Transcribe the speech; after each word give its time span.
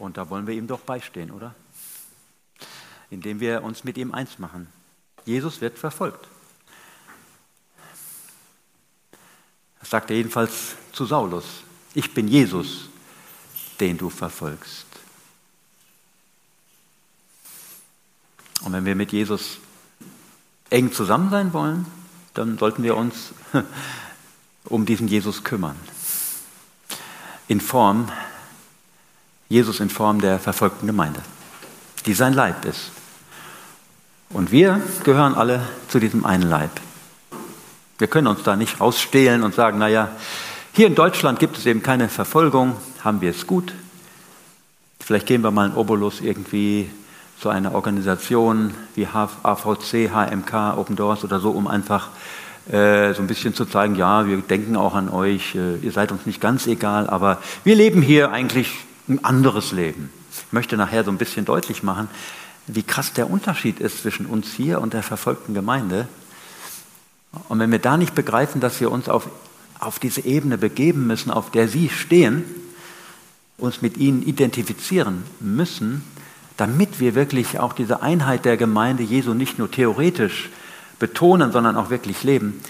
Und 0.00 0.16
da 0.16 0.30
wollen 0.30 0.46
wir 0.46 0.54
ihm 0.54 0.66
doch 0.66 0.80
beistehen, 0.80 1.30
oder? 1.30 1.54
Indem 3.10 3.38
wir 3.38 3.62
uns 3.62 3.84
mit 3.84 3.98
ihm 3.98 4.14
eins 4.14 4.38
machen. 4.38 4.66
Jesus 5.26 5.60
wird 5.60 5.78
verfolgt. 5.78 6.26
Das 9.78 9.90
sagt 9.90 10.10
er 10.10 10.16
jedenfalls 10.16 10.76
zu 10.92 11.04
Saulus. 11.04 11.44
Ich 11.92 12.14
bin 12.14 12.28
Jesus, 12.28 12.88
den 13.78 13.98
du 13.98 14.08
verfolgst. 14.08 14.86
Und 18.62 18.72
wenn 18.72 18.86
wir 18.86 18.94
mit 18.94 19.12
Jesus 19.12 19.58
eng 20.70 20.92
zusammen 20.92 21.28
sein 21.28 21.52
wollen, 21.52 21.84
dann 22.32 22.56
sollten 22.56 22.82
wir 22.82 22.96
uns 22.96 23.34
um 24.64 24.86
diesen 24.86 25.08
Jesus 25.08 25.44
kümmern. 25.44 25.76
In 27.48 27.60
Form, 27.60 28.10
Jesus 29.50 29.80
in 29.80 29.90
Form 29.90 30.20
der 30.20 30.38
verfolgten 30.38 30.86
Gemeinde, 30.86 31.20
die 32.06 32.14
sein 32.14 32.34
Leib 32.34 32.64
ist. 32.64 32.92
Und 34.30 34.52
wir 34.52 34.80
gehören 35.02 35.34
alle 35.34 35.60
zu 35.88 35.98
diesem 35.98 36.24
einen 36.24 36.48
Leib. 36.48 36.70
Wir 37.98 38.06
können 38.06 38.28
uns 38.28 38.44
da 38.44 38.54
nicht 38.54 38.80
rausstehlen 38.80 39.42
und 39.42 39.52
sagen, 39.52 39.78
naja, 39.78 40.08
hier 40.72 40.86
in 40.86 40.94
Deutschland 40.94 41.40
gibt 41.40 41.58
es 41.58 41.66
eben 41.66 41.82
keine 41.82 42.08
Verfolgung, 42.08 42.76
haben 43.02 43.20
wir 43.20 43.30
es 43.30 43.48
gut. 43.48 43.74
Vielleicht 45.00 45.26
gehen 45.26 45.42
wir 45.42 45.50
mal 45.50 45.66
in 45.66 45.74
Obolus 45.74 46.20
irgendwie 46.20 46.88
zu 47.40 47.48
einer 47.48 47.74
Organisation 47.74 48.72
wie 48.94 49.08
AVC, 49.08 50.12
HMK, 50.14 50.78
Open 50.78 50.94
Doors 50.94 51.24
oder 51.24 51.40
so, 51.40 51.50
um 51.50 51.66
einfach 51.66 52.10
äh, 52.70 53.14
so 53.14 53.22
ein 53.22 53.26
bisschen 53.26 53.52
zu 53.52 53.64
zeigen, 53.64 53.96
ja, 53.96 54.28
wir 54.28 54.36
denken 54.36 54.76
auch 54.76 54.94
an 54.94 55.08
euch, 55.08 55.56
äh, 55.56 55.78
ihr 55.78 55.90
seid 55.90 56.12
uns 56.12 56.24
nicht 56.24 56.40
ganz 56.40 56.68
egal, 56.68 57.10
aber 57.10 57.38
wir 57.64 57.74
leben 57.74 58.00
hier 58.00 58.30
eigentlich 58.30 58.70
ein 59.08 59.24
anderes 59.24 59.72
Leben. 59.72 60.10
Ich 60.32 60.52
möchte 60.52 60.76
nachher 60.76 61.04
so 61.04 61.10
ein 61.10 61.18
bisschen 61.18 61.44
deutlich 61.44 61.82
machen, 61.82 62.08
wie 62.66 62.82
krass 62.82 63.12
der 63.12 63.30
Unterschied 63.30 63.80
ist 63.80 64.02
zwischen 64.02 64.26
uns 64.26 64.52
hier 64.52 64.80
und 64.80 64.92
der 64.92 65.02
verfolgten 65.02 65.54
Gemeinde. 65.54 66.08
Und 67.48 67.58
wenn 67.58 67.70
wir 67.70 67.78
da 67.78 67.96
nicht 67.96 68.14
begreifen, 68.14 68.60
dass 68.60 68.80
wir 68.80 68.90
uns 68.90 69.08
auf, 69.08 69.28
auf 69.78 69.98
diese 69.98 70.22
Ebene 70.22 70.58
begeben 70.58 71.06
müssen, 71.06 71.30
auf 71.30 71.50
der 71.50 71.68
Sie 71.68 71.88
stehen, 71.88 72.44
uns 73.58 73.82
mit 73.82 73.96
Ihnen 73.96 74.22
identifizieren 74.22 75.24
müssen, 75.40 76.04
damit 76.56 77.00
wir 77.00 77.14
wirklich 77.14 77.58
auch 77.58 77.72
diese 77.72 78.02
Einheit 78.02 78.44
der 78.44 78.56
Gemeinde 78.56 79.02
Jesu 79.02 79.34
nicht 79.34 79.58
nur 79.58 79.70
theoretisch 79.70 80.50
betonen, 80.98 81.52
sondern 81.52 81.76
auch 81.76 81.90
wirklich 81.90 82.22
leben. 82.22 82.60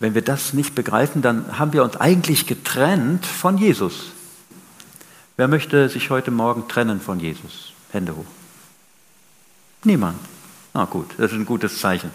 Wenn 0.00 0.14
wir 0.14 0.22
das 0.22 0.52
nicht 0.52 0.74
begreifen, 0.74 1.22
dann 1.22 1.58
haben 1.58 1.72
wir 1.72 1.84
uns 1.84 1.96
eigentlich 1.96 2.46
getrennt 2.46 3.24
von 3.24 3.56
Jesus. 3.56 4.12
Wer 5.36 5.48
möchte 5.48 5.88
sich 5.88 6.10
heute 6.10 6.30
Morgen 6.30 6.68
trennen 6.68 7.00
von 7.00 7.18
Jesus? 7.18 7.72
Hände 7.90 8.14
hoch. 8.14 8.26
Niemand. 9.82 10.18
Na 10.74 10.84
gut, 10.84 11.08
das 11.16 11.32
ist 11.32 11.38
ein 11.38 11.46
gutes 11.46 11.80
Zeichen. 11.80 12.10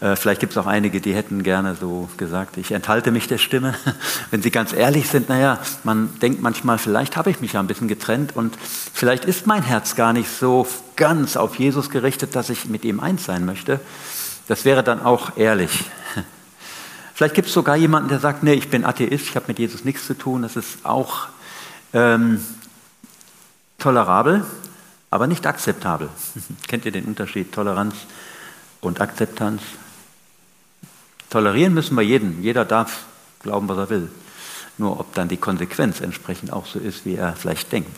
Äh, 0.00 0.14
vielleicht 0.16 0.40
gibt 0.40 0.52
es 0.52 0.58
auch 0.58 0.66
einige, 0.66 1.00
die 1.00 1.14
hätten 1.14 1.42
gerne 1.42 1.74
so 1.74 2.10
gesagt, 2.18 2.58
ich 2.58 2.72
enthalte 2.72 3.12
mich 3.12 3.28
der 3.28 3.38
Stimme. 3.38 3.74
Wenn 4.30 4.42
sie 4.42 4.50
ganz 4.50 4.74
ehrlich 4.74 5.08
sind, 5.08 5.30
naja, 5.30 5.58
man 5.84 6.18
denkt 6.20 6.42
manchmal, 6.42 6.76
vielleicht 6.76 7.16
habe 7.16 7.30
ich 7.30 7.40
mich 7.40 7.54
ja 7.54 7.60
ein 7.60 7.66
bisschen 7.66 7.88
getrennt 7.88 8.36
und 8.36 8.56
vielleicht 8.92 9.24
ist 9.24 9.46
mein 9.46 9.62
Herz 9.62 9.96
gar 9.96 10.12
nicht 10.12 10.28
so 10.28 10.66
ganz 10.96 11.38
auf 11.38 11.58
Jesus 11.58 11.88
gerichtet, 11.88 12.36
dass 12.36 12.50
ich 12.50 12.66
mit 12.66 12.84
ihm 12.84 13.00
eins 13.00 13.24
sein 13.24 13.46
möchte. 13.46 13.80
Das 14.48 14.66
wäre 14.66 14.82
dann 14.82 15.02
auch 15.02 15.38
ehrlich. 15.38 15.84
Vielleicht 17.14 17.36
gibt 17.36 17.46
es 17.46 17.54
sogar 17.54 17.76
jemanden, 17.76 18.08
der 18.08 18.18
sagt, 18.18 18.42
nee, 18.42 18.54
ich 18.54 18.68
bin 18.68 18.84
Atheist, 18.84 19.28
ich 19.28 19.36
habe 19.36 19.46
mit 19.46 19.60
Jesus 19.60 19.84
nichts 19.84 20.04
zu 20.04 20.14
tun. 20.14 20.42
Das 20.42 20.56
ist 20.56 20.84
auch 20.84 21.28
ähm, 21.94 22.44
tolerabel, 23.78 24.44
aber 25.10 25.26
nicht 25.26 25.46
akzeptabel. 25.46 26.10
Kennt 26.68 26.84
ihr 26.84 26.92
den 26.92 27.06
Unterschied 27.06 27.52
Toleranz 27.52 27.94
und 28.80 29.00
Akzeptanz? 29.00 29.62
Tolerieren 31.30 31.72
müssen 31.72 31.96
wir 31.96 32.02
jeden. 32.02 32.42
Jeder 32.42 32.64
darf 32.64 33.04
glauben, 33.40 33.68
was 33.68 33.78
er 33.78 33.90
will. 33.90 34.10
Nur 34.76 35.00
ob 35.00 35.14
dann 35.14 35.28
die 35.28 35.36
Konsequenz 35.36 36.00
entsprechend 36.00 36.52
auch 36.52 36.66
so 36.66 36.78
ist, 36.78 37.06
wie 37.06 37.14
er 37.14 37.34
vielleicht 37.34 37.72
denkt. 37.72 37.90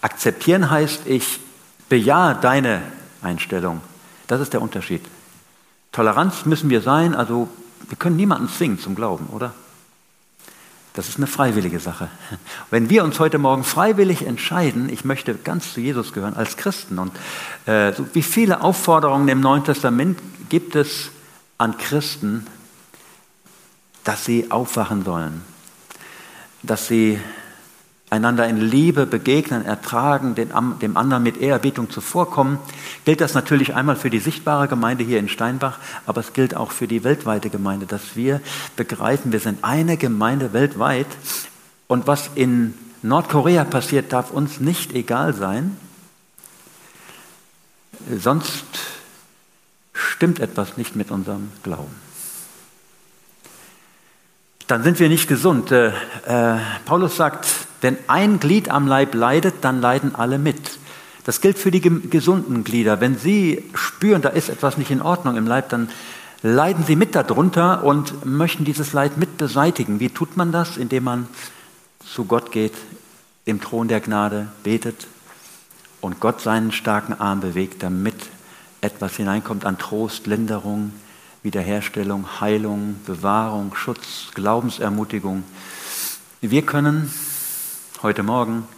Akzeptieren 0.00 0.70
heißt, 0.70 1.02
ich 1.06 1.40
bejahe 1.88 2.34
deine 2.34 2.82
Einstellung. 3.22 3.80
Das 4.26 4.40
ist 4.40 4.52
der 4.52 4.62
Unterschied. 4.62 5.04
Toleranz 5.92 6.44
müssen 6.44 6.70
wir 6.70 6.80
sein, 6.80 7.14
also 7.14 7.48
wir 7.88 7.96
können 7.96 8.16
niemanden 8.16 8.48
zwingen 8.48 8.78
zum 8.78 8.94
Glauben, 8.94 9.26
oder? 9.28 9.52
Das 10.98 11.08
ist 11.08 11.18
eine 11.18 11.28
freiwillige 11.28 11.78
Sache. 11.78 12.08
Wenn 12.70 12.90
wir 12.90 13.04
uns 13.04 13.20
heute 13.20 13.38
Morgen 13.38 13.62
freiwillig 13.62 14.26
entscheiden, 14.26 14.88
ich 14.92 15.04
möchte 15.04 15.36
ganz 15.36 15.72
zu 15.72 15.80
Jesus 15.80 16.12
gehören 16.12 16.34
als 16.34 16.56
Christen 16.56 16.98
und 16.98 17.12
äh, 17.66 17.92
so 17.92 18.04
wie 18.14 18.22
viele 18.24 18.62
Aufforderungen 18.62 19.28
im 19.28 19.38
Neuen 19.38 19.62
Testament 19.62 20.18
gibt 20.48 20.74
es 20.74 21.10
an 21.56 21.78
Christen, 21.78 22.48
dass 24.02 24.24
sie 24.24 24.50
aufwachen 24.50 25.04
sollen, 25.04 25.42
dass 26.64 26.88
sie 26.88 27.20
einander 28.10 28.48
in 28.48 28.58
Liebe 28.58 29.06
begegnen, 29.06 29.64
ertragen, 29.64 30.34
dem 30.34 30.96
anderen 30.96 31.22
mit 31.22 31.36
Ehrerbietung 31.36 31.90
zuvorkommen, 31.90 32.58
gilt 33.04 33.20
das 33.20 33.34
natürlich 33.34 33.74
einmal 33.74 33.96
für 33.96 34.10
die 34.10 34.18
sichtbare 34.18 34.68
Gemeinde 34.68 35.04
hier 35.04 35.18
in 35.18 35.28
Steinbach, 35.28 35.78
aber 36.06 36.20
es 36.20 36.32
gilt 36.32 36.56
auch 36.56 36.70
für 36.70 36.88
die 36.88 37.04
weltweite 37.04 37.50
Gemeinde, 37.50 37.86
dass 37.86 38.16
wir 38.16 38.40
begreifen, 38.76 39.32
wir 39.32 39.40
sind 39.40 39.62
eine 39.62 39.96
Gemeinde 39.96 40.52
weltweit. 40.52 41.06
Und 41.86 42.06
was 42.06 42.30
in 42.34 42.74
Nordkorea 43.02 43.64
passiert, 43.64 44.12
darf 44.12 44.30
uns 44.30 44.60
nicht 44.60 44.94
egal 44.94 45.34
sein, 45.34 45.76
sonst 48.16 48.64
stimmt 49.92 50.40
etwas 50.40 50.76
nicht 50.76 50.96
mit 50.96 51.10
unserem 51.10 51.50
Glauben. 51.62 51.94
Dann 54.66 54.82
sind 54.82 54.98
wir 54.98 55.08
nicht 55.08 55.28
gesund. 55.28 55.72
Äh, 55.72 55.88
äh, 56.26 56.58
Paulus 56.84 57.16
sagt, 57.16 57.67
wenn 57.80 57.96
ein 58.08 58.40
Glied 58.40 58.70
am 58.70 58.86
Leib 58.86 59.14
leidet, 59.14 59.56
dann 59.62 59.80
leiden 59.80 60.14
alle 60.14 60.38
mit. 60.38 60.78
Das 61.24 61.40
gilt 61.40 61.58
für 61.58 61.70
die 61.70 61.80
gesunden 61.80 62.64
Glieder. 62.64 63.00
Wenn 63.00 63.18
sie 63.18 63.64
spüren, 63.74 64.22
da 64.22 64.30
ist 64.30 64.48
etwas 64.48 64.78
nicht 64.78 64.90
in 64.90 65.02
Ordnung 65.02 65.36
im 65.36 65.46
Leib, 65.46 65.68
dann 65.68 65.88
leiden 66.42 66.84
sie 66.84 66.96
mit 66.96 67.14
darunter 67.14 67.84
und 67.84 68.24
möchten 68.24 68.64
dieses 68.64 68.92
Leid 68.92 69.16
mit 69.16 69.36
beseitigen. 69.36 70.00
Wie 70.00 70.08
tut 70.08 70.36
man 70.36 70.52
das? 70.52 70.76
Indem 70.76 71.04
man 71.04 71.28
zu 72.04 72.24
Gott 72.24 72.52
geht, 72.52 72.74
im 73.44 73.60
Thron 73.60 73.88
der 73.88 74.00
Gnade 74.00 74.48
betet 74.62 75.06
und 76.00 76.20
Gott 76.20 76.40
seinen 76.40 76.72
starken 76.72 77.14
Arm 77.14 77.40
bewegt, 77.40 77.82
damit 77.82 78.16
etwas 78.80 79.16
hineinkommt 79.16 79.64
an 79.64 79.78
Trost, 79.78 80.26
Linderung, 80.26 80.92
Wiederherstellung, 81.42 82.40
Heilung, 82.40 82.96
Bewahrung, 83.04 83.74
Schutz, 83.74 84.28
Glaubensermutigung. 84.34 85.44
Wir 86.40 86.62
können 86.62 87.12
heute 88.02 88.22
Morgen 88.22 88.68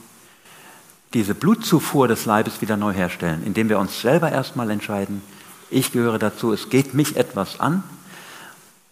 diese 1.13 1.35
Blutzufuhr 1.35 2.09
des 2.09 2.25
Leibes 2.25 2.61
wieder 2.61 2.77
neu 2.77 2.93
herstellen, 2.93 3.43
indem 3.45 3.69
wir 3.69 3.79
uns 3.79 4.01
selber 4.01 4.31
erstmal 4.31 4.71
entscheiden, 4.71 5.23
ich 5.71 5.93
gehöre 5.93 6.19
dazu, 6.19 6.53
es 6.53 6.69
geht 6.69 6.95
mich 6.95 7.17
etwas 7.17 7.61
an 7.61 7.83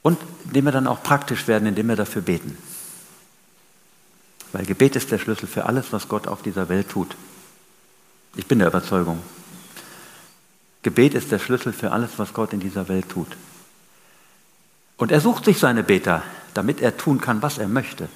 und 0.02 0.18
indem 0.44 0.66
wir 0.66 0.72
dann 0.72 0.86
auch 0.86 1.02
praktisch 1.02 1.48
werden, 1.48 1.66
indem 1.66 1.88
wir 1.88 1.96
dafür 1.96 2.22
beten. 2.22 2.56
Weil 4.52 4.64
Gebet 4.64 4.96
ist 4.96 5.10
der 5.10 5.18
Schlüssel 5.18 5.46
für 5.46 5.66
alles, 5.66 5.92
was 5.92 6.08
Gott 6.08 6.26
auf 6.26 6.42
dieser 6.42 6.68
Welt 6.68 6.88
tut. 6.88 7.16
Ich 8.36 8.46
bin 8.46 8.58
der 8.58 8.68
Überzeugung. 8.68 9.20
Gebet 10.82 11.14
ist 11.14 11.32
der 11.32 11.38
Schlüssel 11.38 11.72
für 11.72 11.92
alles, 11.92 12.12
was 12.18 12.32
Gott 12.32 12.52
in 12.52 12.60
dieser 12.60 12.88
Welt 12.88 13.08
tut. 13.08 13.36
Und 14.96 15.10
er 15.12 15.20
sucht 15.20 15.44
sich 15.44 15.58
seine 15.58 15.82
Beter, 15.82 16.22
damit 16.54 16.80
er 16.80 16.96
tun 16.96 17.20
kann, 17.20 17.42
was 17.42 17.58
er 17.58 17.68
möchte. 17.68 18.08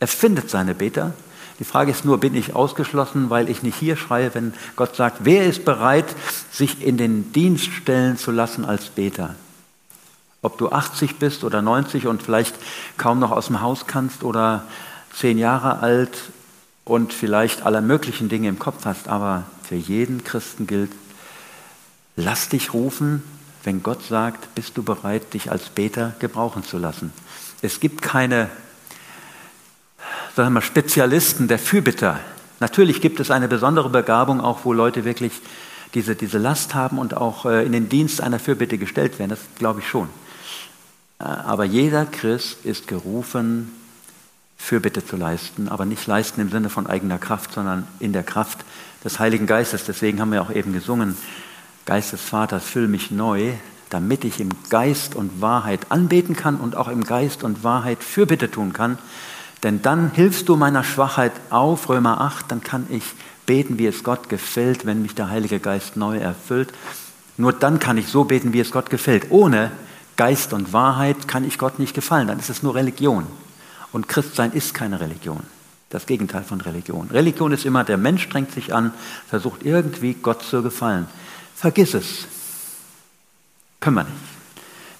Er 0.00 0.08
findet 0.08 0.50
seine 0.50 0.74
Beter. 0.74 1.12
Die 1.58 1.64
Frage 1.64 1.90
ist 1.90 2.04
nur, 2.04 2.18
bin 2.18 2.34
ich 2.34 2.54
ausgeschlossen, 2.54 3.30
weil 3.30 3.48
ich 3.48 3.62
nicht 3.62 3.76
hier 3.76 3.96
schreie, 3.96 4.32
wenn 4.34 4.54
Gott 4.76 4.94
sagt, 4.94 5.18
wer 5.24 5.44
ist 5.44 5.64
bereit, 5.64 6.06
sich 6.52 6.84
in 6.84 6.96
den 6.96 7.32
Dienst 7.32 7.72
stellen 7.72 8.16
zu 8.16 8.30
lassen 8.30 8.64
als 8.64 8.86
Beter? 8.86 9.34
Ob 10.40 10.56
du 10.58 10.70
80 10.70 11.16
bist 11.16 11.42
oder 11.42 11.62
90 11.62 12.06
und 12.06 12.22
vielleicht 12.22 12.54
kaum 12.96 13.18
noch 13.18 13.32
aus 13.32 13.46
dem 13.46 13.60
Haus 13.60 13.88
kannst 13.88 14.22
oder 14.22 14.64
zehn 15.12 15.36
Jahre 15.36 15.80
alt 15.80 16.16
und 16.84 17.12
vielleicht 17.12 17.62
aller 17.66 17.80
möglichen 17.80 18.28
Dinge 18.28 18.48
im 18.48 18.60
Kopf 18.60 18.84
hast, 18.84 19.08
aber 19.08 19.44
für 19.64 19.74
jeden 19.74 20.22
Christen 20.22 20.68
gilt, 20.68 20.92
lass 22.14 22.48
dich 22.48 22.72
rufen, 22.72 23.24
wenn 23.64 23.82
Gott 23.82 24.04
sagt, 24.04 24.54
bist 24.54 24.76
du 24.76 24.84
bereit, 24.84 25.34
dich 25.34 25.50
als 25.50 25.70
Beter 25.70 26.14
gebrauchen 26.20 26.62
zu 26.62 26.78
lassen. 26.78 27.12
Es 27.60 27.80
gibt 27.80 28.00
keine 28.00 28.48
sagen 30.36 30.54
wir, 30.54 30.62
Spezialisten 30.62 31.48
der 31.48 31.58
Fürbitter. 31.58 32.20
Natürlich 32.60 33.00
gibt 33.00 33.20
es 33.20 33.30
eine 33.30 33.48
besondere 33.48 33.88
Begabung, 33.88 34.40
auch 34.40 34.64
wo 34.64 34.72
Leute 34.72 35.04
wirklich 35.04 35.32
diese, 35.94 36.14
diese 36.14 36.38
Last 36.38 36.74
haben 36.74 36.98
und 36.98 37.16
auch 37.16 37.46
äh, 37.46 37.64
in 37.64 37.72
den 37.72 37.88
Dienst 37.88 38.20
einer 38.20 38.38
Fürbitte 38.38 38.78
gestellt 38.78 39.18
werden. 39.18 39.30
Das 39.30 39.40
glaube 39.58 39.80
ich 39.80 39.88
schon. 39.88 40.08
Äh, 41.18 41.24
aber 41.24 41.64
jeder 41.64 42.04
Christ 42.06 42.64
ist 42.64 42.88
gerufen, 42.88 43.72
Fürbitte 44.56 45.04
zu 45.06 45.16
leisten, 45.16 45.68
aber 45.68 45.84
nicht 45.84 46.06
leisten 46.06 46.40
im 46.40 46.50
Sinne 46.50 46.68
von 46.68 46.86
eigener 46.86 47.18
Kraft, 47.18 47.52
sondern 47.54 47.86
in 48.00 48.12
der 48.12 48.24
Kraft 48.24 48.58
des 49.04 49.18
Heiligen 49.18 49.46
Geistes. 49.46 49.84
Deswegen 49.84 50.20
haben 50.20 50.32
wir 50.32 50.42
auch 50.42 50.50
eben 50.50 50.72
gesungen, 50.72 51.16
Geist 51.86 52.12
des 52.12 52.20
Vaters, 52.20 52.64
füll 52.64 52.88
mich 52.88 53.10
neu, 53.10 53.52
damit 53.88 54.24
ich 54.24 54.40
im 54.40 54.50
Geist 54.68 55.14
und 55.14 55.40
Wahrheit 55.40 55.90
anbeten 55.90 56.36
kann 56.36 56.56
und 56.56 56.76
auch 56.76 56.88
im 56.88 57.04
Geist 57.04 57.44
und 57.44 57.64
Wahrheit 57.64 58.02
Fürbitte 58.04 58.50
tun 58.50 58.74
kann. 58.74 58.98
Denn 59.62 59.82
dann 59.82 60.12
hilfst 60.12 60.48
du 60.48 60.56
meiner 60.56 60.84
Schwachheit 60.84 61.32
auf, 61.50 61.88
Römer 61.88 62.20
8, 62.20 62.50
dann 62.50 62.62
kann 62.62 62.86
ich 62.90 63.02
beten, 63.46 63.78
wie 63.78 63.86
es 63.86 64.04
Gott 64.04 64.28
gefällt, 64.28 64.86
wenn 64.86 65.02
mich 65.02 65.14
der 65.14 65.30
Heilige 65.30 65.58
Geist 65.58 65.96
neu 65.96 66.18
erfüllt. 66.18 66.72
Nur 67.36 67.52
dann 67.52 67.78
kann 67.78 67.98
ich 67.98 68.08
so 68.08 68.24
beten, 68.24 68.52
wie 68.52 68.60
es 68.60 68.70
Gott 68.70 68.90
gefällt. 68.90 69.30
Ohne 69.30 69.72
Geist 70.16 70.52
und 70.52 70.72
Wahrheit 70.72 71.28
kann 71.28 71.44
ich 71.44 71.58
Gott 71.58 71.78
nicht 71.78 71.94
gefallen, 71.94 72.28
dann 72.28 72.38
ist 72.38 72.50
es 72.50 72.62
nur 72.62 72.74
Religion. 72.74 73.26
Und 73.92 74.08
Christsein 74.08 74.52
ist 74.52 74.74
keine 74.74 75.00
Religion. 75.00 75.40
Das 75.90 76.04
Gegenteil 76.06 76.44
von 76.44 76.60
Religion. 76.60 77.08
Religion 77.10 77.52
ist 77.52 77.64
immer, 77.64 77.82
der 77.82 77.96
Mensch 77.96 78.24
strengt 78.24 78.52
sich 78.52 78.74
an, 78.74 78.92
versucht 79.26 79.62
irgendwie 79.64 80.14
Gott 80.14 80.42
zu 80.42 80.62
gefallen. 80.62 81.06
Vergiss 81.54 81.94
es. 81.94 82.26
Können 83.80 83.96
wir 83.96 84.04
nicht. 84.04 84.37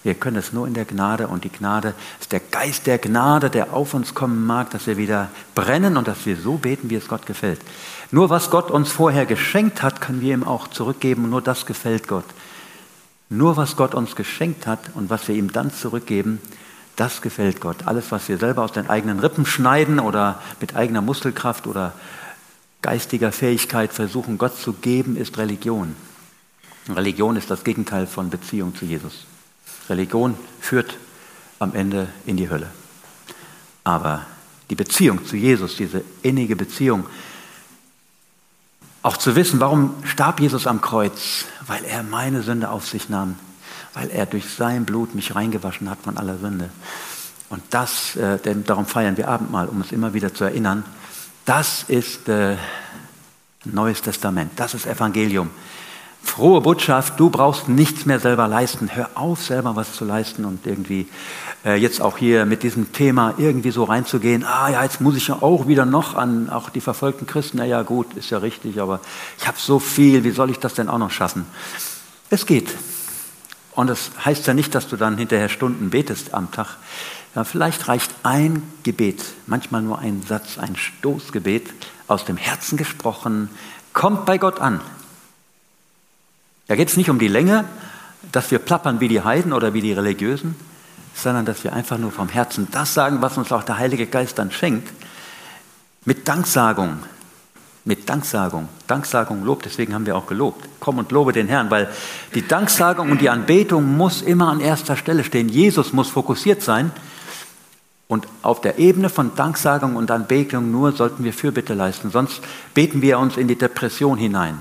Wir 0.05 0.15
können 0.15 0.37
es 0.37 0.53
nur 0.53 0.67
in 0.67 0.75
der 0.75 0.85
Gnade 0.85 1.27
und 1.27 1.45
die 1.45 1.51
Gnade 1.51 1.95
ist 2.21 2.31
der 2.31 2.41
Geist 2.41 2.87
der 2.87 2.99
Gnade, 2.99 3.51
der 3.51 3.73
auf 3.73 3.95
uns 3.95 4.15
kommen 4.15 4.47
mag, 4.47 4.71
dass 4.71 4.87
wir 4.87 4.97
wieder 4.97 5.29
brennen 5.55 5.97
und 5.97 6.07
dass 6.07 6.25
wir 6.25 6.37
so 6.37 6.57
beten, 6.57 6.89
wie 6.89 6.95
es 6.95 7.09
Gott 7.09 7.27
gefällt. 7.27 7.61
Nur 8.11 8.31
was 8.31 8.51
Gott 8.51 8.71
uns 8.71 8.91
vorher 8.91 9.27
geschenkt 9.27 9.83
hat, 9.83 10.01
können 10.01 10.21
wir 10.21 10.35
ihm 10.35 10.45
auch 10.45 10.69
zurückgeben 10.69 11.25
und 11.25 11.31
nur 11.31 11.43
das 11.43 11.67
gefällt 11.67 12.07
Gott. 12.07 12.25
Nur 13.29 13.57
was 13.57 13.77
Gott 13.77 13.95
uns 13.95 14.17
geschenkt 14.17 14.67
hat 14.67 14.79
und 14.95 15.11
was 15.11 15.29
wir 15.29 15.35
ihm 15.35 15.53
dann 15.53 15.73
zurückgeben, 15.73 16.41
das 16.97 17.21
gefällt 17.21 17.61
Gott. 17.61 17.87
Alles, 17.87 18.11
was 18.11 18.29
wir 18.29 18.39
selber 18.39 18.63
aus 18.63 18.73
den 18.73 18.89
eigenen 18.89 19.21
Rippen 19.21 19.47
schneiden 19.47 20.01
oder 20.01 20.41
mit 20.61 20.75
eigener 20.77 21.03
Muskelkraft 21.03 21.67
oder 21.67 21.93
geistiger 22.83 23.33
Fähigkeit 23.33 23.93
versuchen, 23.93 24.39
Gott 24.39 24.57
zu 24.57 24.73
geben, 24.73 25.17
ist 25.17 25.39
Religion. 25.39 25.95
Religion 26.89 27.37
ist 27.37 27.51
das 27.51 27.65
Gegenteil 27.65 28.07
von 28.07 28.31
Beziehung 28.31 28.75
zu 28.75 28.85
Jesus. 28.85 29.27
Religion 29.89 30.37
führt 30.61 30.97
am 31.59 31.75
Ende 31.75 32.09
in 32.27 32.37
die 32.37 32.51
Hölle. 32.51 32.69
Aber 33.85 34.27
die 34.71 34.75
Beziehung 34.75 35.25
zu 35.25 35.37
Jesus, 35.37 35.77
diese 35.77 36.05
innige 36.23 36.57
Beziehung, 36.57 37.07
auch 39.03 39.17
zu 39.17 39.37
wissen, 39.37 39.61
warum 39.61 39.95
starb 40.05 40.41
Jesus 40.41 40.67
am 40.67 40.81
Kreuz? 40.81 41.47
Weil 41.67 41.85
er 41.85 42.03
meine 42.03 42.43
Sünde 42.43 42.71
auf 42.71 42.87
sich 42.87 43.09
nahm, 43.09 43.37
weil 43.95 44.11
er 44.11 44.27
durch 44.27 44.51
sein 44.51 44.85
Blut 44.85 45.15
mich 45.15 45.35
reingewaschen 45.35 45.89
hat 45.89 45.99
von 46.03 46.19
aller 46.19 46.39
Sünde. 46.39 46.71
Und 47.49 47.63
das, 47.71 48.17
äh, 48.17 48.39
denn 48.39 48.65
darum 48.65 48.87
feiern 48.87 49.17
wir 49.17 49.29
Abendmahl, 49.29 49.69
um 49.69 49.81
es 49.81 49.93
immer 49.93 50.13
wieder 50.13 50.35
zu 50.35 50.45
erinnern, 50.45 50.85
das 51.45 51.85
ist 51.85 52.29
äh, 52.29 52.57
Neues 53.65 54.03
Testament, 54.03 54.53
das 54.57 54.75
ist 54.75 54.87
Evangelium. 54.87 55.51
Frohe 56.29 56.61
Botschaft, 56.61 57.19
du 57.19 57.31
brauchst 57.31 57.69
nichts 57.69 58.07
mehr 58.07 58.21
selber 58.21 58.47
leisten. 58.47 58.91
Hör 58.95 59.11
auf, 59.15 59.43
selber 59.43 59.75
was 59.75 59.95
zu 59.95 60.05
leisten 60.05 60.45
und 60.45 60.67
irgendwie 60.67 61.09
äh, 61.65 61.75
jetzt 61.75 62.01
auch 62.01 62.19
hier 62.19 62.45
mit 62.45 62.63
diesem 62.63 62.93
Thema 62.93 63.35
irgendwie 63.39 63.71
so 63.71 63.85
reinzugehen. 63.85 64.45
Ah 64.45 64.69
ja, 64.69 64.85
jetzt 64.85 65.01
muss 65.01 65.17
ich 65.17 65.29
ja 65.29 65.39
auch 65.41 65.67
wieder 65.67 65.87
noch 65.87 66.15
an 66.15 66.51
auch 66.51 66.69
die 66.69 66.83
verfolgten 66.83 67.27
Christen. 67.27 67.57
Na 67.57 67.65
ja, 67.65 67.83
gut, 67.83 68.15
ist 68.15 68.31
ja 68.31 68.39
richtig, 68.39 68.79
aber 68.79 69.01
ich 69.39 69.49
habe 69.49 69.57
so 69.59 69.79
viel, 69.79 70.23
wie 70.23 70.31
soll 70.31 70.51
ich 70.51 70.59
das 70.59 70.75
denn 70.75 70.89
auch 70.89 70.99
noch 70.99 71.11
schaffen? 71.11 71.47
Es 72.31 72.47
geht. 72.47 72.69
Und 73.75 73.89
das 73.89 74.11
heißt 74.25 74.47
ja 74.47 74.55
nicht, 74.55 74.75
dass 74.75 74.87
du 74.87 74.97
dann 74.97 75.17
hinterher 75.17 75.49
Stunden 75.49 75.91
betest 75.91 76.35
am 76.35 76.53
Tag. 76.53 76.77
Ja, 77.35 77.45
vielleicht 77.45 77.89
reicht 77.89 78.15
ein 78.23 78.63
Gebet, 78.83 79.25
manchmal 79.47 79.83
nur 79.83 79.99
ein 79.99 80.23
Satz, 80.29 80.59
ein 80.59 80.77
Stoßgebet 80.77 81.69
aus 82.07 82.27
dem 82.27 82.37
Herzen 82.37 82.77
gesprochen, 82.77 83.49
kommt 83.93 84.27
bei 84.27 84.37
Gott 84.39 84.61
an. 84.61 84.81
Da 86.69 86.77
geht 86.77 86.89
es 86.89 86.97
nicht 86.97 87.11
um 87.11 87.19
die 87.19 87.29
Länge, 87.29 87.65
dass 88.31 88.51
wir 88.51 88.59
plappern 88.59 89.01
wie 89.01 89.09
die 89.09 89.23
Heiden 89.23 89.53
oder 89.53 89.75
wie 89.75 89.81
die 89.81 89.93
Religiösen, 89.93 90.55
sondern 91.15 91.47
dass 91.47 91.65
wir 91.65 91.73
einfach 91.73 91.99
nur 91.99 92.13
vom 92.13 92.29
Herzen 92.29 92.69
das 92.71 92.95
sagen, 92.95 93.21
was 93.21 93.39
uns 93.39 93.51
auch 93.51 93.65
der 93.65 93.79
Heilige 93.79 94.07
Geist 94.07 94.39
dann 94.39 94.51
schenkt, 94.51 94.89
mit 96.05 96.29
Danksagung. 96.29 96.99
Mit 97.85 98.09
Danksagung. 98.09 98.69
Danksagung 98.87 99.45
lobt, 99.45 99.65
deswegen 99.65 99.95
haben 99.95 100.05
wir 100.05 100.15
auch 100.15 100.27
gelobt. 100.27 100.69
Komm 100.79 100.99
und 100.99 101.11
lobe 101.11 101.33
den 101.33 101.49
Herrn, 101.49 101.71
weil 101.71 101.89
die 102.35 102.47
Danksagung 102.47 103.11
und 103.11 103.21
die 103.21 103.31
Anbetung 103.31 103.97
muss 103.97 104.21
immer 104.21 104.49
an 104.49 104.61
erster 104.61 104.97
Stelle 104.97 105.25
stehen. 105.25 105.49
Jesus 105.49 105.95
muss 105.95 106.09
fokussiert 106.09 106.63
sein. 106.63 106.93
Und 108.09 108.27
auf 108.43 108.61
der 108.61 108.79
Ebene 108.79 109.09
von 109.09 109.35
Danksagung 109.35 109.97
und 109.97 110.11
Anbetung 110.11 110.71
nur 110.71 110.93
sollten 110.93 111.25
wir 111.25 111.33
Fürbitte 111.33 111.75
leisten, 111.75 112.11
sonst 112.11 112.41
beten 112.75 113.03
wir 113.03 113.19
uns 113.19 113.37
in 113.37 113.49
die 113.49 113.57
Depression 113.57 114.19
hinein. 114.19 114.59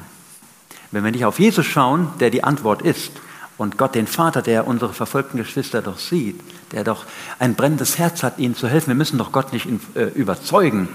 Wenn 0.92 1.04
wir 1.04 1.12
nicht 1.12 1.26
auf 1.26 1.40
Jesus 1.40 1.66
schauen, 1.66 2.10
der 2.20 2.30
die 2.30 2.44
Antwort 2.44 2.82
ist, 2.82 3.12
und 3.58 3.78
Gott 3.78 3.96
den 3.96 4.08
Vater, 4.08 4.42
der 4.42 4.68
unsere 4.68 4.94
verfolgten 4.94 5.38
Geschwister 5.38 5.82
doch 5.82 5.98
sieht, 5.98 6.40
der 6.72 6.84
doch 6.84 7.06
ein 7.40 7.56
brennendes 7.56 7.98
Herz 7.98 8.24
hat, 8.24 8.38
ihnen 8.38 8.56
zu 8.56 8.68
helfen. 8.68 8.90
Wir 8.90 8.96
müssen 8.96 9.18
doch 9.18 9.32
Gott 9.32 9.52
nicht 9.52 9.68
äh, 9.96 10.06
überzeugen, 10.10 10.88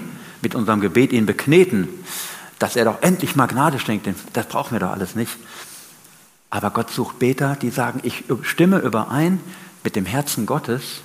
mit 0.43 0.55
unserem 0.55 0.81
Gebet 0.81 1.13
ihn 1.13 1.27
bekneten, 1.27 1.89
dass 2.59 2.77
er 2.77 2.85
doch 2.85 3.03
endlich 3.03 3.37
mal 3.37 3.47
Gnade 3.47 3.79
schenkt. 3.79 4.09
Das 4.33 4.47
brauchen 4.47 4.73
wir 4.73 4.81
doch 4.81 4.93
alles 4.93 5.15
nicht. 5.15 5.37
Aber 6.51 6.71
Gott 6.71 6.91
sucht 6.91 7.19
Beter, 7.19 7.57
die 7.61 7.71
sagen, 7.71 8.01
ich 8.03 8.25
stimme 8.43 8.79
überein 8.79 9.41
mit 9.83 9.97
dem 9.97 10.07
Herzen 10.07 10.47
Gottes 10.47 11.01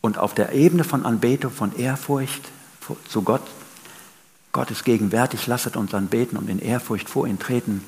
und 0.00 0.18
auf 0.18 0.34
der 0.34 0.52
Ebene 0.52 0.82
von 0.82 1.04
Anbetung, 1.04 1.52
von 1.52 1.76
Ehrfurcht 1.76 2.42
zu 3.08 3.22
Gott 3.22 3.42
Gott 4.52 4.70
ist 4.70 4.84
gegenwärtig, 4.84 5.46
lasset 5.46 5.76
uns 5.76 5.94
anbeten 5.94 6.38
und 6.38 6.48
in 6.48 6.58
Ehrfurcht 6.58 7.08
vor 7.08 7.26
ihn 7.26 7.38
treten. 7.38 7.84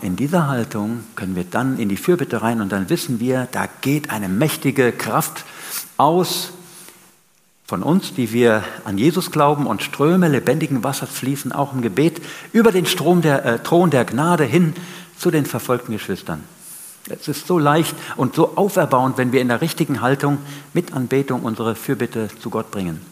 In 0.00 0.16
dieser 0.16 0.46
Haltung 0.46 1.04
können 1.16 1.34
wir 1.34 1.44
dann 1.44 1.78
in 1.78 1.88
die 1.88 1.96
Fürbitte 1.96 2.42
rein 2.42 2.60
und 2.60 2.70
dann 2.70 2.88
wissen 2.88 3.20
wir, 3.20 3.48
da 3.50 3.66
geht 3.80 4.10
eine 4.10 4.28
mächtige 4.28 4.92
Kraft 4.92 5.44
aus 5.96 6.52
von 7.66 7.82
uns, 7.82 8.12
die 8.14 8.32
wir 8.32 8.64
an 8.84 8.98
Jesus 8.98 9.30
glauben 9.30 9.66
und 9.66 9.82
Ströme 9.82 10.28
lebendigen 10.28 10.84
Wassers 10.84 11.10
fließen 11.10 11.52
auch 11.52 11.72
im 11.72 11.80
Gebet 11.80 12.20
über 12.52 12.70
den 12.70 12.86
Strom 12.86 13.22
der, 13.22 13.44
äh, 13.44 13.58
Thron 13.60 13.90
der 13.90 14.04
Gnade 14.04 14.44
hin 14.44 14.74
zu 15.16 15.30
den 15.30 15.46
verfolgten 15.46 15.92
Geschwistern. 15.92 16.44
Es 17.08 17.28
ist 17.28 17.46
so 17.46 17.58
leicht 17.58 17.96
und 18.16 18.34
so 18.34 18.56
auferbauend, 18.56 19.16
wenn 19.16 19.32
wir 19.32 19.40
in 19.40 19.48
der 19.48 19.62
richtigen 19.62 20.00
Haltung 20.00 20.38
mit 20.74 20.92
Anbetung 20.92 21.42
unsere 21.42 21.74
Fürbitte 21.74 22.28
zu 22.40 22.50
Gott 22.50 22.70
bringen 22.70 23.11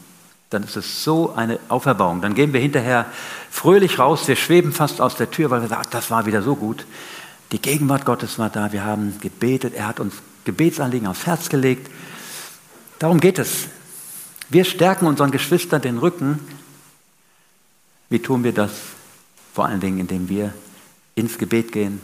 dann 0.50 0.64
ist 0.64 0.76
es 0.76 1.04
so 1.04 1.32
eine 1.32 1.60
Auferbauung. 1.68 2.20
Dann 2.20 2.34
gehen 2.34 2.52
wir 2.52 2.60
hinterher 2.60 3.06
fröhlich 3.50 4.00
raus, 4.00 4.26
wir 4.26 4.36
schweben 4.36 4.72
fast 4.72 5.00
aus 5.00 5.14
der 5.14 5.30
Tür, 5.30 5.50
weil 5.50 5.62
wir 5.62 5.68
sagen, 5.68 5.88
das 5.90 6.10
war 6.10 6.26
wieder 6.26 6.42
so 6.42 6.56
gut. 6.56 6.84
Die 7.52 7.62
Gegenwart 7.62 8.04
Gottes 8.04 8.38
war 8.38 8.50
da, 8.50 8.72
wir 8.72 8.84
haben 8.84 9.18
gebetet, 9.20 9.74
er 9.74 9.86
hat 9.86 10.00
uns 10.00 10.14
Gebetsanliegen 10.44 11.06
aufs 11.06 11.26
Herz 11.26 11.48
gelegt. 11.48 11.90
Darum 12.98 13.20
geht 13.20 13.38
es. 13.38 13.68
Wir 14.48 14.64
stärken 14.64 15.06
unseren 15.06 15.30
Geschwistern 15.30 15.80
den 15.80 15.98
Rücken. 15.98 16.40
Wie 18.08 18.18
tun 18.18 18.42
wir 18.42 18.52
das? 18.52 18.72
Vor 19.54 19.66
allen 19.66 19.80
Dingen, 19.80 20.00
indem 20.00 20.28
wir 20.28 20.52
ins 21.14 21.38
Gebet 21.38 21.70
gehen. 21.70 22.00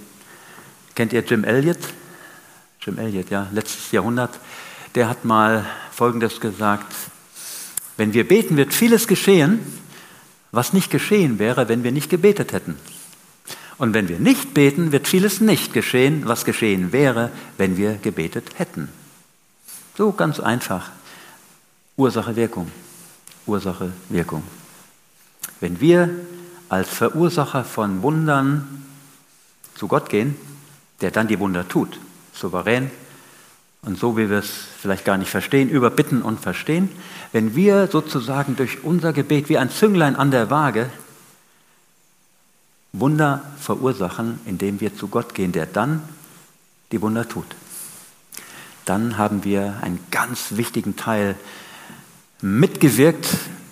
Kennt 0.95 1.13
ihr 1.13 1.21
Jim 1.21 1.43
Elliot? 1.43 1.79
Jim 2.81 2.99
Elliot, 2.99 3.31
ja, 3.31 3.49
letztes 3.51 3.91
Jahrhundert. 3.91 4.39
Der 4.95 5.09
hat 5.09 5.25
mal 5.25 5.67
Folgendes 5.91 6.41
gesagt. 6.41 6.93
Wenn 7.97 8.13
wir 8.13 8.27
beten, 8.27 8.57
wird 8.57 8.75
vieles 8.75 9.07
geschehen, 9.07 9.61
was 10.53 10.73
nicht 10.73 10.91
geschehen 10.91 11.39
wäre, 11.39 11.69
wenn 11.69 11.85
wir 11.85 11.93
nicht 11.93 12.11
gebetet 12.11 12.53
hätten. 12.53 12.77
Und 13.79 13.93
wenn 13.95 14.09
wir 14.09 14.19
nicht 14.19 14.55
beten, 14.55 14.93
wird 14.93 15.07
vieles 15.07 15.41
nicht 15.41 15.73
geschehen, 15.73 16.23
was 16.27 16.45
geschehen 16.45 16.93
wäre, 16.93 17.31
wenn 17.59 17.77
wir 17.77 17.95
gebetet 17.95 18.59
hätten. 18.59 18.89
So 19.97 20.13
ganz 20.13 20.41
einfach. 20.41 20.91
Ursache, 21.97 22.37
Wirkung. 22.37 22.71
Ursache, 23.47 23.93
Wirkung. 24.09 24.43
Wenn 25.61 25.81
wir 25.81 26.11
als 26.69 26.89
Verursacher 26.89 27.65
von 27.65 28.03
Wundern 28.03 28.85
zu 29.75 29.89
Gott 29.89 30.09
gehen, 30.09 30.37
der 31.01 31.11
dann 31.11 31.29
die 31.29 31.39
Wunder 31.39 31.69
tut, 31.69 31.99
souverän, 32.33 32.91
und 33.87 33.97
so 33.99 34.17
wie 34.17 34.29
wir 34.29 34.39
es 34.39 34.51
vielleicht 34.81 35.05
gar 35.05 35.17
nicht 35.17 35.31
verstehen, 35.31 35.71
überbitten 35.71 36.21
und 36.21 36.41
verstehen, 36.41 36.91
wenn 37.33 37.55
wir 37.55 37.87
sozusagen 37.87 38.57
durch 38.57 38.83
unser 38.83 39.13
Gebet 39.13 39.49
wie 39.49 39.59
ein 39.59 39.71
Zünglein 39.71 40.17
an 40.17 40.31
der 40.31 40.51
Waage 40.51 40.91
Wunder 42.93 43.43
verursachen, 43.61 44.41
indem 44.45 44.81
wir 44.81 44.97
zu 44.97 45.07
Gott 45.07 45.35
gehen, 45.35 45.53
der 45.53 45.67
dann 45.67 46.03
die 46.91 47.01
Wunder 47.01 47.29
tut. 47.29 47.47
Dann 48.87 49.19
haben 49.19 49.45
wir 49.45 49.77
einen 49.83 50.01
ganz 50.11 50.57
wichtigen 50.57 50.97
Teil 50.97 51.37
mitgewirkt 52.41 53.27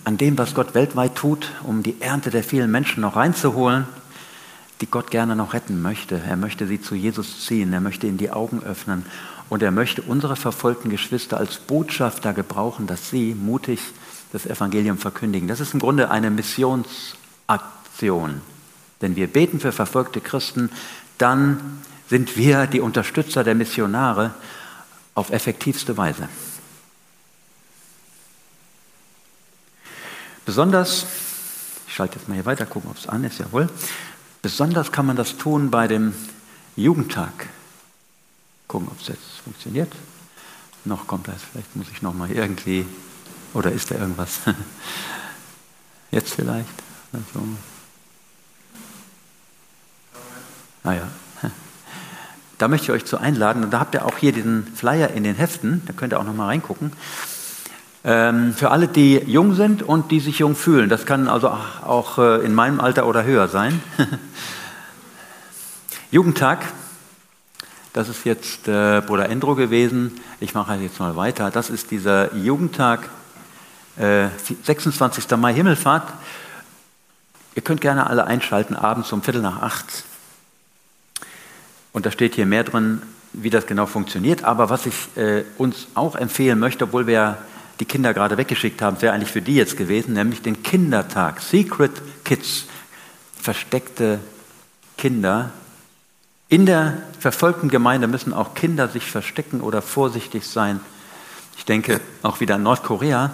an 0.05 0.17
dem, 0.17 0.37
was 0.37 0.53
Gott 0.53 0.75
weltweit 0.75 1.15
tut, 1.15 1.51
um 1.63 1.83
die 1.83 1.99
Ernte 1.99 2.29
der 2.29 2.43
vielen 2.43 2.71
Menschen 2.71 3.01
noch 3.01 3.15
reinzuholen, 3.17 3.85
die 4.79 4.87
Gott 4.87 5.11
gerne 5.11 5.35
noch 5.35 5.53
retten 5.53 5.81
möchte. 5.81 6.21
Er 6.25 6.37
möchte 6.37 6.67
sie 6.67 6.81
zu 6.81 6.95
Jesus 6.95 7.45
ziehen, 7.45 7.73
er 7.73 7.81
möchte 7.81 8.07
ihnen 8.07 8.17
die 8.17 8.31
Augen 8.31 8.63
öffnen 8.63 9.05
Und 9.49 9.61
er 9.61 9.71
möchte 9.71 10.01
unsere 10.01 10.35
verfolgten 10.35 10.89
Geschwister 10.89 11.37
als 11.37 11.57
Botschafter 11.57 12.33
gebrauchen, 12.33 12.87
dass 12.87 13.09
sie 13.09 13.35
mutig 13.35 13.79
das 14.31 14.45
Evangelium 14.45 14.97
verkündigen. 14.97 15.47
Das 15.47 15.59
ist 15.59 15.73
im 15.73 15.79
Grunde 15.79 16.11
eine 16.11 16.31
Missionsaktion. 16.31 18.41
Wenn 18.99 19.15
wir 19.15 19.27
beten 19.27 19.59
für 19.59 19.71
verfolgte 19.71 20.19
Christen, 20.19 20.71
dann 21.17 21.81
sind 22.09 22.37
wir 22.37 22.67
die 22.67 22.81
Unterstützer 22.81 23.43
der 23.43 23.55
Missionare 23.55 24.35
auf 25.13 25.31
effektivste 25.31 25.97
Weise. 25.97 26.27
Besonders, 30.45 31.05
ich 31.87 31.95
schalte 31.95 32.19
jetzt 32.19 32.27
mal 32.27 32.35
hier 32.35 32.45
weiter, 32.45 32.65
gucken, 32.65 32.91
ob 32.91 32.97
es 32.97 33.07
an 33.07 33.23
ist, 33.23 33.39
jawohl. 33.39 33.69
Besonders 34.41 34.91
kann 34.91 35.07
man 35.07 35.15
das 35.15 35.37
tun 35.37 35.71
bei 35.71 35.87
dem 35.87 36.13
Jugendtag. 36.75 37.44
Gucken, 38.75 38.89
ob 38.91 38.99
es 38.99 39.07
jetzt 39.07 39.39
funktioniert. 39.41 39.89
Noch 40.83 41.07
kommt 41.07 41.29
das, 41.29 41.35
vielleicht 41.49 41.77
muss 41.77 41.87
ich 41.93 42.01
noch 42.01 42.13
mal 42.13 42.29
irgendwie, 42.29 42.85
oder 43.53 43.71
ist 43.71 43.89
da 43.89 43.95
irgendwas? 43.95 44.41
Jetzt 46.11 46.33
vielleicht? 46.33 46.67
Also. 47.13 47.47
Ah 50.83 50.91
ja. 50.91 51.07
Da 52.57 52.67
möchte 52.67 52.87
ich 52.87 52.91
euch 52.91 53.05
zu 53.05 53.17
einladen. 53.17 53.63
Und 53.63 53.71
da 53.71 53.79
habt 53.79 53.95
ihr 53.95 54.03
auch 54.03 54.17
hier 54.17 54.33
diesen 54.33 54.67
Flyer 54.75 55.11
in 55.11 55.23
den 55.23 55.35
Heften. 55.35 55.81
Da 55.85 55.93
könnt 55.93 56.11
ihr 56.11 56.19
auch 56.19 56.25
noch 56.25 56.35
mal 56.35 56.47
reingucken. 56.47 56.91
Ähm, 58.03 58.53
für 58.53 58.71
alle, 58.71 58.89
die 58.89 59.19
jung 59.19 59.55
sind 59.55 59.83
und 59.83 60.11
die 60.11 60.19
sich 60.19 60.39
jung 60.39 60.57
fühlen. 60.57 60.89
Das 60.89 61.05
kann 61.05 61.29
also 61.29 61.47
auch 61.47 62.17
äh, 62.17 62.43
in 62.43 62.53
meinem 62.53 62.81
Alter 62.81 63.07
oder 63.07 63.23
höher 63.23 63.47
sein. 63.47 63.81
Jugendtag, 66.11 66.65
das 67.95 68.09
ist 68.09 68.25
jetzt 68.25 68.67
äh, 68.67 69.01
Bruder 69.07 69.29
Endro 69.29 69.55
gewesen. 69.55 70.19
Ich 70.41 70.53
mache 70.53 70.75
jetzt 70.75 70.99
mal 70.99 71.15
weiter. 71.15 71.49
Das 71.49 71.69
ist 71.69 71.91
dieser 71.91 72.35
Jugendtag, 72.35 73.07
äh, 73.97 74.27
26. 74.63 75.31
Mai 75.37 75.53
Himmelfahrt. 75.53 76.11
Ihr 77.55 77.61
könnt 77.61 77.79
gerne 77.79 78.07
alle 78.07 78.27
einschalten, 78.27 78.75
abends 78.75 79.13
um 79.13 79.23
Viertel 79.23 79.41
nach 79.41 79.61
acht. 79.61 80.03
Und 81.93 82.05
da 82.05 82.11
steht 82.11 82.35
hier 82.35 82.45
mehr 82.45 82.65
drin, 82.65 83.01
wie 83.31 83.49
das 83.49 83.65
genau 83.65 83.85
funktioniert. 83.85 84.43
Aber 84.43 84.69
was 84.69 84.85
ich 84.87 84.95
äh, 85.15 85.45
uns 85.57 85.87
auch 85.93 86.17
empfehlen 86.17 86.59
möchte, 86.59 86.83
obwohl 86.83 87.07
wir 87.07 87.37
die 87.79 87.85
Kinder 87.85 88.13
gerade 88.13 88.37
weggeschickt 88.37 88.81
haben, 88.81 89.01
wäre 89.01 89.13
eigentlich 89.13 89.31
für 89.31 89.41
die 89.41 89.55
jetzt 89.55 89.77
gewesen, 89.77 90.15
nämlich 90.15 90.41
den 90.41 90.63
Kindertag. 90.63 91.39
Secret 91.39 92.01
Kids, 92.25 92.65
versteckte 93.41 94.19
Kinder. 94.97 95.51
In 96.55 96.65
der 96.65 96.93
verfolgten 97.19 97.67
Gemeinde 97.67 98.07
müssen 98.07 98.33
auch 98.33 98.53
Kinder 98.53 98.87
sich 98.87 99.11
verstecken 99.11 99.59
oder 99.59 99.81
vorsichtig 99.81 100.47
sein. 100.47 100.79
Ich 101.57 101.65
denke 101.65 101.99
auch 102.23 102.39
wieder 102.39 102.55
an 102.55 102.63
Nordkorea, 102.63 103.31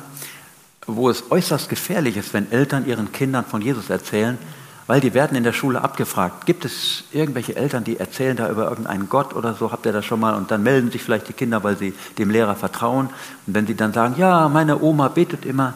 wo 0.88 1.08
es 1.08 1.30
äußerst 1.30 1.70
gefährlich 1.70 2.18
ist, 2.18 2.34
wenn 2.34 2.52
Eltern 2.52 2.88
ihren 2.88 3.12
Kindern 3.12 3.46
von 3.46 3.62
Jesus 3.62 3.92
erzählen, 3.92 4.40
weil 4.88 5.02
die 5.02 5.14
werden 5.14 5.38
in 5.38 5.44
der 5.44 5.54
Schule 5.54 5.84
abgefragt. 5.84 6.48
Gibt 6.48 6.66
es 6.66 7.04
irgendwelche 7.12 7.56
Eltern, 7.56 7.84
die 7.84 7.98
erzählen 7.98 8.36
da 8.36 8.50
über 8.50 8.68
irgendeinen 8.68 9.08
Gott 9.08 9.36
oder 9.36 9.54
so? 9.54 9.72
Habt 9.72 9.86
ihr 9.86 9.94
das 9.94 10.04
schon 10.04 10.20
mal? 10.20 10.34
Und 10.34 10.50
dann 10.50 10.64
melden 10.64 10.90
sich 10.90 11.04
vielleicht 11.04 11.30
die 11.30 11.34
Kinder, 11.34 11.64
weil 11.64 11.78
sie 11.78 11.94
dem 12.18 12.32
Lehrer 12.32 12.56
vertrauen. 12.56 13.12
Und 13.46 13.54
wenn 13.54 13.68
sie 13.68 13.76
dann 13.76 13.94
sagen, 13.94 14.16
ja, 14.18 14.50
meine 14.50 14.82
Oma 14.82 15.10
betet 15.10 15.46
immer, 15.46 15.76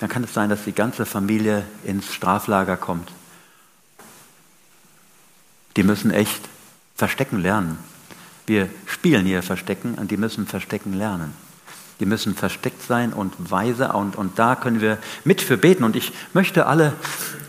dann 0.00 0.10
kann 0.10 0.22
es 0.22 0.34
sein, 0.34 0.50
dass 0.50 0.64
die 0.64 0.72
ganze 0.72 1.06
Familie 1.06 1.64
ins 1.82 2.12
Straflager 2.12 2.76
kommt. 2.76 3.10
Die 5.78 5.82
müssen 5.82 6.10
echt 6.10 6.42
verstecken 6.98 7.40
lernen. 7.40 7.78
Wir 8.46 8.68
spielen 8.86 9.24
hier 9.24 9.42
Verstecken 9.42 9.94
und 9.94 10.10
die 10.10 10.16
müssen 10.16 10.46
Verstecken 10.46 10.92
lernen. 10.92 11.32
Die 12.00 12.06
müssen 12.06 12.34
versteckt 12.34 12.82
sein 12.82 13.12
und 13.12 13.34
weise 13.50 13.92
und, 13.92 14.16
und 14.16 14.38
da 14.38 14.54
können 14.54 14.80
wir 14.80 14.98
mit 15.24 15.40
für 15.40 15.56
beten. 15.56 15.84
Und 15.84 15.96
ich 15.96 16.12
möchte 16.32 16.66
alle 16.66 16.92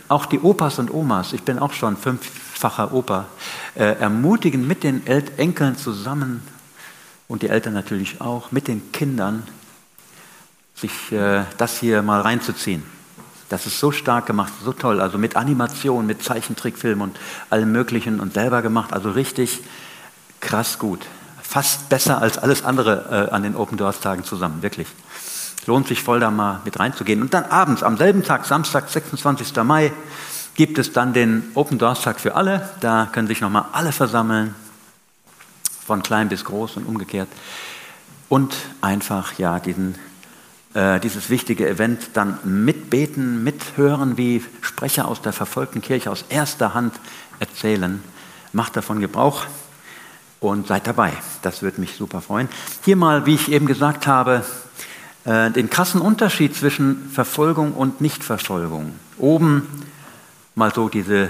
auch 0.07 0.25
die 0.25 0.39
Opas 0.39 0.79
und 0.79 0.91
Omas, 0.91 1.33
ich 1.33 1.43
bin 1.43 1.59
auch 1.59 1.73
schon 1.73 1.97
fünffacher 1.97 2.93
Opa, 2.93 3.25
äh, 3.75 3.99
ermutigen, 3.99 4.67
mit 4.67 4.83
den 4.83 5.05
El 5.05 5.23
Enkeln 5.37 5.77
zusammen 5.77 6.41
und 7.27 7.43
die 7.43 7.49
Eltern 7.49 7.73
natürlich 7.73 8.19
auch, 8.21 8.51
mit 8.51 8.67
den 8.67 8.91
Kindern, 8.91 9.43
sich 10.73 11.11
äh, 11.11 11.43
das 11.57 11.79
hier 11.79 12.01
mal 12.01 12.21
reinzuziehen. 12.21 12.83
Das 13.49 13.65
ist 13.65 13.79
so 13.79 13.91
stark 13.91 14.25
gemacht, 14.25 14.53
so 14.63 14.73
toll, 14.73 15.01
also 15.01 15.17
mit 15.17 15.35
Animation, 15.35 16.05
mit 16.05 16.23
Zeichentrickfilm 16.23 17.01
und 17.01 17.17
allem 17.49 17.71
Möglichen 17.71 18.19
und 18.19 18.33
selber 18.33 18.61
gemacht, 18.61 18.93
also 18.93 19.09
richtig 19.11 19.61
krass 20.39 20.79
gut. 20.79 21.05
Fast 21.41 21.89
besser 21.89 22.21
als 22.21 22.37
alles 22.37 22.63
andere 22.63 23.27
äh, 23.29 23.33
an 23.33 23.41
den 23.41 23.55
Open 23.55 23.77
Doors 23.77 23.99
Tagen 23.99 24.23
zusammen, 24.23 24.61
wirklich 24.61 24.87
lohnt 25.65 25.87
sich 25.87 26.03
voll 26.03 26.19
da 26.19 26.31
mal 26.31 26.61
mit 26.65 26.79
reinzugehen. 26.79 27.21
Und 27.21 27.33
dann 27.33 27.45
abends, 27.45 27.83
am 27.83 27.97
selben 27.97 28.23
Tag, 28.23 28.45
Samstag, 28.45 28.89
26. 28.89 29.55
Mai, 29.63 29.91
gibt 30.55 30.77
es 30.77 30.91
dann 30.91 31.13
den 31.13 31.43
Open 31.53 31.77
Doors 31.77 32.01
Tag 32.01 32.19
für 32.19 32.35
alle. 32.35 32.69
Da 32.79 33.07
können 33.11 33.27
sich 33.27 33.39
nochmal 33.39 33.65
alle 33.71 33.91
versammeln, 33.91 34.55
von 35.85 36.03
klein 36.03 36.27
bis 36.27 36.43
groß 36.43 36.77
und 36.77 36.85
umgekehrt. 36.85 37.29
Und 38.27 38.55
einfach, 38.81 39.37
ja, 39.37 39.59
diesen, 39.59 39.95
äh, 40.73 40.99
dieses 40.99 41.29
wichtige 41.29 41.67
Event 41.67 42.11
dann 42.13 42.37
mitbeten, 42.43 43.43
mithören, 43.43 44.17
wie 44.17 44.43
Sprecher 44.61 45.07
aus 45.07 45.21
der 45.21 45.33
verfolgten 45.33 45.81
Kirche 45.81 46.11
aus 46.11 46.25
erster 46.29 46.73
Hand 46.73 46.93
erzählen. 47.39 48.03
Macht 48.53 48.75
davon 48.75 48.99
Gebrauch 48.99 49.45
und 50.39 50.67
seid 50.67 50.87
dabei. 50.87 51.13
Das 51.41 51.61
würde 51.61 51.81
mich 51.81 51.95
super 51.95 52.21
freuen. 52.21 52.49
Hier 52.85 52.95
mal, 52.95 53.25
wie 53.25 53.35
ich 53.35 53.51
eben 53.51 53.65
gesagt 53.65 54.07
habe, 54.07 54.43
äh, 55.25 55.51
den 55.51 55.69
krassen 55.69 56.01
Unterschied 56.01 56.55
zwischen 56.55 57.09
Verfolgung 57.11 57.73
und 57.73 57.99
Nichtverfolgung. 58.01 58.93
Oben 59.17 59.67
mal 60.55 60.73
so 60.73 60.87
diese, 60.87 61.29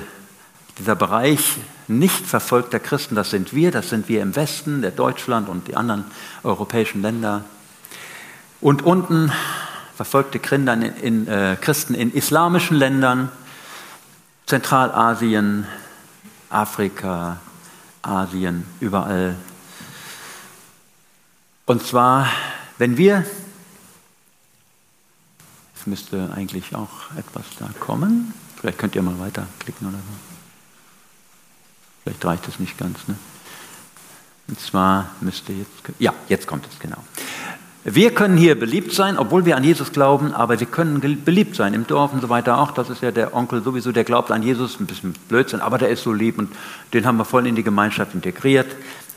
dieser 0.77 0.95
Bereich 0.95 1.57
nicht 1.87 2.27
verfolgter 2.27 2.79
Christen, 2.79 3.15
das 3.15 3.31
sind 3.31 3.53
wir, 3.53 3.71
das 3.71 3.89
sind 3.89 4.09
wir 4.09 4.21
im 4.21 4.35
Westen, 4.35 4.81
der 4.81 4.91
Deutschland 4.91 5.49
und 5.49 5.67
die 5.67 5.75
anderen 5.75 6.05
europäischen 6.43 7.01
Länder. 7.01 7.45
Und 8.61 8.81
unten 8.81 9.31
verfolgte 9.95 10.39
in, 10.39 10.81
in, 10.81 11.27
äh, 11.27 11.57
Christen 11.59 11.93
in 11.93 12.13
islamischen 12.13 12.77
Ländern, 12.77 13.31
Zentralasien, 14.45 15.67
Afrika, 16.49 17.39
Asien, 18.01 18.65
überall. 18.79 19.35
Und 21.65 21.85
zwar, 21.85 22.27
wenn 22.77 22.97
wir 22.97 23.25
es 25.79 25.87
müsste 25.87 26.29
eigentlich 26.35 26.75
auch 26.75 27.11
etwas 27.17 27.45
da 27.57 27.69
kommen. 27.79 28.33
Vielleicht 28.59 28.77
könnt 28.77 28.95
ihr 28.95 29.01
mal 29.01 29.17
weiterklicken 29.19 29.87
oder 29.87 29.97
so. 29.97 30.03
Vielleicht 32.03 32.25
reicht 32.25 32.47
es 32.49 32.59
nicht 32.59 32.77
ganz. 32.77 33.07
Ne? 33.07 33.15
Und 34.49 34.59
zwar 34.59 35.11
müsste 35.21 35.53
jetzt, 35.53 35.71
ja, 35.99 36.13
jetzt 36.27 36.47
kommt 36.47 36.65
es 36.69 36.79
genau. 36.79 37.01
Wir 37.91 38.13
können 38.13 38.37
hier 38.37 38.59
beliebt 38.59 38.93
sein, 38.93 39.17
obwohl 39.17 39.45
wir 39.45 39.57
an 39.57 39.63
Jesus 39.63 39.91
glauben, 39.91 40.31
aber 40.31 40.59
wir 40.59 40.67
können 40.67 41.01
beliebt 41.25 41.55
sein 41.55 41.73
im 41.73 41.87
Dorf 41.87 42.13
und 42.13 42.21
so 42.21 42.29
weiter 42.29 42.59
auch. 42.59 42.69
Das 42.69 42.91
ist 42.91 43.01
ja 43.01 43.09
der 43.09 43.33
Onkel 43.33 43.63
sowieso, 43.63 43.91
der 43.91 44.03
glaubt 44.03 44.29
an 44.29 44.43
Jesus, 44.43 44.79
ein 44.79 44.85
bisschen 44.85 45.13
Blödsinn, 45.27 45.59
aber 45.59 45.79
der 45.79 45.89
ist 45.89 46.03
so 46.03 46.13
lieb 46.13 46.37
und 46.37 46.55
den 46.93 47.07
haben 47.07 47.17
wir 47.17 47.25
voll 47.25 47.47
in 47.47 47.55
die 47.55 47.63
Gemeinschaft 47.63 48.13
integriert. 48.13 48.67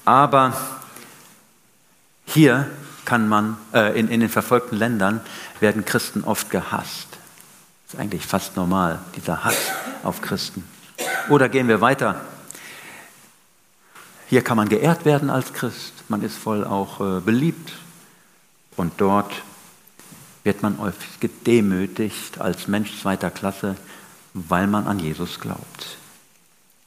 Aber 0.07 0.57
hier 2.25 2.67
kann 3.05 3.29
man, 3.29 3.59
äh, 3.75 3.99
in, 4.01 4.09
in 4.09 4.21
den 4.21 4.31
verfolgten 4.31 4.77
Ländern 4.77 5.21
werden 5.61 5.85
Christen 5.85 6.25
oft 6.25 6.49
gehasst. 6.49 7.09
Das 7.85 7.93
ist 7.93 8.01
eigentlich 8.01 8.25
fast 8.25 8.57
normal, 8.57 9.01
dieser 9.17 9.45
Hass 9.45 9.71
auf 10.03 10.23
Christen. 10.23 10.65
Oder 11.29 11.51
gehen 11.51 11.69
wir 11.69 11.83
weiter. 11.83 12.23
Hier 14.31 14.41
kann 14.41 14.57
man 14.57 14.71
geehrt 14.71 15.05
werden 15.05 15.29
als 15.29 15.53
Christ, 15.53 15.93
man 16.09 16.23
ist 16.23 16.39
voll 16.39 16.65
auch 16.65 17.01
äh, 17.03 17.21
beliebt 17.21 17.73
und 18.77 18.93
dort 18.99 19.33
wird 20.45 20.63
man 20.63 20.79
oft 20.79 21.21
gedemütigt 21.21 22.41
als 22.41 22.69
Mensch 22.69 23.01
zweiter 23.01 23.31
Klasse, 23.31 23.77
weil 24.35 24.67
man 24.67 24.87
an 24.87 24.99
Jesus 24.99 25.39
glaubt. 25.41 25.99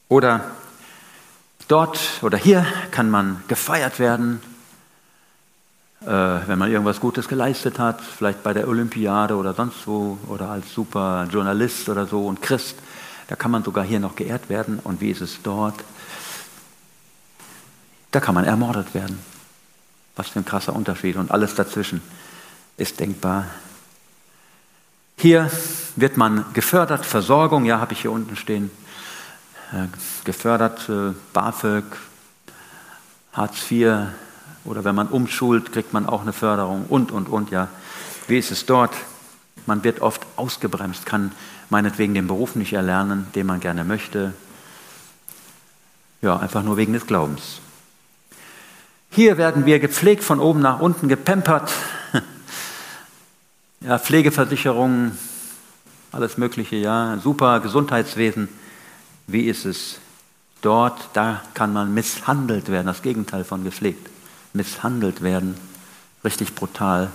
Oder 0.08 0.52
dort 1.68 1.98
oder 2.22 2.38
hier 2.38 2.66
kann 2.90 3.10
man 3.10 3.42
gefeiert 3.48 3.98
werden, 3.98 4.40
äh, 6.02 6.06
wenn 6.06 6.58
man 6.58 6.70
irgendwas 6.70 7.00
Gutes 7.00 7.28
geleistet 7.28 7.78
hat, 7.78 8.00
vielleicht 8.00 8.42
bei 8.42 8.52
der 8.52 8.68
Olympiade 8.68 9.36
oder 9.36 9.54
sonst 9.54 9.86
wo 9.86 10.18
oder 10.28 10.50
als 10.50 10.72
super 10.72 11.26
Journalist 11.30 11.88
oder 11.88 12.06
so 12.06 12.26
und 12.26 12.42
Christ, 12.42 12.76
da 13.28 13.36
kann 13.36 13.50
man 13.50 13.64
sogar 13.64 13.84
hier 13.84 13.98
noch 13.98 14.14
geehrt 14.14 14.48
werden. 14.48 14.78
Und 14.84 15.00
wie 15.00 15.10
ist 15.10 15.20
es 15.20 15.42
dort? 15.42 15.82
Da 18.12 18.20
kann 18.20 18.34
man 18.34 18.44
ermordet 18.44 18.94
werden. 18.94 19.18
Was 20.16 20.28
für 20.28 20.40
ein 20.40 20.44
krasser 20.44 20.74
Unterschied. 20.74 21.16
Und 21.16 21.30
alles 21.30 21.54
dazwischen 21.54 22.02
ist 22.76 22.98
denkbar. 23.00 23.46
Hier 25.18 25.50
wird 25.96 26.16
man 26.16 26.44
gefördert, 26.52 27.06
Versorgung, 27.06 27.64
ja, 27.64 27.80
habe 27.80 27.94
ich 27.94 28.02
hier 28.02 28.12
unten 28.12 28.36
stehen, 28.36 28.70
äh, 29.72 29.86
gefördert, 30.24 30.88
äh, 30.88 31.14
BAföG, 31.32 31.84
Hartz 33.32 33.70
IV, 33.70 34.08
Oder 34.64 34.84
wenn 34.84 34.96
man 34.96 35.06
umschult, 35.06 35.72
kriegt 35.72 35.92
man 35.92 36.06
auch 36.06 36.22
eine 36.22 36.32
Förderung 36.32 36.86
und, 36.88 37.12
und, 37.12 37.28
und, 37.28 37.50
ja. 37.50 37.68
Wie 38.26 38.36
ist 38.36 38.50
es 38.50 38.66
dort? 38.66 38.92
Man 39.64 39.84
wird 39.84 40.00
oft 40.00 40.26
ausgebremst, 40.34 41.06
kann 41.06 41.30
meinetwegen 41.70 42.14
den 42.14 42.26
Beruf 42.26 42.56
nicht 42.56 42.72
erlernen, 42.72 43.28
den 43.34 43.46
man 43.46 43.60
gerne 43.60 43.84
möchte. 43.84 44.32
Ja, 46.20 46.36
einfach 46.36 46.64
nur 46.64 46.76
wegen 46.76 46.92
des 46.92 47.06
Glaubens. 47.06 47.60
Hier 49.10 49.38
werden 49.38 49.66
wir 49.66 49.78
gepflegt 49.78 50.22
von 50.24 50.40
oben 50.40 50.60
nach 50.60 50.80
unten, 50.80 51.08
gepempert. 51.08 51.72
Ja, 53.80 53.98
Pflegeversicherungen, 53.98 55.16
alles 56.10 56.38
Mögliche, 56.38 56.76
ja, 56.76 57.18
super 57.22 57.60
Gesundheitswesen. 57.60 58.48
Wie 59.26 59.42
ist 59.42 59.64
es 59.64 59.98
dort? 60.62 61.10
Da 61.12 61.42
kann 61.54 61.72
man 61.72 61.92
misshandelt 61.92 62.68
werden, 62.70 62.86
das 62.86 63.02
Gegenteil 63.02 63.44
von 63.44 63.62
gepflegt. 63.64 64.08
Misshandelt 64.54 65.22
werden, 65.22 65.56
richtig 66.24 66.54
brutal. 66.54 67.10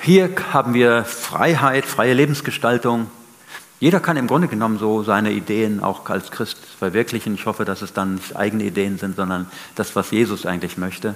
Hier 0.00 0.30
haben 0.52 0.72
wir 0.72 1.04
Freiheit, 1.04 1.84
freie 1.84 2.14
Lebensgestaltung. 2.14 3.10
Jeder 3.80 3.98
kann 3.98 4.18
im 4.18 4.26
Grunde 4.26 4.46
genommen 4.46 4.78
so 4.78 5.02
seine 5.02 5.32
Ideen 5.32 5.82
auch 5.82 6.08
als 6.10 6.30
Christ 6.30 6.58
verwirklichen. 6.78 7.34
Ich 7.34 7.46
hoffe, 7.46 7.64
dass 7.64 7.80
es 7.80 7.94
dann 7.94 8.16
nicht 8.16 8.36
eigene 8.36 8.64
Ideen 8.64 8.98
sind, 8.98 9.16
sondern 9.16 9.50
das, 9.74 9.96
was 9.96 10.10
Jesus 10.10 10.44
eigentlich 10.44 10.76
möchte. 10.76 11.14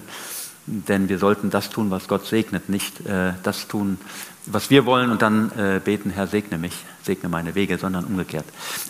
Denn 0.67 1.11
wir 1.11 1.19
sollten 1.19 1.51
das 1.51 1.69
tun, 1.69 1.91
was 1.91 2.09
Gott 2.09 2.25
segnet, 2.25 2.71
nicht 2.71 3.05
äh, 3.07 3.35
das 3.43 3.69
tun, 3.69 3.99
was 4.47 4.71
wir 4.71 4.87
wollen 4.87 5.11
und 5.11 5.21
dann 5.21 5.53
äh, 5.59 5.79
beten, 5.85 6.09
Herr, 6.09 6.27
segne 6.27 6.57
mich, 6.57 6.73
segne 7.03 7.29
meine 7.29 7.55
Wege, 7.55 7.77
sondern 7.77 8.07
umgekehrt. 8.07 8.47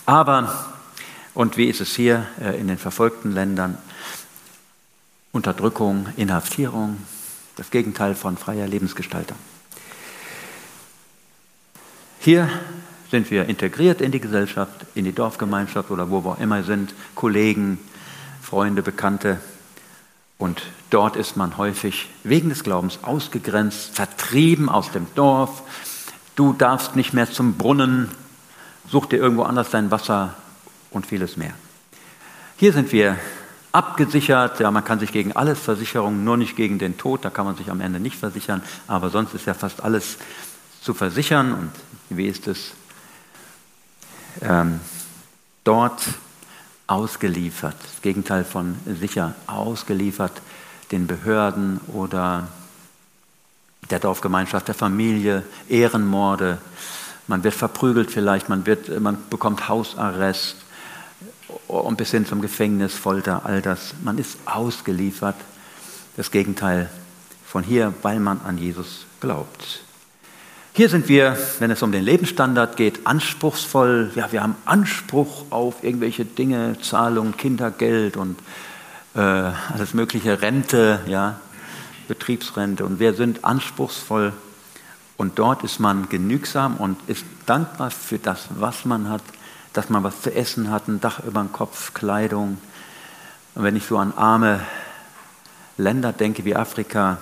Aber, 0.07 0.73
und 1.35 1.57
wie 1.57 1.67
ist 1.67 1.81
es 1.81 1.97
hier 1.97 2.27
äh, 2.41 2.57
in 2.61 2.69
den 2.69 2.79
verfolgten 2.79 3.33
Ländern? 3.33 3.77
Unterdrückung, 5.33 6.07
Inhaftierung, 6.17 6.99
das 7.57 7.73
Gegenteil 7.73 8.15
von 8.15 8.37
freier 8.37 8.69
Lebensgestaltung. 8.69 9.37
Hier 12.21 12.49
sind 13.15 13.31
wir 13.31 13.49
integriert 13.49 14.01
in 14.01 14.11
die 14.11 14.19
Gesellschaft, 14.19 14.75
in 14.97 15.05
die 15.05 15.13
Dorfgemeinschaft 15.13 15.93
oder 15.93 16.11
wo 16.11 16.25
wir 16.25 16.39
immer 16.41 16.65
sind, 16.65 16.93
Kollegen, 17.15 17.79
Freunde, 18.43 18.83
Bekannte. 18.83 19.39
Und 20.37 20.63
dort 20.91 21.15
ist 21.15 21.37
man 21.37 21.57
häufig 21.57 22.09
wegen 22.25 22.49
des 22.49 22.65
Glaubens 22.65 22.99
ausgegrenzt, 23.03 23.95
vertrieben 23.95 24.69
aus 24.69 24.91
dem 24.91 25.07
Dorf. 25.15 25.63
Du 26.35 26.55
darfst 26.55 26.97
nicht 26.97 27.13
mehr 27.15 27.31
zum 27.31 27.55
Brunnen, 27.55 28.09
such 28.91 29.07
dir 29.07 29.19
irgendwo 29.19 29.45
anders 29.45 29.71
dein 29.71 29.93
Wasser 29.93 30.35
und 30.91 31.07
vieles 31.07 31.37
mehr. 31.37 31.55
Hier 32.57 32.73
sind 32.73 32.91
wir 32.91 33.17
abgesichert. 33.71 34.59
Ja, 34.59 34.73
man 34.73 34.85
kann 34.85 34.99
sich 34.99 35.13
gegen 35.13 35.31
alles 35.37 35.61
versichern, 35.61 36.25
nur 36.25 36.37
nicht 36.37 36.57
gegen 36.57 36.81
den 36.81 36.99
Tod. 36.99 37.25
Da 37.25 37.31
kann 37.31 37.47
man 37.47 37.55
sich 37.55 37.71
am 37.71 37.81
Ende 37.81 38.01
nicht 38.01 38.17
versichern. 38.17 38.61
Aber 38.89 39.11
sonst 39.11 39.35
ist 39.35 39.47
ja 39.47 39.55
fast 39.55 39.85
alles 39.85 40.17
zu 40.83 40.95
versichern. 40.95 41.55
Und 41.55 41.71
wie 42.11 42.27
ist 42.27 42.49
es 42.49 42.73
ähm, 44.43 44.81
dort 45.65 46.03
ausgeliefert, 46.87 47.77
das 47.81 48.03
Gegenteil 48.03 48.45
von 48.45 48.77
sicher, 49.01 49.35
ausgeliefert 49.47 50.43
den 50.91 51.07
Behörden 51.07 51.81
oder 51.89 52.49
der 53.91 53.99
Dorfgemeinschaft, 53.99 54.69
der 54.69 54.75
Familie, 54.75 55.43
Ehrenmorde, 55.69 56.59
man 57.27 57.43
wird 57.43 57.55
verprügelt 57.55 58.11
vielleicht, 58.11 58.49
man, 58.49 58.67
wird, 58.67 59.01
man 59.01 59.17
bekommt 59.31 59.69
Hausarrest 59.69 60.57
und 61.69 61.97
bis 61.97 62.11
hin 62.11 62.27
zum 62.27 62.43
Gefängnis, 62.43 62.95
Folter, 62.95 63.47
all 63.47 63.63
das. 63.63 63.95
Man 64.03 64.19
ist 64.19 64.39
ausgeliefert, 64.45 65.37
das 66.17 66.31
Gegenteil 66.31 66.91
von 67.47 67.63
hier, 67.63 67.95
weil 68.03 68.21
man 68.21 68.41
an 68.43 68.59
Jesus 68.59 69.07
glaubt. 69.21 69.84
Hier 70.77 70.89
sind 70.89 71.09
wir, 71.09 71.39
wenn 71.61 71.71
es 71.71 71.85
um 71.85 71.93
den 71.93 72.03
Lebensstandard 72.03 72.77
geht, 72.77 73.07
anspruchsvoll. 73.07 74.11
Ja, 74.17 74.33
wir 74.33 74.43
haben 74.43 74.57
Anspruch 74.65 75.45
auf 75.51 75.85
irgendwelche 75.85 76.25
Dinge, 76.25 76.77
Zahlung, 76.83 77.37
Kindergeld 77.37 78.17
und 78.17 78.37
äh, 79.15 79.21
alles 79.21 79.95
mögliche, 79.95 80.43
Rente, 80.43 80.99
ja, 81.07 81.39
Betriebsrente. 82.09 82.85
Und 82.85 82.99
wir 82.99 83.15
sind 83.15 83.45
anspruchsvoll. 83.45 84.33
Und 85.17 85.39
dort 85.39 85.63
ist 85.63 85.79
man 85.79 86.09
genügsam 86.09 86.77
und 86.79 86.99
ist 87.07 87.25
dankbar 87.47 87.93
für 87.93 88.19
das, 88.19 88.49
was 88.57 88.85
man 88.85 89.09
hat, 89.09 89.23
dass 89.75 89.91
man 89.91 90.03
was 90.03 90.23
zu 90.23 90.35
essen 90.35 90.73
hat, 90.73 90.89
ein 90.89 91.01
Dach 91.01 91.21
über 91.21 91.41
dem 91.41 91.53
Kopf, 91.53 91.95
Kleidung. 91.95 92.59
Und 93.55 93.63
wenn 93.63 93.77
ich 93.77 93.87
so 93.87 93.97
an 93.97 94.13
arme 94.17 94.59
Länder 95.77 96.13
denke 96.13 96.45
wie 96.45 96.57
Afrika, 96.57 97.19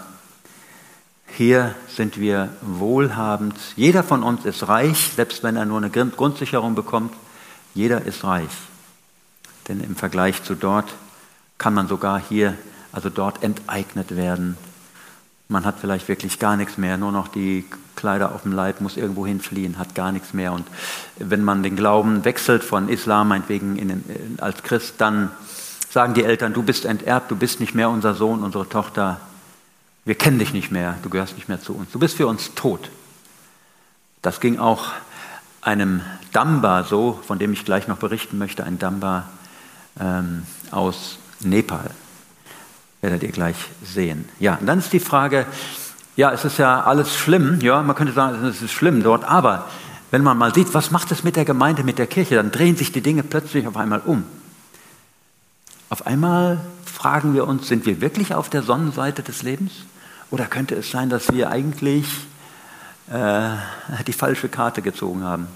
hier 1.35 1.75
sind 1.89 2.19
wir 2.21 2.51
wohlhabend. 2.61 3.55
Jeder 3.77 4.03
von 4.03 4.23
uns 4.23 4.45
ist 4.45 4.69
reich, 4.69 5.13
selbst 5.17 5.43
wenn 5.43 5.57
er 5.57 5.65
nur 5.65 5.79
eine 5.79 5.91
Grundsicherung 5.91 6.75
bekommt. 6.75 7.15
Jeder 7.75 8.03
ist 8.03 8.25
reich. 8.25 8.51
Denn 9.69 9.81
im 9.81 9.97
Vergleich 9.97 10.43
zu 10.43 10.55
dort 10.55 10.93
kann 11.57 11.75
man 11.75 11.89
sogar 11.89 12.21
hier, 12.21 12.55
also 12.93 13.09
dort 13.09 13.43
enteignet 13.43 14.15
werden. 14.15 14.57
Man 15.49 15.65
hat 15.65 15.77
vielleicht 15.81 16.09
wirklich 16.09 16.39
gar 16.39 16.57
nichts 16.57 16.77
mehr, 16.77 16.97
nur 16.97 17.13
noch 17.13 17.29
die 17.29 17.65
Kleider 17.97 18.35
auf 18.35 18.43
dem 18.43 18.53
Leib, 18.53 18.81
muss 18.81 18.97
irgendwo 18.97 19.27
hinfliehen, 19.27 19.79
hat 19.79 19.95
gar 19.95 20.13
nichts 20.13 20.35
mehr. 20.35 20.53
Und 20.53 20.67
wenn 21.17 21.45
man 21.45 21.63
den 21.63 21.77
Glauben 21.77 22.25
wechselt 22.25 22.65
von 22.65 22.89
Islam, 22.89 23.29
meinetwegen 23.29 23.77
den, 23.77 24.39
als 24.41 24.63
Christ, 24.63 24.95
dann 24.99 25.31
sagen 25.89 26.15
die 26.15 26.25
Eltern, 26.25 26.53
du 26.53 26.63
bist 26.63 26.85
enterbt, 26.85 27.31
du 27.31 27.37
bist 27.37 27.61
nicht 27.61 27.75
mehr 27.75 27.91
unser 27.91 28.15
Sohn, 28.15 28.43
unsere 28.43 28.69
Tochter, 28.69 29.21
wir 30.05 30.15
kennen 30.15 30.39
dich 30.39 30.53
nicht 30.53 30.73
mehr, 30.73 30.99
du 31.03 31.11
gehörst 31.11 31.37
nicht 31.37 31.49
mehr 31.49 31.61
zu 31.61 31.75
uns, 31.75 31.91
du 31.93 31.99
bist 31.99 32.17
für 32.17 32.27
uns 32.27 32.55
tot. 32.55 32.91
Das 34.21 34.41
ging 34.41 34.59
auch 34.59 34.93
einem 35.61 36.01
Damba 36.33 36.85
so, 36.85 37.21
von 37.27 37.39
dem 37.39 37.53
ich 37.53 37.65
gleich 37.65 37.89
noch 37.89 37.99
berichten 37.99 38.39
möchte, 38.39 38.65
ein 38.65 38.79
Damba 38.79 39.29
ähm, 40.01 40.45
aus 40.71 41.19
Nepal. 41.41 41.91
Werdet 43.01 43.23
ihr 43.23 43.33
gleich 43.33 43.57
sehen. 43.85 44.29
Ja, 44.39 44.57
und 44.57 44.67
dann 44.67 44.79
ist 44.79 44.93
die 44.93 45.01
Frage, 45.01 45.47
ja, 46.17 46.31
es 46.33 46.45
ist 46.45 46.59
ja 46.59 46.83
alles 46.83 47.15
schlimm, 47.17 47.61
ja, 47.61 47.83
man 47.83 47.97
könnte 47.97 48.13
sagen, 48.13 48.45
es 48.45 48.63
ist 48.63 48.73
schlimm 48.73 49.03
dort, 49.03 49.25
aber 49.25 49.69
wenn 50.11 50.23
man 50.23 50.37
mal 50.37 50.55
sieht, 50.55 50.75
was 50.75 50.91
macht 50.91 51.11
es 51.11 51.25
mit 51.25 51.37
der 51.37 51.45
Gemeinde, 51.45 51.85
mit 51.85 51.99
der 51.99 52.07
Kirche, 52.07 52.35
dann 52.35 52.53
drehen 52.53 52.77
sich 52.77 52.93
die 52.93 53.01
Dinge 53.01 53.23
plötzlich 53.23 53.67
auf 53.67 53.77
einmal 53.77 54.03
um. 54.05 54.25
Auf 55.89 56.07
einmal 56.07 56.61
fragen 56.85 57.35
wir 57.35 57.47
uns, 57.47 57.67
sind 57.67 57.87
wir 57.87 58.01
wirklich 58.01 58.35
auf 58.35 58.51
der 58.51 58.63
Sonnenseite 58.63 59.23
des 59.23 59.43
Lebens? 59.43 59.73
Oder 60.33 60.47
könnte 60.47 60.75
es 60.75 60.91
sein, 60.91 61.11
dass 61.11 61.31
wir 61.31 61.51
eigentlich 61.51 62.07
äh, 63.11 63.51
die 64.07 64.15
falsche 64.15 64.49
Karte 64.49 64.81
gezogen 64.81 65.23
haben? 65.23 65.47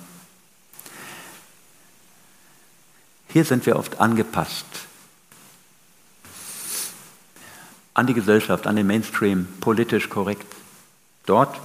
Hier 3.28 3.46
sind 3.46 3.64
wir 3.64 3.76
oft 3.76 4.00
angepasst 4.00 4.66
an 7.94 8.06
die 8.06 8.12
Gesellschaft, 8.12 8.66
an 8.66 8.76
den 8.76 8.86
Mainstream, 8.86 9.48
politisch 9.60 10.10
korrekt. 10.10 10.46
Dort 11.24 11.58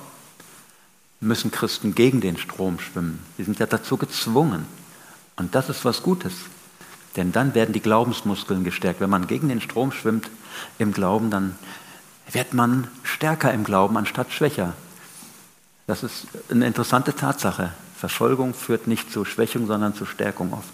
müssen 1.20 1.52
Christen 1.52 1.94
gegen 1.94 2.22
den 2.22 2.38
Strom 2.38 2.80
schwimmen. 2.80 3.20
Sie 3.36 3.44
sind 3.44 3.60
ja 3.60 3.66
dazu 3.66 3.98
gezwungen. 3.98 4.66
Und 5.36 5.54
das 5.54 5.68
ist 5.68 5.84
was 5.84 6.02
Gutes. 6.02 6.32
Denn 7.18 7.34
dann 7.34 7.56
werden 7.56 7.74
die 7.74 7.82
Glaubensmuskeln 7.82 8.64
gestärkt. 8.64 9.02
Wenn 9.02 9.10
man 9.10 9.28
gegen 9.28 9.50
den 9.50 9.60
Strom 9.60 9.92
schwimmt 9.92 10.30
im 10.80 10.94
Glauben, 10.94 11.30
dann 11.30 11.58
wird 12.34 12.54
man 12.54 12.88
stärker 13.04 13.54
im 13.54 13.64
Glauben 13.64 13.98
anstatt 13.98 14.32
schwächer. 14.32 14.74
Das 15.88 16.04
ist 16.04 16.28
eine 16.50 16.68
interessante 16.68 17.16
Tatsache. 17.16 17.72
Verfolgung 17.98 18.54
führt 18.54 18.88
nicht 18.88 19.12
zu 19.12 19.26
Schwächung, 19.26 19.68
sondern 19.68 19.94
zu 19.94 20.06
Stärkung 20.06 20.54
oft. 20.54 20.70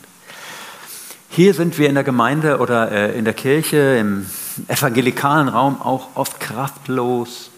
Hier 1.30 1.54
sind 1.54 1.78
wir 1.78 1.89
in 1.89 1.96
der 1.96 2.04
Gemeinde 2.04 2.60
oder 2.60 2.91
äh, 2.91 3.17
in 3.17 3.26
der 3.26 3.34
Kirche, 3.34 3.98
im 4.00 4.26
evangelikalen 4.67 5.50
Raum 5.50 5.82
auch 5.82 6.15
oft 6.15 6.39
kraftlos. 6.39 7.52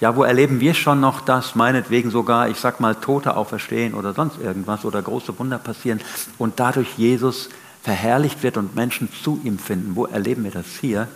Ja, 0.00 0.16
wo 0.16 0.24
erleben 0.24 0.60
wir 0.60 0.74
schon 0.74 1.00
noch 1.00 1.20
das, 1.20 1.54
meinetwegen 1.54 2.10
sogar, 2.10 2.48
ich 2.48 2.58
sag 2.58 2.80
mal, 2.80 2.94
Tote 2.96 3.36
auferstehen 3.36 3.94
oder 3.94 4.12
sonst 4.12 4.38
irgendwas 4.40 4.84
oder 4.84 5.00
große 5.00 5.38
Wunder 5.38 5.58
passieren 5.58 6.00
und 6.36 6.60
dadurch 6.60 6.98
Jesus 6.98 7.48
verherrlicht 7.82 8.42
wird 8.42 8.56
und 8.56 8.74
Menschen 8.74 9.08
zu 9.22 9.40
ihm 9.44 9.58
finden. 9.58 9.96
Wo 9.96 10.06
erleben 10.06 10.44
wir 10.44 10.50
das 10.50 10.66
hier? 10.80 11.08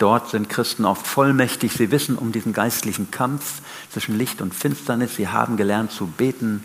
Dort 0.00 0.30
sind 0.30 0.48
Christen 0.48 0.86
oft 0.86 1.06
vollmächtig. 1.06 1.74
Sie 1.74 1.90
wissen 1.90 2.16
um 2.16 2.32
diesen 2.32 2.54
geistlichen 2.54 3.10
Kampf 3.10 3.60
zwischen 3.92 4.16
Licht 4.16 4.40
und 4.40 4.54
Finsternis. 4.54 5.16
Sie 5.16 5.28
haben 5.28 5.58
gelernt 5.58 5.92
zu 5.92 6.06
beten, 6.06 6.64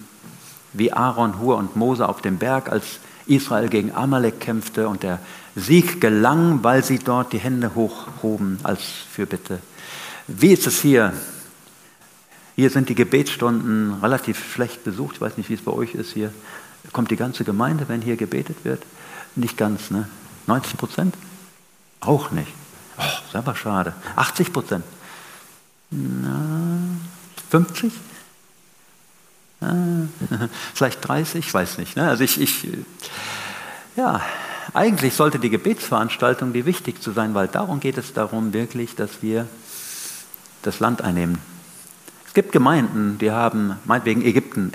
wie 0.72 0.94
Aaron, 0.94 1.38
Hur 1.38 1.58
und 1.58 1.76
Mose 1.76 2.08
auf 2.08 2.22
dem 2.22 2.38
Berg, 2.38 2.72
als 2.72 3.00
Israel 3.28 3.68
gegen 3.68 3.94
Amalek 3.94 4.40
kämpfte 4.40 4.88
und 4.88 5.04
der 5.04 5.20
Sieg 5.54 6.00
gelang, 6.00 6.64
weil 6.64 6.82
sie 6.82 6.98
dort 6.98 7.34
die 7.34 7.38
Hände 7.38 7.76
hochhoben 7.76 8.60
als 8.64 8.82
Fürbitte. 9.12 9.60
Wie 10.28 10.54
ist 10.54 10.66
es 10.66 10.80
hier? 10.80 11.12
Hier 12.56 12.70
sind 12.70 12.88
die 12.88 12.96
Gebetsstunden 12.96 13.96
relativ 14.02 14.50
schlecht 14.54 14.86
besucht. 14.86 15.16
Ich 15.16 15.22
weiß 15.22 15.36
nicht, 15.36 15.50
wie 15.50 15.56
es 15.56 15.62
bei 15.62 15.74
euch 15.74 15.94
ist 15.94 16.14
hier. 16.14 16.34
Kommt 16.94 17.12
die 17.12 17.18
ganze 17.18 17.44
Gemeinde, 17.44 17.90
wenn 17.90 18.02
hier 18.02 18.16
gebetet 18.16 18.64
wird? 18.64 18.82
Nicht 19.36 19.58
ganz, 19.58 19.92
ne? 19.92 20.08
90 20.48 20.78
Prozent? 20.78 21.16
Auch 22.00 22.32
nicht. 22.32 22.54
Oh, 23.26 23.28
ist 23.28 23.36
aber 23.36 23.56
schade. 23.56 23.94
80 24.16 24.54
Prozent. 24.54 24.86
50? 27.50 27.92
Vielleicht 30.74 31.08
30, 31.08 31.46
ich 31.48 31.54
weiß 31.54 31.78
nicht. 31.78 31.96
Ne? 31.96 32.08
Also 32.08 32.24
ich, 32.24 32.40
ich, 32.40 32.68
ja, 33.96 34.22
eigentlich 34.74 35.14
sollte 35.14 35.40
die 35.40 35.50
Gebetsveranstaltung 35.50 36.54
die 36.54 36.66
wichtigste 36.66 37.12
sein, 37.12 37.34
weil 37.34 37.48
darum 37.48 37.80
geht 37.80 37.98
es 37.98 38.14
darum 38.14 38.54
wirklich, 38.54 38.96
dass 38.96 39.22
wir 39.22 39.48
das 40.62 40.80
Land 40.80 41.02
einnehmen. 41.02 41.40
Es 42.28 42.34
gibt 42.34 42.52
Gemeinden, 42.52 43.18
die 43.18 43.32
haben, 43.32 43.78
meinetwegen 43.86 44.22
Ägypten, 44.24 44.74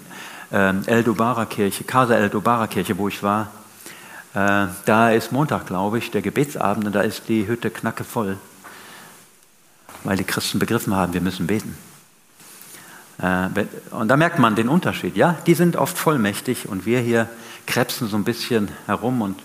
äh, 0.50 0.72
El-Dubara-Kirche, 0.86 1.84
Casa 1.84 2.14
El-Dubara-Kirche, 2.14 2.96
wo 2.96 3.08
ich 3.08 3.22
war. 3.22 3.50
Äh, 4.34 4.66
da 4.84 5.10
ist 5.10 5.32
Montag, 5.32 5.66
glaube 5.66 5.98
ich, 5.98 6.10
der 6.10 6.22
Gebetsabend 6.22 6.86
und 6.86 6.94
da 6.94 7.00
ist 7.00 7.28
die 7.28 7.48
Hütte 7.48 7.70
knackevoll, 7.70 8.38
weil 10.04 10.16
die 10.16 10.24
Christen 10.24 10.58
begriffen 10.58 10.94
haben, 10.94 11.12
wir 11.12 11.20
müssen 11.20 11.46
beten. 11.46 11.76
Äh, 13.20 13.48
und 13.90 14.08
da 14.08 14.16
merkt 14.16 14.38
man 14.38 14.54
den 14.54 14.68
Unterschied. 14.68 15.16
Ja, 15.16 15.36
die 15.46 15.54
sind 15.54 15.76
oft 15.76 15.98
vollmächtig 15.98 16.68
und 16.68 16.86
wir 16.86 17.00
hier 17.00 17.28
krebsen 17.66 18.08
so 18.08 18.16
ein 18.16 18.24
bisschen 18.24 18.68
herum 18.86 19.20
und 19.20 19.40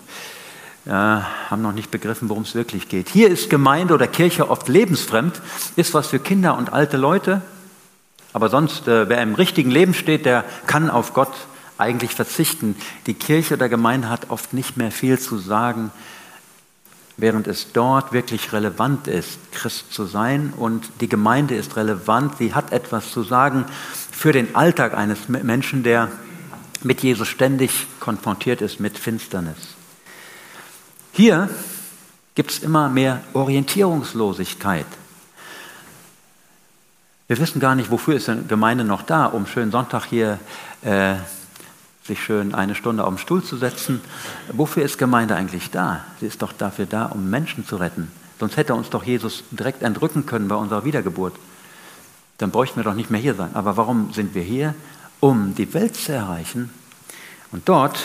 äh, 0.86 0.90
haben 0.90 1.62
noch 1.62 1.72
nicht 1.72 1.90
begriffen, 1.90 2.28
worum 2.28 2.44
es 2.44 2.54
wirklich 2.54 2.88
geht. 2.88 3.08
Hier 3.08 3.28
ist 3.28 3.50
Gemeinde 3.50 3.92
oder 3.92 4.06
Kirche 4.06 4.48
oft 4.48 4.68
lebensfremd, 4.68 5.40
ist 5.74 5.94
was 5.94 6.06
für 6.06 6.20
Kinder 6.20 6.56
und 6.56 6.72
alte 6.72 6.96
Leute. 6.96 7.42
Aber 8.32 8.48
sonst, 8.50 8.86
äh, 8.86 9.08
wer 9.08 9.20
im 9.20 9.34
richtigen 9.34 9.70
Leben 9.70 9.94
steht, 9.94 10.26
der 10.26 10.44
kann 10.66 10.90
auf 10.90 11.12
Gott 11.12 11.32
eigentlich 11.78 12.12
verzichten. 12.12 12.76
Die 13.06 13.14
Kirche 13.14 13.54
oder 13.54 13.68
Gemeinde 13.68 14.08
hat 14.08 14.30
oft 14.30 14.52
nicht 14.52 14.76
mehr 14.76 14.90
viel 14.90 15.18
zu 15.18 15.38
sagen, 15.38 15.90
während 17.16 17.46
es 17.46 17.72
dort 17.72 18.12
wirklich 18.12 18.52
relevant 18.52 19.08
ist, 19.08 19.38
Christ 19.52 19.92
zu 19.92 20.04
sein. 20.04 20.52
Und 20.56 20.88
die 21.00 21.08
Gemeinde 21.08 21.54
ist 21.54 21.76
relevant, 21.76 22.38
sie 22.38 22.54
hat 22.54 22.72
etwas 22.72 23.10
zu 23.10 23.22
sagen 23.22 23.64
für 24.10 24.32
den 24.32 24.54
Alltag 24.54 24.94
eines 24.94 25.28
Menschen, 25.28 25.82
der 25.82 26.10
mit 26.82 27.02
Jesus 27.02 27.28
ständig 27.28 27.86
konfrontiert 28.00 28.60
ist 28.60 28.80
mit 28.80 28.98
Finsternis. 28.98 29.74
Hier 31.12 31.48
gibt 32.34 32.50
es 32.50 32.58
immer 32.58 32.90
mehr 32.90 33.22
Orientierungslosigkeit. 33.32 34.86
Wir 37.28 37.38
wissen 37.38 37.58
gar 37.58 37.74
nicht, 37.74 37.90
wofür 37.90 38.14
ist 38.14 38.28
eine 38.28 38.42
Gemeinde 38.42 38.84
noch 38.84 39.02
da, 39.02 39.26
um 39.26 39.46
schönen 39.46 39.72
Sonntag 39.72 40.04
hier 40.04 40.38
äh, 40.82 41.14
sich 42.06 42.22
schön 42.22 42.54
eine 42.54 42.74
Stunde 42.74 43.04
auf 43.04 43.14
den 43.14 43.18
Stuhl 43.18 43.42
zu 43.42 43.56
setzen. 43.56 44.00
Wofür 44.52 44.84
ist 44.84 44.98
Gemeinde 44.98 45.34
eigentlich 45.34 45.70
da? 45.70 46.04
Sie 46.20 46.26
ist 46.26 46.42
doch 46.42 46.52
dafür 46.52 46.86
da, 46.86 47.06
um 47.06 47.28
Menschen 47.28 47.66
zu 47.66 47.76
retten. 47.76 48.10
Sonst 48.38 48.56
hätte 48.56 48.74
uns 48.74 48.90
doch 48.90 49.04
Jesus 49.04 49.44
direkt 49.50 49.82
entrücken 49.82 50.26
können 50.26 50.48
bei 50.48 50.56
unserer 50.56 50.84
Wiedergeburt. 50.84 51.34
Dann 52.38 52.50
bräuchten 52.50 52.76
wir 52.76 52.84
doch 52.84 52.94
nicht 52.94 53.10
mehr 53.10 53.20
hier 53.20 53.34
sein. 53.34 53.50
Aber 53.54 53.76
warum 53.76 54.12
sind 54.12 54.34
wir 54.34 54.42
hier? 54.42 54.74
Um 55.20 55.54
die 55.54 55.72
Welt 55.74 55.96
zu 55.96 56.12
erreichen. 56.12 56.70
Und 57.50 57.68
dort 57.68 57.98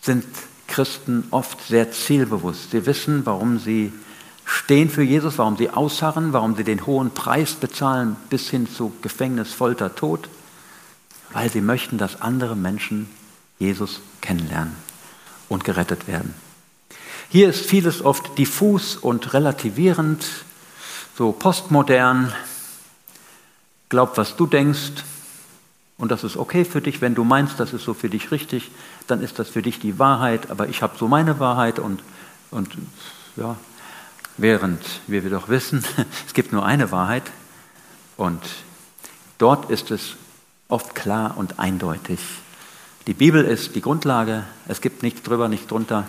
sind 0.00 0.24
Christen 0.66 1.24
oft 1.30 1.66
sehr 1.66 1.90
zielbewusst. 1.90 2.70
Sie 2.70 2.86
wissen, 2.86 3.24
warum 3.24 3.58
sie 3.58 3.92
stehen 4.44 4.90
für 4.90 5.02
Jesus, 5.02 5.38
warum 5.38 5.56
sie 5.56 5.70
ausharren, 5.70 6.32
warum 6.32 6.56
sie 6.56 6.64
den 6.64 6.86
hohen 6.86 7.10
Preis 7.10 7.54
bezahlen 7.54 8.16
bis 8.28 8.50
hin 8.50 8.68
zu 8.68 8.92
Gefängnis, 9.00 9.52
Folter, 9.52 9.94
Tod, 9.94 10.28
weil 11.32 11.50
sie 11.50 11.60
möchten, 11.60 11.96
dass 11.96 12.20
andere 12.20 12.56
Menschen 12.56 13.08
Jesus 13.62 14.00
kennenlernen 14.20 14.76
und 15.48 15.64
gerettet 15.64 16.08
werden. 16.08 16.34
Hier 17.28 17.48
ist 17.48 17.64
vieles 17.64 18.04
oft 18.04 18.36
diffus 18.36 18.96
und 18.96 19.32
relativierend, 19.34 20.26
so 21.16 21.32
postmodern. 21.32 22.32
Glaub, 23.88 24.16
was 24.18 24.36
du 24.36 24.46
denkst, 24.46 25.04
und 25.96 26.10
das 26.10 26.24
ist 26.24 26.36
okay 26.36 26.64
für 26.64 26.80
dich, 26.80 27.00
wenn 27.00 27.14
du 27.14 27.22
meinst, 27.22 27.60
das 27.60 27.72
ist 27.72 27.84
so 27.84 27.94
für 27.94 28.10
dich 28.10 28.32
richtig, 28.32 28.72
dann 29.06 29.22
ist 29.22 29.38
das 29.38 29.48
für 29.48 29.62
dich 29.62 29.78
die 29.78 29.98
Wahrheit, 29.98 30.50
aber 30.50 30.68
ich 30.68 30.82
habe 30.82 30.98
so 30.98 31.06
meine 31.06 31.38
Wahrheit 31.38 31.78
und, 31.78 32.02
und 32.50 32.68
ja, 33.36 33.56
während 34.36 34.82
wir 35.06 35.22
doch 35.30 35.48
wissen, 35.48 35.84
es 36.26 36.34
gibt 36.34 36.52
nur 36.52 36.66
eine 36.66 36.90
Wahrheit 36.90 37.30
und 38.16 38.42
dort 39.38 39.70
ist 39.70 39.92
es 39.92 40.16
oft 40.68 40.96
klar 40.96 41.36
und 41.36 41.60
eindeutig. 41.60 42.18
Die 43.08 43.14
Bibel 43.14 43.44
ist 43.44 43.74
die 43.74 43.80
Grundlage, 43.80 44.44
es 44.68 44.80
gibt 44.80 45.02
nichts 45.02 45.22
drüber, 45.22 45.48
nichts 45.48 45.66
drunter. 45.66 46.06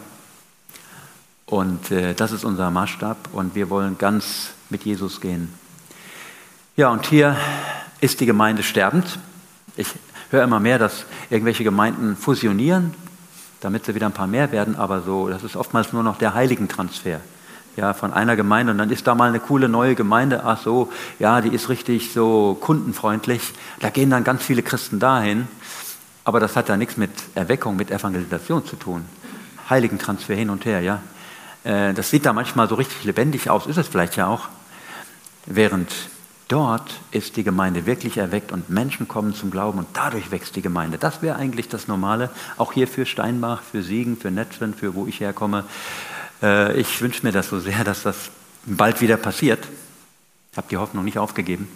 Und 1.47 1.89
äh, 1.89 2.13
das 2.13 2.31
ist 2.31 2.45
unser 2.45 2.69
Maßstab 2.69 3.29
und 3.33 3.55
wir 3.55 3.71
wollen 3.71 3.97
ganz 3.97 4.51
mit 4.69 4.83
Jesus 4.83 5.19
gehen. 5.19 5.51
Ja, 6.75 6.89
und 6.89 7.07
hier 7.07 7.35
ist 7.99 8.19
die 8.19 8.27
Gemeinde 8.27 8.61
sterbend. 8.61 9.17
Ich 9.75 9.87
höre 10.29 10.43
immer 10.43 10.59
mehr, 10.59 10.77
dass 10.77 11.05
irgendwelche 11.31 11.63
Gemeinden 11.63 12.15
fusionieren, 12.15 12.93
damit 13.61 13.85
sie 13.85 13.95
wieder 13.95 14.05
ein 14.05 14.13
paar 14.13 14.27
mehr 14.27 14.51
werden, 14.51 14.75
aber 14.75 15.01
so, 15.01 15.29
das 15.29 15.43
ist 15.43 15.55
oftmals 15.55 15.93
nur 15.93 16.03
noch 16.03 16.19
der 16.19 16.35
Heiligentransfer. 16.35 17.21
Ja, 17.75 17.95
von 17.95 18.13
einer 18.13 18.35
Gemeinde 18.35 18.71
und 18.71 18.77
dann 18.77 18.91
ist 18.91 19.07
da 19.07 19.15
mal 19.15 19.29
eine 19.29 19.39
coole 19.39 19.67
neue 19.67 19.95
Gemeinde, 19.95 20.43
ach 20.45 20.61
so, 20.61 20.91
ja, 21.17 21.41
die 21.41 21.49
ist 21.49 21.69
richtig 21.69 22.13
so 22.13 22.55
kundenfreundlich. 22.61 23.41
Da 23.79 23.89
gehen 23.89 24.11
dann 24.11 24.23
ganz 24.23 24.43
viele 24.43 24.61
Christen 24.61 24.99
dahin 24.99 25.47
aber 26.23 26.39
das 26.39 26.55
hat 26.55 26.69
ja 26.69 26.77
nichts 26.77 26.97
mit 26.97 27.11
Erweckung, 27.35 27.75
mit 27.75 27.91
Evangelisation 27.91 28.65
zu 28.65 28.75
tun. 28.75 29.05
Heiligentransfer 29.69 30.35
hin 30.35 30.49
und 30.49 30.65
her, 30.65 30.81
ja. 30.81 31.01
Äh, 31.63 31.93
das 31.93 32.09
sieht 32.09 32.25
da 32.25 32.33
manchmal 32.33 32.67
so 32.67 32.75
richtig 32.75 33.03
lebendig 33.03 33.49
aus, 33.49 33.67
ist 33.67 33.77
es 33.77 33.87
vielleicht 33.87 34.15
ja 34.15 34.27
auch. 34.27 34.49
Während 35.45 35.91
dort 36.47 36.99
ist 37.11 37.35
die 37.35 37.43
Gemeinde 37.43 37.85
wirklich 37.85 38.17
erweckt 38.17 38.51
und 38.51 38.69
Menschen 38.69 39.07
kommen 39.07 39.33
zum 39.33 39.51
Glauben 39.51 39.79
und 39.79 39.87
dadurch 39.93 40.31
wächst 40.31 40.55
die 40.55 40.61
Gemeinde. 40.61 40.97
Das 40.97 41.21
wäre 41.21 41.35
eigentlich 41.35 41.67
das 41.67 41.87
Normale, 41.87 42.29
auch 42.57 42.73
hier 42.73 42.87
für 42.87 43.05
Steinbach, 43.05 43.61
für 43.61 43.83
Siegen, 43.83 44.17
für 44.17 44.31
Netwen, 44.31 44.73
für 44.73 44.95
wo 44.95 45.07
ich 45.07 45.19
herkomme. 45.19 45.65
Äh, 46.41 46.79
ich 46.79 47.01
wünsche 47.01 47.25
mir 47.25 47.31
das 47.31 47.49
so 47.49 47.59
sehr, 47.59 47.83
dass 47.83 48.03
das 48.03 48.29
bald 48.65 49.01
wieder 49.01 49.17
passiert. 49.17 49.67
Ich 50.51 50.57
habe 50.57 50.67
die 50.69 50.77
Hoffnung 50.77 51.03
nicht 51.03 51.17
aufgegeben. 51.17 51.67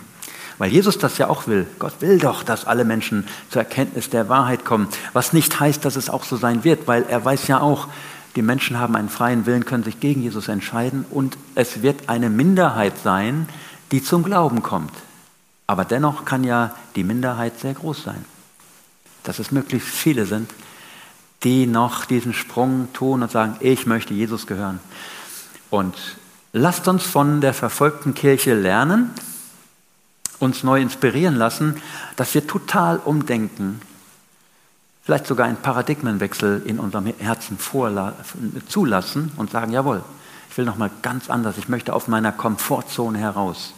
Weil 0.57 0.71
Jesus 0.71 0.97
das 0.97 1.17
ja 1.17 1.27
auch 1.27 1.47
will. 1.47 1.67
Gott 1.77 1.93
will 1.99 2.17
doch, 2.17 2.43
dass 2.43 2.65
alle 2.65 2.83
Menschen 2.83 3.27
zur 3.49 3.61
Erkenntnis 3.61 4.09
der 4.09 4.27
Wahrheit 4.27 4.65
kommen. 4.65 4.87
Was 5.13 5.33
nicht 5.33 5.59
heißt, 5.59 5.85
dass 5.85 5.95
es 5.95 6.09
auch 6.09 6.23
so 6.23 6.35
sein 6.35 6.63
wird, 6.63 6.87
weil 6.87 7.03
er 7.03 7.23
weiß 7.23 7.47
ja 7.47 7.59
auch, 7.59 7.87
die 8.35 8.41
Menschen 8.41 8.79
haben 8.79 8.95
einen 8.95 9.09
freien 9.09 9.45
Willen, 9.45 9.65
können 9.65 9.83
sich 9.83 9.99
gegen 9.99 10.21
Jesus 10.21 10.47
entscheiden 10.47 11.05
und 11.09 11.37
es 11.55 11.81
wird 11.81 12.07
eine 12.09 12.29
Minderheit 12.29 12.93
sein, 13.03 13.47
die 13.91 14.03
zum 14.03 14.23
Glauben 14.23 14.61
kommt. 14.61 14.93
Aber 15.65 15.85
dennoch 15.85 16.23
kann 16.23 16.43
ja 16.43 16.73
die 16.95 17.03
Minderheit 17.03 17.59
sehr 17.59 17.73
groß 17.73 18.03
sein. 18.03 18.23
Dass 19.23 19.39
es 19.39 19.51
möglichst 19.51 19.89
viele 19.89 20.25
sind, 20.25 20.49
die 21.43 21.65
noch 21.65 22.05
diesen 22.05 22.33
Sprung 22.33 22.87
tun 22.93 23.21
und 23.23 23.31
sagen, 23.31 23.57
ich 23.59 23.85
möchte 23.85 24.13
Jesus 24.13 24.47
gehören. 24.47 24.79
Und 25.69 25.95
lasst 26.53 26.87
uns 26.87 27.03
von 27.03 27.41
der 27.41 27.53
verfolgten 27.53 28.13
Kirche 28.13 28.53
lernen, 28.53 29.11
uns 30.39 30.63
neu 30.63 30.81
inspirieren 30.81 31.35
lassen, 31.35 31.81
dass 32.15 32.33
wir 32.33 32.45
total 32.45 32.97
umdenken, 32.97 33.81
vielleicht 35.03 35.27
sogar 35.27 35.47
einen 35.47 35.57
Paradigmenwechsel 35.57 36.61
in 36.65 36.79
unserem 36.79 37.05
Herzen 37.17 37.57
zulassen 38.67 39.31
und 39.37 39.51
sagen, 39.51 39.71
jawohl, 39.71 40.03
ich 40.49 40.57
will 40.57 40.65
noch 40.65 40.77
mal 40.77 40.91
ganz 41.01 41.29
anders, 41.29 41.57
ich 41.57 41.69
möchte 41.69 41.93
auf 41.93 42.07
meiner 42.07 42.31
Komfortzone 42.31 43.17
heraus, 43.17 43.73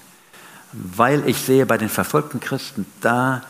weil 0.71 1.27
ich 1.27 1.37
sehe 1.37 1.65
bei 1.65 1.77
den 1.77 1.89
verfolgten 1.89 2.39
Christen, 2.39 2.85
da 3.01 3.43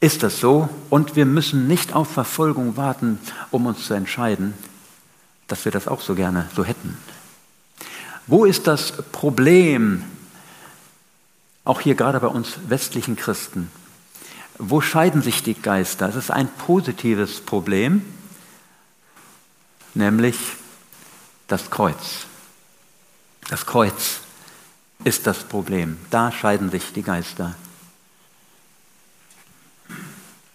ist 0.00 0.22
das 0.22 0.40
so 0.40 0.68
und 0.88 1.14
wir 1.14 1.26
müssen 1.26 1.66
nicht 1.66 1.94
auf 1.94 2.10
Verfolgung 2.10 2.76
warten, 2.76 3.18
um 3.50 3.66
uns 3.66 3.86
zu 3.86 3.94
entscheiden, 3.94 4.54
dass 5.46 5.64
wir 5.64 5.72
das 5.72 5.88
auch 5.88 6.00
so 6.00 6.14
gerne 6.14 6.48
so 6.54 6.64
hätten. 6.64 6.96
Wo 8.26 8.44
ist 8.44 8.66
das 8.66 8.92
Problem 9.12 10.04
auch 11.70 11.80
hier 11.80 11.94
gerade 11.94 12.18
bei 12.18 12.26
uns 12.26 12.58
westlichen 12.66 13.14
Christen. 13.14 13.70
Wo 14.58 14.80
scheiden 14.80 15.22
sich 15.22 15.44
die 15.44 15.54
Geister? 15.54 16.08
Es 16.08 16.16
ist 16.16 16.32
ein 16.32 16.48
positives 16.48 17.40
Problem, 17.40 18.04
nämlich 19.94 20.36
das 21.46 21.70
Kreuz. 21.70 22.26
Das 23.50 23.66
Kreuz 23.66 24.18
ist 25.04 25.28
das 25.28 25.44
Problem. 25.44 25.96
Da 26.10 26.32
scheiden 26.32 26.72
sich 26.72 26.92
die 26.92 27.04
Geister. 27.04 27.54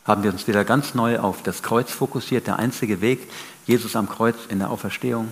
Haben 0.04 0.24
wir 0.24 0.34
uns 0.34 0.50
wieder 0.50 0.66
ganz 0.66 0.96
neu 0.96 1.20
auf 1.20 1.44
das 1.44 1.64
Kreuz 1.64 1.92
fokussiert, 1.92 2.46
der 2.46 2.60
einzige 2.60 3.00
Weg, 3.00 3.32
Jesus 3.66 3.96
am 3.96 4.10
Kreuz 4.10 4.36
in 4.50 4.60
der 4.60 4.70
Auferstehung, 4.70 5.32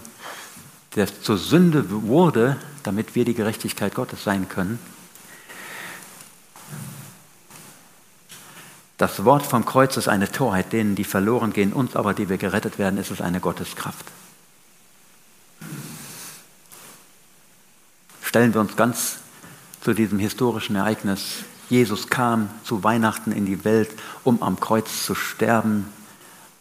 der 0.96 1.08
zur 1.22 1.38
Sünde 1.38 1.88
wurde, 1.90 2.56
damit 2.84 3.16
wir 3.16 3.26
die 3.26 3.34
Gerechtigkeit 3.34 3.94
Gottes 3.94 4.24
sein 4.24 4.48
können. 4.48 4.80
Das 8.98 9.26
Wort 9.26 9.46
vom 9.46 9.66
Kreuz 9.66 9.98
ist 9.98 10.08
eine 10.08 10.32
Torheit, 10.32 10.72
denen, 10.72 10.96
die 10.96 11.04
verloren 11.04 11.54
gehen, 11.54 11.74
uns 11.74 11.96
aber, 11.96 12.14
die 12.14 12.30
wir 12.30 12.38
gerettet 12.38 12.78
werden, 12.78 13.00
ist 13.00 13.12
es 13.12 13.22
eine 13.22 13.40
Gotteskraft. 13.40 14.06
stellen 18.34 18.56
wir 18.56 18.62
uns 18.62 18.76
ganz 18.76 19.18
zu 19.82 19.94
diesem 19.94 20.18
historischen 20.18 20.76
Ereignis. 20.76 21.44
Jesus 21.70 22.08
kam 22.08 22.50
zu 22.64 22.84
Weihnachten 22.84 23.32
in 23.32 23.46
die 23.46 23.64
Welt, 23.64 23.92
um 24.24 24.42
am 24.42 24.60
Kreuz 24.60 25.06
zu 25.06 25.14
sterben. 25.14 25.86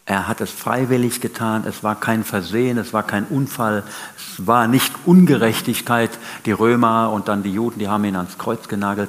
Er 0.04 0.28
hat 0.28 0.42
es 0.42 0.50
freiwillig 0.50 1.22
getan, 1.22 1.64
es 1.66 1.82
war 1.82 1.98
kein 1.98 2.24
Versehen, 2.24 2.76
es 2.76 2.92
war 2.92 3.04
kein 3.04 3.24
Unfall, 3.24 3.84
es 4.18 4.46
war 4.46 4.68
nicht 4.68 4.92
Ungerechtigkeit, 5.06 6.10
die 6.44 6.52
Römer 6.52 7.10
und 7.10 7.28
dann 7.28 7.42
die 7.42 7.54
Juden, 7.54 7.78
die 7.78 7.88
haben 7.88 8.04
ihn 8.04 8.16
ans 8.16 8.36
Kreuz 8.36 8.68
genagelt, 8.68 9.08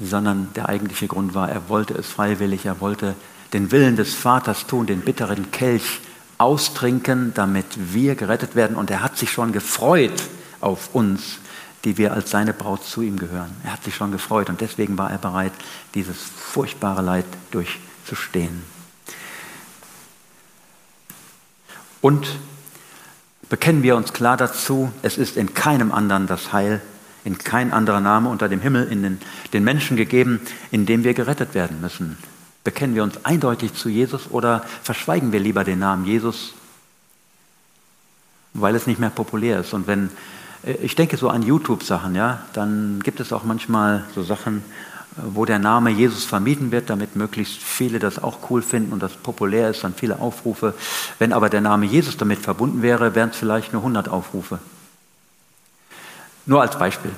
sondern 0.00 0.48
der 0.54 0.68
eigentliche 0.68 1.08
Grund 1.08 1.34
war, 1.34 1.50
er 1.50 1.68
wollte 1.68 1.94
es 1.94 2.06
freiwillig, 2.06 2.66
er 2.66 2.80
wollte 2.80 3.14
den 3.52 3.72
Willen 3.72 3.96
des 3.96 4.14
Vaters 4.14 4.66
tun, 4.66 4.86
den 4.86 5.00
bitteren 5.00 5.50
Kelch 5.50 6.00
austrinken, 6.38 7.32
damit 7.34 7.66
wir 7.92 8.14
gerettet 8.14 8.54
werden. 8.54 8.76
Und 8.76 8.90
er 8.90 9.02
hat 9.02 9.16
sich 9.18 9.32
schon 9.32 9.52
gefreut 9.52 10.22
auf 10.60 10.94
uns, 10.94 11.38
die 11.84 11.96
wir 11.96 12.12
als 12.12 12.30
seine 12.30 12.52
Braut 12.52 12.84
zu 12.84 13.02
ihm 13.02 13.18
gehören. 13.18 13.54
Er 13.64 13.72
hat 13.72 13.84
sich 13.84 13.94
schon 13.94 14.12
gefreut 14.12 14.48
und 14.48 14.60
deswegen 14.60 14.98
war 14.98 15.10
er 15.10 15.18
bereit, 15.18 15.52
dieses 15.94 16.16
furchtbare 16.16 17.02
Leid 17.02 17.26
durchzustehen. 17.50 18.62
Und 22.00 22.28
bekennen 23.48 23.82
wir 23.82 23.96
uns 23.96 24.12
klar 24.12 24.36
dazu, 24.36 24.92
es 25.02 25.18
ist 25.18 25.36
in 25.36 25.54
keinem 25.54 25.90
anderen 25.90 26.26
das 26.26 26.52
Heil, 26.52 26.80
in 27.28 27.36
kein 27.36 27.74
anderer 27.74 28.00
Name 28.00 28.30
unter 28.30 28.48
dem 28.48 28.62
Himmel 28.62 28.88
in 28.88 29.02
den, 29.02 29.20
den 29.52 29.62
Menschen 29.62 29.98
gegeben, 29.98 30.40
in 30.70 30.86
dem 30.86 31.04
wir 31.04 31.12
gerettet 31.12 31.54
werden 31.54 31.78
müssen. 31.82 32.16
Bekennen 32.64 32.94
wir 32.94 33.02
uns 33.02 33.22
eindeutig 33.26 33.74
zu 33.74 33.90
Jesus 33.90 34.30
oder 34.30 34.64
verschweigen 34.82 35.30
wir 35.30 35.38
lieber 35.38 35.62
den 35.62 35.78
Namen 35.78 36.06
Jesus, 36.06 36.54
weil 38.54 38.74
es 38.74 38.86
nicht 38.86 38.98
mehr 38.98 39.10
populär 39.10 39.60
ist? 39.60 39.74
Und 39.74 39.86
wenn, 39.86 40.08
äh, 40.64 40.72
ich 40.82 40.94
denke 40.94 41.18
so 41.18 41.28
an 41.28 41.42
YouTube-Sachen, 41.42 42.14
ja, 42.14 42.42
dann 42.54 43.00
gibt 43.04 43.20
es 43.20 43.30
auch 43.30 43.44
manchmal 43.44 44.04
so 44.14 44.22
Sachen, 44.22 44.62
wo 45.16 45.44
der 45.44 45.58
Name 45.58 45.90
Jesus 45.90 46.24
vermieden 46.24 46.72
wird, 46.72 46.88
damit 46.88 47.14
möglichst 47.14 47.58
viele 47.58 47.98
das 47.98 48.22
auch 48.22 48.38
cool 48.48 48.62
finden 48.62 48.94
und 48.94 49.02
das 49.02 49.12
populär 49.12 49.68
ist, 49.68 49.84
dann 49.84 49.92
viele 49.92 50.18
Aufrufe. 50.18 50.72
Wenn 51.18 51.34
aber 51.34 51.50
der 51.50 51.60
Name 51.60 51.84
Jesus 51.84 52.16
damit 52.16 52.38
verbunden 52.38 52.80
wäre, 52.80 53.14
wären 53.14 53.30
es 53.30 53.36
vielleicht 53.36 53.74
nur 53.74 53.82
100 53.82 54.08
Aufrufe. 54.08 54.60
Nur 56.48 56.62
als 56.62 56.78
Beispiel. 56.78 57.12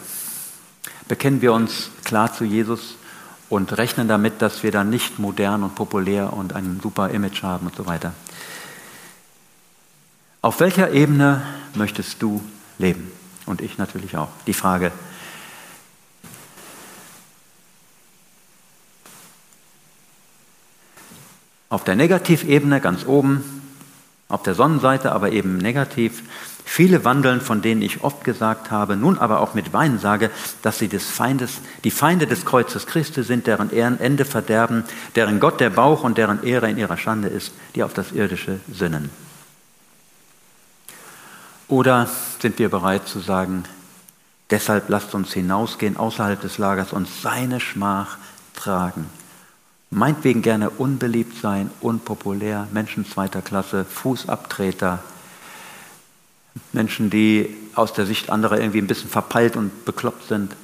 Bekennen 1.06 1.40
wir 1.40 1.52
uns 1.52 1.90
klar 2.04 2.34
zu 2.34 2.44
Jesus 2.44 2.96
und 3.48 3.78
rechnen 3.78 4.08
damit, 4.08 4.42
dass 4.42 4.64
wir 4.64 4.72
dann 4.72 4.90
nicht 4.90 5.20
modern 5.20 5.62
und 5.62 5.76
populär 5.76 6.32
und 6.32 6.52
ein 6.52 6.80
super 6.82 7.10
Image 7.10 7.44
haben 7.44 7.66
und 7.68 7.76
so 7.76 7.86
weiter. 7.86 8.12
Auf 10.42 10.58
welcher 10.58 10.90
Ebene 10.90 11.42
möchtest 11.74 12.20
du 12.20 12.42
leben? 12.78 13.12
Und 13.46 13.60
ich 13.60 13.78
natürlich 13.78 14.16
auch. 14.16 14.28
Die 14.48 14.52
Frage, 14.52 14.90
Auf 21.68 21.84
der 21.84 21.94
Negativebene 21.94 22.80
ganz 22.80 23.06
oben, 23.06 23.59
auf 24.30 24.42
der 24.42 24.54
Sonnenseite 24.54 25.12
aber 25.12 25.32
eben 25.32 25.58
negativ. 25.58 26.22
Viele 26.64 27.04
wandeln, 27.04 27.40
von 27.40 27.62
denen 27.62 27.82
ich 27.82 28.04
oft 28.04 28.22
gesagt 28.22 28.70
habe, 28.70 28.96
nun 28.96 29.18
aber 29.18 29.40
auch 29.40 29.54
mit 29.54 29.72
Weinen 29.72 29.98
sage, 29.98 30.30
dass 30.62 30.78
sie 30.78 30.88
des 30.88 31.04
Feindes, 31.08 31.58
die 31.84 31.90
Feinde 31.90 32.26
des 32.26 32.44
Kreuzes 32.44 32.86
Christi 32.86 33.24
sind, 33.24 33.46
deren 33.46 33.70
Ende 33.70 34.24
verderben, 34.24 34.84
deren 35.16 35.40
Gott 35.40 35.60
der 35.60 35.70
Bauch 35.70 36.04
und 36.04 36.16
deren 36.16 36.44
Ehre 36.44 36.70
in 36.70 36.78
ihrer 36.78 36.96
Schande 36.96 37.28
ist, 37.28 37.52
die 37.74 37.82
auf 37.82 37.92
das 37.92 38.12
Irdische 38.12 38.60
sinnen. 38.72 39.10
Oder 41.66 42.08
sind 42.40 42.58
wir 42.58 42.68
bereit 42.68 43.08
zu 43.08 43.18
sagen, 43.18 43.64
deshalb 44.50 44.88
lasst 44.88 45.14
uns 45.14 45.32
hinausgehen 45.32 45.96
außerhalb 45.96 46.40
des 46.40 46.58
Lagers 46.58 46.92
und 46.92 47.08
seine 47.08 47.60
Schmach 47.60 48.16
tragen 48.54 49.06
meinetwegen 49.90 50.42
gerne 50.42 50.70
unbeliebt 50.70 51.40
sein, 51.40 51.70
unpopulär, 51.80 52.68
Menschen 52.72 53.04
zweiter 53.04 53.42
Klasse, 53.42 53.84
Fußabtreter, 53.84 55.02
Menschen, 56.72 57.10
die 57.10 57.56
aus 57.74 57.92
der 57.92 58.06
Sicht 58.06 58.30
anderer 58.30 58.58
irgendwie 58.58 58.80
ein 58.80 58.86
bisschen 58.86 59.10
verpeilt 59.10 59.56
und 59.56 59.84
bekloppt 59.84 60.28
sind. 60.28 60.54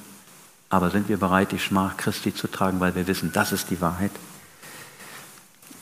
Aber 0.69 0.89
sind 0.89 1.07
wir 1.09 1.17
bereit, 1.17 1.51
die 1.51 1.59
Schmach 1.59 1.95
Christi 1.97 2.33
zu 2.33 2.47
tragen, 2.47 2.79
weil 2.79 2.95
wir 2.95 3.07
wissen, 3.07 3.31
das 3.31 3.51
ist 3.51 3.69
die 3.69 3.79
Wahrheit? 3.79 4.11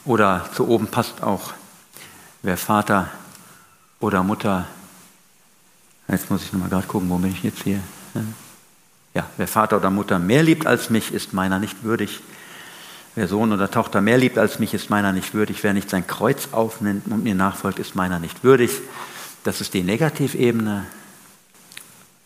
Oder 0.06 0.48
zu 0.54 0.68
oben 0.68 0.88
passt 0.88 1.24
auch, 1.24 1.54
wer 2.44 2.58
Vater 2.58 3.10
oder 4.00 4.22
Mutter, 4.22 4.68
jetzt 6.08 6.30
muss 6.30 6.44
ich 6.44 6.54
nochmal 6.54 6.70
gerade 6.70 6.86
gucken, 6.86 7.10
wo 7.10 7.18
bin 7.18 7.32
ich 7.32 7.42
jetzt 7.42 7.64
hier? 7.64 7.80
Ja, 9.16 9.28
wer 9.38 9.48
Vater 9.48 9.78
oder 9.78 9.90
Mutter 9.90 10.20
mehr 10.20 10.44
liebt 10.44 10.68
als 10.68 10.90
mich, 10.92 11.12
ist 11.12 11.34
meiner 11.34 11.58
nicht 11.58 11.84
würdig. 11.84 12.22
Wer 13.16 13.30
Sohn 13.30 13.54
oder 13.54 13.72
Tochter 13.72 14.02
mehr 14.02 14.18
liebt 14.18 14.38
als 14.38 14.60
mich, 14.60 14.74
ist 14.74 14.90
meiner 14.90 15.14
nicht 15.14 15.34
würdig. 15.34 15.64
Wer 15.64 15.74
nicht 15.74 15.90
sein 15.90 16.06
Kreuz 16.06 16.50
aufnimmt 16.52 17.08
und 17.08 17.24
mir 17.24 17.34
nachfolgt, 17.34 17.80
ist 17.80 17.96
meiner 17.96 18.20
nicht 18.20 18.44
würdig. 18.44 18.72
Das 19.46 19.62
ist 19.62 19.74
die 19.74 19.84
Negativebene. 19.84 20.86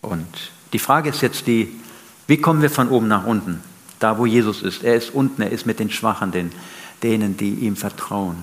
Und 0.01 0.25
die 0.73 0.79
Frage 0.79 1.09
ist 1.09 1.21
jetzt 1.21 1.45
die, 1.45 1.79
wie 2.25 2.37
kommen 2.37 2.63
wir 2.63 2.71
von 2.71 2.89
oben 2.89 3.07
nach 3.07 3.25
unten? 3.25 3.61
Da, 3.99 4.17
wo 4.17 4.25
Jesus 4.25 4.63
ist. 4.63 4.83
Er 4.83 4.95
ist 4.95 5.13
unten, 5.13 5.43
er 5.43 5.51
ist 5.51 5.67
mit 5.67 5.79
den 5.79 5.91
Schwachen, 5.91 6.31
den, 6.31 6.51
denen, 7.03 7.37
die 7.37 7.53
ihm 7.53 7.75
vertrauen, 7.75 8.37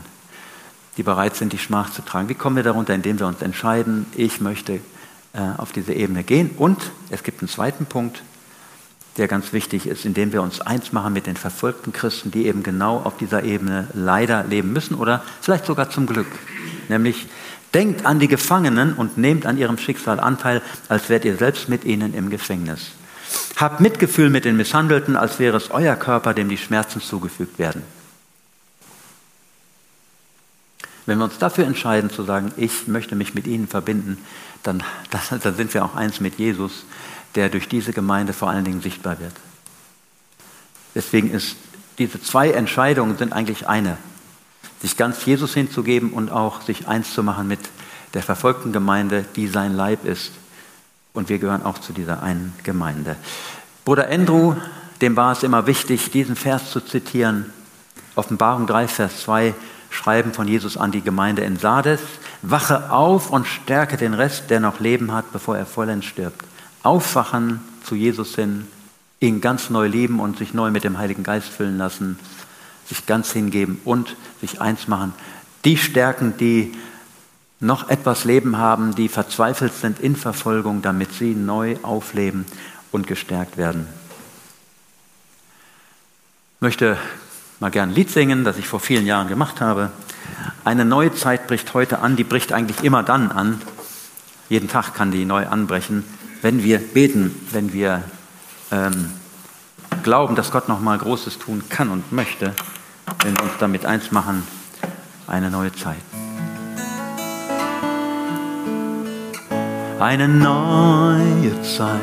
die 0.96 1.02
bereit 1.02 1.35
sind, 1.35 1.52
die 1.52 1.59
Schmach 1.59 1.90
zu 1.90 2.02
tragen. 2.02 2.28
Wie 2.28 2.35
kommen 2.35 2.54
wir 2.54 2.62
darunter? 2.62 2.94
Indem 2.94 3.18
wir 3.18 3.26
uns 3.26 3.42
entscheiden, 3.42 4.06
ich 4.14 4.40
möchte 4.40 4.80
äh, 5.32 5.40
auf 5.56 5.72
diese 5.72 5.94
Ebene 5.94 6.22
gehen. 6.22 6.50
Und 6.56 6.92
es 7.11 7.24
gibt 7.24 7.40
einen 7.40 7.48
zweiten 7.48 7.87
Punkt, 7.87 8.22
der 9.18 9.29
ganz 9.29 9.52
wichtig 9.52 9.87
ist, 9.87 10.05
indem 10.05 10.33
wir 10.33 10.42
uns 10.42 10.61
eins 10.61 10.92
machen 10.92 11.12
mit 11.12 11.26
den 11.26 11.37
verfolgten 11.37 11.92
Christen, 11.92 12.31
die 12.31 12.46
eben 12.46 12.62
genau 12.62 12.98
auf 12.98 13.16
dieser 13.16 13.44
Ebene 13.44 13.88
leider 13.94 14.44
leben 14.44 14.72
müssen 14.72 14.94
oder 14.94 15.22
vielleicht 15.40 15.66
sogar 15.66 15.90
zum 15.90 16.07
Glück. 16.07 16.26
Nämlich 16.88 17.26
denkt 17.74 18.07
an 18.07 18.20
die 18.20 18.29
Gefangenen 18.29 18.94
und 18.94 19.18
nehmt 19.18 19.46
an 19.46 19.59
ihrem 19.59 19.79
Schicksal 19.79 20.20
Anteil, 20.20 20.62
als 20.88 21.09
wärt 21.09 21.24
ihr 21.24 21.37
selbst 21.37 21.68
mit 21.68 21.85
ihnen 21.85 22.14
im 22.14 22.31
Gefängnis. 22.31 22.92
Habt 23.57 23.81
Mitgefühl 23.81 24.31
mit 24.31 24.44
den 24.44 24.57
Misshandelten, 24.57 25.16
als 25.16 25.38
wäre 25.38 25.57
es 25.57 25.70
euer 25.70 25.96
Körper, 25.96 26.35
dem 26.35 26.48
die 26.48 26.59
Schmerzen 26.59 27.00
zugefügt 27.00 27.59
werden. 27.59 27.83
Wenn 31.07 31.18
wir 31.18 31.24
uns 31.24 31.38
dafür 31.38 31.66
entscheiden 31.66 32.11
zu 32.11 32.24
sagen, 32.24 32.52
ich 32.57 32.88
möchte 32.88 33.14
mich 33.14 33.35
mit 33.35 33.46
ihnen 33.46 33.68
verbinden, 33.68 34.18
dann, 34.62 34.83
dann, 35.42 35.55
sind 35.55 35.72
wir 35.72 35.85
auch 35.85 35.94
eins 35.94 36.20
mit 36.20 36.38
Jesus 36.38 36.85
der 37.37 37.51
durch 37.51 37.68
diese 37.68 37.92
Gemeinde 37.92 38.33
vor 38.33 38.49
allen 38.49 38.64
Dingen 38.64 38.81
sichtbar 38.81 39.20
wird. 39.20 39.35
Deswegen 40.94 41.31
ist 41.31 41.57
diese 41.99 42.20
zwei 42.20 42.51
Entscheidungen 42.51 43.16
sind 43.16 43.33
eigentlich 43.33 43.68
eine. 43.68 43.96
Sich 44.83 44.96
ganz 44.96 45.25
Jesus 45.25 45.55
hinzugeben 45.55 46.12
und 46.12 46.31
auch 46.31 46.62
sich 46.62 46.88
eins 46.88 47.14
zu 47.14 47.22
machen 47.22 47.49
mit 47.49 47.61
der 48.14 48.22
verfolgten 48.22 48.72
Gemeinde, 48.72 49.25
die 49.37 49.46
sein 49.46 49.75
Leib 49.75 50.05
ist. 50.05 50.33
Und 51.12 51.29
wir 51.29 51.38
gehören 51.38 51.62
auch 51.62 51.79
zu 51.79 51.92
dieser 51.92 52.22
einen 52.22 52.53
Gemeinde. 52.62 53.16
Bruder 53.85 54.11
Andrew, 54.11 54.55
dem 55.01 55.16
war 55.16 55.33
es 55.33 55.42
immer 55.42 55.66
wichtig, 55.66 56.11
diesen 56.11 56.37
Vers 56.37 56.70
zu 56.70 56.81
zitieren. 56.81 57.53
Offenbarung 58.14 58.66
3, 58.66 58.88
Vers 58.88 59.22
2, 59.22 59.55
Schreiben 59.88 60.35
von 60.35 60.49
Jesus 60.49 60.77
an 60.77 60.92
die 60.92 61.03
Gemeinde 61.03 61.42
in 61.42 61.57
Sardes. 61.59 62.01
Wache 62.42 62.90
auf 62.90 63.31
und 63.31 63.46
stärke 63.46 63.96
den 63.96 64.12
Rest, 64.12 64.51
der 64.51 64.61
noch 64.61 64.81
Leben 64.81 65.12
hat, 65.12 65.33
bevor 65.33 65.57
er 65.57 65.64
vollends 65.64 66.07
stirbt 66.07 66.44
aufwachen 66.87 67.61
zu 67.85 67.94
Jesus 67.94 68.35
hin, 68.35 68.66
ihn 69.20 69.40
ganz 69.40 69.70
neu 69.70 69.87
lieben 69.87 70.20
und 70.20 70.38
sich 70.38 70.55
neu 70.55 70.70
mit 70.70 70.85
dem 70.85 70.99
Heiligen 70.99 71.25
Geist 71.25 71.49
füllen 71.49 71.79
lassen, 71.79 72.18
sich 72.87 73.07
ganz 73.07 73.33
hingeben 73.33 73.81
und 73.85 74.16
sich 74.40 74.61
eins 74.61 74.87
machen. 74.88 75.12
Die 75.64 75.77
stärken, 75.77 76.35
die 76.38 76.72
noch 77.59 77.88
etwas 77.88 78.25
Leben 78.25 78.59
haben, 78.59 78.94
die 78.94 79.09
verzweifelt 79.09 79.75
sind 79.75 79.99
in 79.99 80.14
Verfolgung, 80.14 80.83
damit 80.83 81.12
sie 81.12 81.35
neu 81.35 81.77
aufleben 81.83 82.44
und 82.92 83.07
gestärkt 83.07 83.57
werden. 83.57 83.88
Ich 86.57 86.61
möchte 86.61 86.96
mal 87.59 87.70
gern 87.70 87.90
ein 87.90 87.94
Lied 87.94 88.11
singen, 88.11 88.44
das 88.44 88.59
ich 88.59 88.68
vor 88.68 88.81
vielen 88.81 89.07
Jahren 89.07 89.29
gemacht 89.29 89.61
habe. 89.61 89.90
Eine 90.64 90.85
neue 90.85 91.14
Zeit 91.14 91.46
bricht 91.46 91.75
heute 91.75 91.99
an, 92.01 92.16
die 92.16 92.25
bricht 92.25 92.53
eigentlich 92.53 92.85
immer 92.85 93.03
dann 93.03 93.33
an. 93.33 93.61
Jeden 94.49 94.68
Tag 94.68 94.94
kann 94.94 95.11
die 95.11 95.25
neu 95.25 95.46
anbrechen, 95.46 96.05
wenn 96.42 96.62
wir 96.62 96.79
beten, 96.79 97.35
wenn 97.53 97.72
wir 97.72 98.03
ähm, 98.70 99.11
glauben, 100.03 100.37
dass 100.37 100.51
Gott 100.51 100.68
noch 100.68 100.81
mal 100.81 100.99
Großes 100.99 101.38
tun 101.38 101.62
kann 101.68 101.90
und 101.90 102.12
möchte, 102.12 102.55
wenn 103.22 103.37
wir 103.37 103.44
uns 103.44 103.53
damit 103.59 103.87
eins 103.87 104.12
machen, 104.12 104.42
eine 105.27 105.51
neue 105.51 105.72
Zeit. 105.72 105.96
Eine 109.99 110.29
neue 110.29 111.62
Zeit 111.62 112.01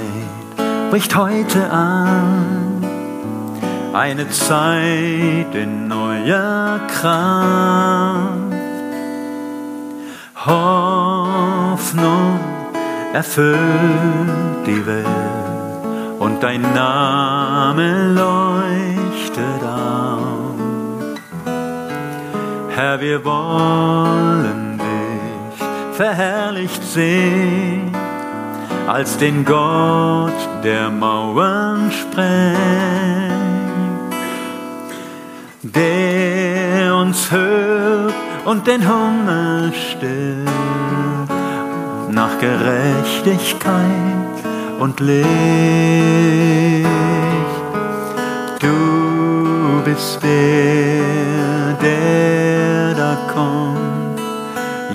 bricht 0.89 1.15
heute 1.15 1.69
an, 1.69 2.83
eine 3.93 4.29
Zeit 4.29 5.53
in 5.53 5.87
neuer 5.87 6.81
Kraft, 6.87 8.53
Hoffnung 10.45 12.39
erfüllt 13.13 14.65
die 14.65 14.85
Welt. 14.85 15.07
und 16.19 16.41
dein 16.41 16.61
Name 16.61 18.13
leuchtet 18.13 19.61
auf. 19.61 20.55
Herr, 22.75 23.01
wir 23.01 23.23
wollen 23.25 24.79
dich 24.79 25.95
verherrlicht 25.97 26.83
sehen 26.83 27.91
als 28.87 29.17
den 29.17 29.43
Gott, 29.43 30.39
der 30.63 30.89
Mauern 30.89 31.91
sprengt, 31.91 32.55
der 35.61 36.95
uns 36.95 37.31
hört 37.31 38.13
und 38.45 38.65
den 38.65 38.87
Hunger 38.87 39.71
stillt 39.73 40.82
nach 42.13 42.37
Gerechtigkeit 42.39 43.73
und 44.79 44.99
Licht. 44.99 45.25
Du 48.59 49.81
bist 49.83 50.21
der, 50.21 51.73
der 51.81 52.93
da 52.93 53.17
kommt, 53.33 54.19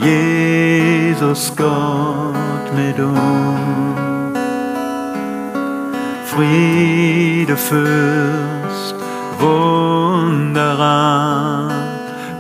Jesus 0.05 1.53
Gott 1.57 2.73
mit 2.77 2.99
uns. 3.01 3.19
Friede, 6.27 7.57
Fürst, 7.57 8.95
Wunderer, 9.41 10.79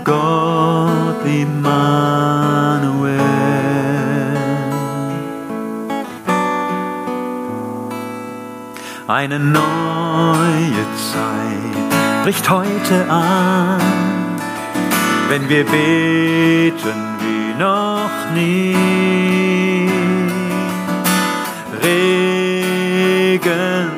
Gott 0.05 1.25
Immanuel. 1.25 2.98
Eine 9.09 9.39
neue 9.39 10.85
Zeit 11.13 12.25
bricht 12.25 12.51
heute 12.51 13.11
an, 13.11 13.81
wenn 15.31 15.49
wir 15.49 15.65
beten 15.65 17.17
wie 17.19 17.55
noch 17.59 18.11
nie. 18.35 18.77
Regen 21.83 23.91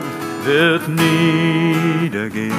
wird 0.44 0.88
niedergehen 0.88 2.55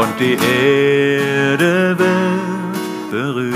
und 0.00 0.18
die 0.18 0.38
Erde 0.40 1.94
wird 1.98 3.10
berührt. 3.10 3.54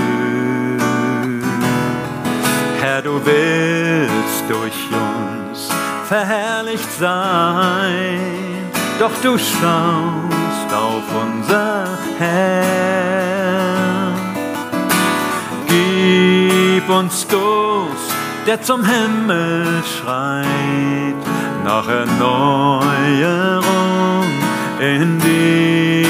Herr, 2.79 3.01
du 3.01 3.19
willst 3.25 3.78
verherrlicht 6.09 6.91
sein, 6.99 8.19
doch 8.97 9.11
du 9.21 9.37
schaust 9.37 10.73
auf 10.73 11.03
unser 11.23 11.85
Herr. 12.17 13.59
Gib 15.67 16.89
uns 16.89 17.27
Durst, 17.27 18.11
der 18.47 18.59
zum 18.63 18.83
Himmel 18.83 19.83
schreit, 19.83 21.21
nach 21.63 21.87
Erneuerung 21.87 23.63
in 24.79 25.19
dir. 25.19 26.07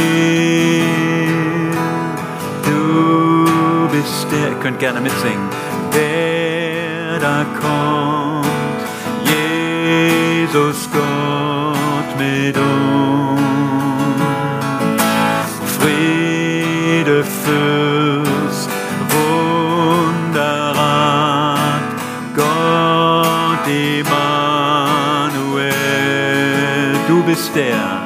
Du 2.64 3.90
bist 3.92 4.28
der, 4.32 4.52
ihr 4.52 4.60
könnt 4.62 4.80
gerne 4.80 5.02
mitsingen, 5.02 5.50
der 5.94 7.20
da 7.20 7.46
kommt, 7.60 8.29
Jesus 10.52 10.90
Gott 10.92 12.18
mit 12.18 12.58
uns. 12.58 13.42
Friede, 15.78 17.24
Fürst, 17.24 18.70
Wunderrat, 20.34 21.84
Gott 22.36 23.68
Immanuel. 23.68 24.10
Du 27.08 27.22
bist 27.24 27.56
der, 27.56 27.99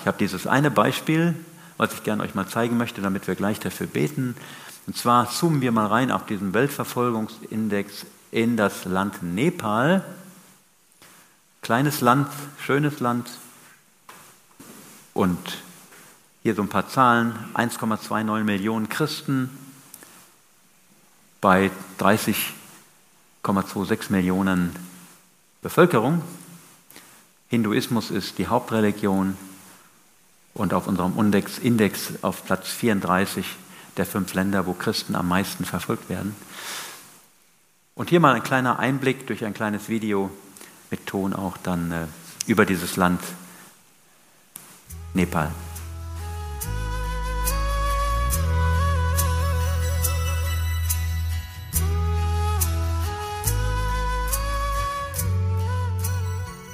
ich 0.00 0.06
habe 0.06 0.18
dieses 0.18 0.46
eine 0.46 0.70
Beispiel, 0.70 1.34
was 1.76 1.92
ich 1.92 2.02
gerne 2.02 2.22
euch 2.22 2.34
mal 2.34 2.48
zeigen 2.48 2.78
möchte, 2.78 3.02
damit 3.02 3.26
wir 3.26 3.34
gleich 3.34 3.60
dafür 3.60 3.86
beten. 3.86 4.34
Und 4.86 4.96
zwar 4.96 5.30
zoomen 5.30 5.60
wir 5.60 5.72
mal 5.72 5.86
rein 5.86 6.10
auf 6.10 6.24
diesen 6.24 6.54
Weltverfolgungsindex 6.54 8.06
in 8.30 8.56
das 8.56 8.86
Land 8.86 9.22
Nepal. 9.22 10.02
Kleines 11.60 12.00
Land, 12.00 12.28
schönes 12.58 13.00
Land. 13.00 13.28
Und 15.12 15.58
hier 16.42 16.54
so 16.54 16.62
ein 16.62 16.68
paar 16.68 16.88
Zahlen. 16.88 17.34
1,29 17.54 18.44
Millionen 18.44 18.88
Christen 18.88 19.50
bei 21.42 21.70
30,26 21.98 24.10
Millionen 24.10 24.74
Bevölkerung. 25.60 26.22
Hinduismus 27.48 28.10
ist 28.10 28.38
die 28.38 28.46
Hauptreligion 28.46 29.36
und 30.54 30.74
auf 30.74 30.86
unserem 30.86 31.18
Index, 31.18 31.58
Index 31.58 32.12
auf 32.22 32.44
Platz 32.44 32.68
34 32.68 33.46
der 33.96 34.06
fünf 34.06 34.34
Länder, 34.34 34.66
wo 34.66 34.72
Christen 34.72 35.14
am 35.14 35.28
meisten 35.28 35.64
verfolgt 35.64 36.08
werden. 36.08 36.34
Und 37.94 38.08
hier 38.08 38.20
mal 38.20 38.34
ein 38.34 38.42
kleiner 38.42 38.78
Einblick 38.78 39.26
durch 39.26 39.44
ein 39.44 39.54
kleines 39.54 39.88
Video 39.88 40.30
mit 40.90 41.06
Ton 41.06 41.34
auch 41.34 41.56
dann 41.56 41.92
äh, 41.92 42.06
über 42.46 42.64
dieses 42.64 42.96
Land 42.96 43.20
Nepal. 45.14 45.52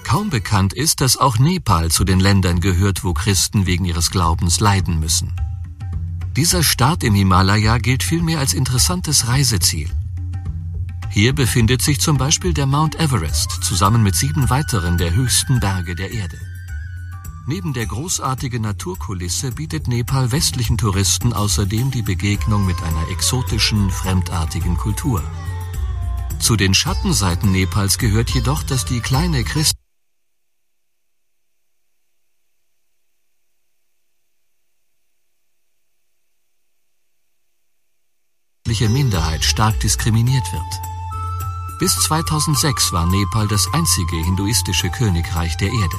Kaum 0.06 0.30
bekannt 0.30 0.72
ist, 0.72 1.00
dass 1.00 1.16
auch 1.16 1.40
Nepal 1.40 1.90
zu 1.90 2.04
den 2.04 2.20
Ländern 2.20 2.60
gehört, 2.60 3.02
wo 3.02 3.12
Christen 3.12 3.66
wegen 3.66 3.84
ihres 3.84 4.12
Glaubens 4.12 4.60
leiden 4.60 5.00
müssen. 5.00 5.34
Dieser 6.36 6.62
Staat 6.62 7.02
im 7.02 7.12
Himalaya 7.12 7.78
gilt 7.78 8.04
vielmehr 8.04 8.38
als 8.38 8.54
interessantes 8.54 9.26
Reiseziel. 9.26 9.90
Hier 11.10 11.34
befindet 11.34 11.82
sich 11.82 12.00
zum 12.00 12.18
Beispiel 12.18 12.54
der 12.54 12.66
Mount 12.66 12.94
Everest 13.00 13.50
zusammen 13.64 14.04
mit 14.04 14.14
sieben 14.14 14.48
weiteren 14.48 14.96
der 14.96 15.12
höchsten 15.12 15.58
Berge 15.58 15.96
der 15.96 16.12
Erde. 16.12 16.38
Neben 17.48 17.72
der 17.72 17.86
großartigen 17.86 18.62
Naturkulisse 18.62 19.50
bietet 19.50 19.88
Nepal 19.88 20.30
westlichen 20.30 20.78
Touristen 20.78 21.32
außerdem 21.32 21.90
die 21.90 22.02
Begegnung 22.02 22.64
mit 22.64 22.80
einer 22.80 23.08
exotischen, 23.08 23.90
fremdartigen 23.90 24.76
Kultur. 24.76 25.20
Zu 26.38 26.54
den 26.54 26.74
Schattenseiten 26.74 27.50
Nepals 27.50 27.98
gehört 27.98 28.30
jedoch, 28.30 28.62
dass 28.62 28.84
die 28.84 29.00
kleine 29.00 29.42
Christ 29.42 29.75
christliche 38.76 38.92
Minderheit 38.92 39.42
stark 39.42 39.80
diskriminiert 39.80 40.52
wird. 40.52 40.80
Bis 41.78 41.94
2006 41.94 42.92
war 42.92 43.06
Nepal 43.06 43.48
das 43.48 43.66
einzige 43.72 44.16
hinduistische 44.16 44.90
Königreich 44.90 45.56
der 45.56 45.68
Erde. 45.68 45.96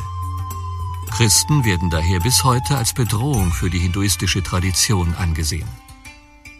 Christen 1.10 1.66
werden 1.66 1.90
daher 1.90 2.20
bis 2.20 2.44
heute 2.44 2.78
als 2.78 2.94
Bedrohung 2.94 3.52
für 3.52 3.72
die 3.72 3.80
hinduistische 3.80 4.44
Tradition 4.44 5.16
angesehen. 5.16 5.68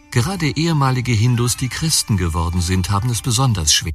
Gerade 0.10 0.48
ehemalige 0.58 1.12
Hindus, 1.12 1.56
die 1.56 1.70
Christen 1.70 2.18
geworden 2.18 2.62
sind, 2.62 2.90
haben 2.90 3.12
es 3.12 3.22
besonders 3.22 3.72
schwer. 3.72 3.94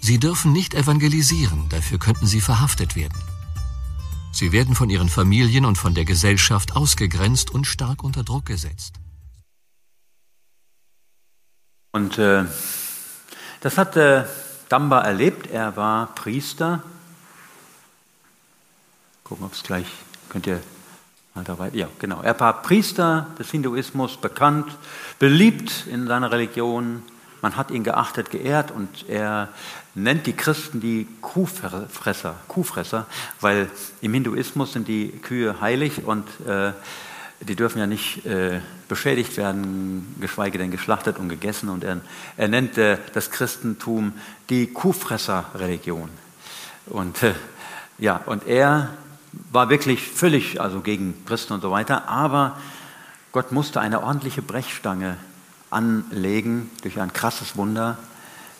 Sie 0.00 0.18
dürfen 0.18 0.52
nicht 0.52 0.74
evangelisieren, 0.74 1.68
dafür 1.70 1.98
könnten 1.98 2.28
sie 2.28 2.40
verhaftet 2.40 2.94
werden. 2.94 3.18
Sie 4.32 4.50
werden 4.50 4.74
von 4.74 4.88
ihren 4.88 5.10
Familien 5.10 5.66
und 5.66 5.76
von 5.76 5.94
der 5.94 6.06
Gesellschaft 6.06 6.74
ausgegrenzt 6.74 7.50
und 7.50 7.66
stark 7.66 8.02
unter 8.02 8.24
Druck 8.24 8.46
gesetzt. 8.46 8.94
Und 11.92 12.18
äh, 12.18 12.44
das 13.60 13.76
hat 13.76 13.96
äh, 13.98 14.24
Damba 14.70 15.02
erlebt. 15.02 15.50
Er 15.50 15.76
war 15.76 16.14
Priester. 16.14 16.82
Gucken, 19.22 19.44
ob 19.44 19.52
es 19.52 19.62
gleich, 19.62 19.86
könnt 20.30 20.46
ihr 20.46 20.62
mal 21.34 21.44
da 21.44 21.58
weiter. 21.58 21.76
Ja, 21.76 21.88
genau. 21.98 22.22
Er 22.22 22.38
war 22.40 22.62
Priester 22.62 23.26
des 23.38 23.50
Hinduismus, 23.50 24.16
bekannt, 24.16 24.66
beliebt 25.18 25.86
in 25.86 26.06
seiner 26.06 26.32
Religion. 26.32 27.02
Man 27.42 27.56
hat 27.56 27.70
ihn 27.70 27.84
geachtet, 27.84 28.30
geehrt 28.30 28.70
und 28.70 29.08
er 29.08 29.50
nennt 29.94 30.26
die 30.26 30.32
Christen 30.32 30.80
die 30.80 31.06
Kuhfresser, 31.20 32.36
Kuhfresser, 32.48 33.06
weil 33.40 33.70
im 34.00 34.14
Hinduismus 34.14 34.72
sind 34.72 34.88
die 34.88 35.08
Kühe 35.08 35.60
heilig 35.60 36.04
und 36.04 36.26
äh, 36.46 36.72
die 37.40 37.56
dürfen 37.56 37.78
ja 37.78 37.86
nicht 37.86 38.24
äh, 38.24 38.60
beschädigt 38.88 39.36
werden, 39.36 40.14
geschweige 40.20 40.58
denn 40.58 40.70
geschlachtet 40.70 41.18
und 41.18 41.28
gegessen. 41.28 41.68
Und 41.68 41.84
er, 41.84 42.00
er 42.36 42.48
nennt 42.48 42.78
äh, 42.78 42.98
das 43.14 43.30
Christentum 43.30 44.12
die 44.48 44.68
Kuhfresser-Religion. 44.68 46.08
Und 46.86 47.22
äh, 47.22 47.34
ja, 47.98 48.20
und 48.26 48.46
er 48.46 48.90
war 49.50 49.70
wirklich 49.70 50.02
völlig 50.02 50.60
also 50.60 50.80
gegen 50.80 51.24
Christen 51.26 51.54
und 51.54 51.62
so 51.62 51.70
weiter, 51.70 52.08
aber 52.08 52.58
Gott 53.32 53.50
musste 53.50 53.80
eine 53.80 54.02
ordentliche 54.02 54.42
Brechstange 54.42 55.16
anlegen 55.70 56.70
durch 56.82 57.00
ein 57.00 57.12
krasses 57.12 57.56
Wunder, 57.56 57.98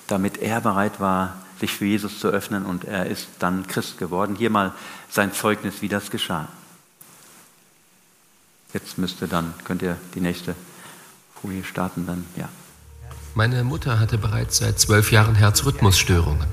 damit 0.06 0.38
er 0.38 0.60
bereit 0.60 1.00
war, 1.00 1.36
sich 1.60 1.72
für 1.72 1.84
Jesus 1.84 2.18
zu 2.18 2.28
öffnen 2.28 2.66
und 2.66 2.84
er 2.84 3.06
ist 3.06 3.28
dann 3.38 3.66
Christ 3.66 3.98
geworden. 3.98 4.36
Hier 4.36 4.50
mal 4.50 4.72
sein 5.10 5.32
Zeugnis, 5.32 5.80
wie 5.80 5.88
das 5.88 6.10
geschah. 6.10 6.48
Jetzt 8.72 8.98
müsste 8.98 9.28
dann, 9.28 9.54
könnt 9.64 9.82
ihr 9.82 9.96
die 10.14 10.20
nächste 10.20 10.54
Folie 11.40 11.62
starten, 11.62 12.06
dann, 12.06 12.24
ja. 12.36 12.48
Meine 13.34 13.64
Mutter 13.64 13.98
hatte 13.98 14.18
bereits 14.18 14.58
seit 14.58 14.78
zwölf 14.78 15.12
Jahren 15.12 15.34
Herzrhythmusstörungen. 15.34 16.48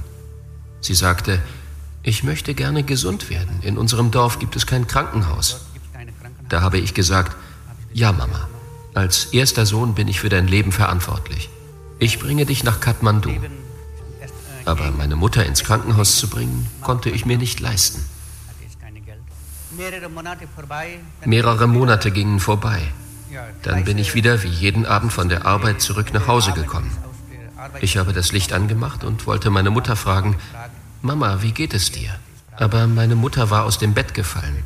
Sie 0.81 0.93
sagte, 0.93 1.41
ich 2.03 2.23
möchte 2.23 2.53
gerne 2.53 2.83
gesund 2.83 3.29
werden. 3.29 3.61
In 3.63 3.77
unserem 3.77 4.11
Dorf 4.11 4.39
gibt 4.39 4.55
es 4.55 4.65
kein 4.65 4.87
Krankenhaus. 4.87 5.65
Da 6.47 6.61
habe 6.61 6.77
ich 6.77 6.93
gesagt, 6.93 7.35
ja 7.93 8.11
Mama, 8.11 8.47
als 8.93 9.25
erster 9.25 9.65
Sohn 9.65 9.95
bin 9.95 10.07
ich 10.07 10.19
für 10.19 10.29
dein 10.29 10.47
Leben 10.47 10.71
verantwortlich. 10.71 11.49
Ich 11.99 12.19
bringe 12.19 12.45
dich 12.45 12.63
nach 12.63 12.79
Kathmandu. 12.79 13.31
Aber 14.65 14.91
meine 14.91 15.15
Mutter 15.15 15.45
ins 15.45 15.63
Krankenhaus 15.63 16.17
zu 16.17 16.29
bringen, 16.29 16.67
konnte 16.81 17.09
ich 17.09 17.25
mir 17.25 17.37
nicht 17.37 17.59
leisten. 17.59 18.03
Mehrere 21.25 21.67
Monate 21.67 22.11
gingen 22.11 22.39
vorbei. 22.39 22.81
Dann 23.63 23.83
bin 23.83 23.97
ich 23.97 24.15
wieder 24.15 24.43
wie 24.43 24.47
jeden 24.47 24.85
Abend 24.85 25.13
von 25.13 25.29
der 25.29 25.45
Arbeit 25.45 25.81
zurück 25.81 26.13
nach 26.13 26.27
Hause 26.27 26.53
gekommen. 26.53 26.91
Ich 27.81 27.97
habe 27.97 28.13
das 28.13 28.31
Licht 28.31 28.53
angemacht 28.53 29.03
und 29.03 29.27
wollte 29.27 29.49
meine 29.49 29.69
Mutter 29.69 29.95
fragen, 29.95 30.37
Mama, 31.01 31.41
wie 31.41 31.51
geht 31.51 31.73
es 31.73 31.91
dir? 31.91 32.11
Aber 32.55 32.87
meine 32.87 33.15
Mutter 33.15 33.49
war 33.49 33.63
aus 33.65 33.77
dem 33.77 33.93
Bett 33.93 34.13
gefallen. 34.13 34.63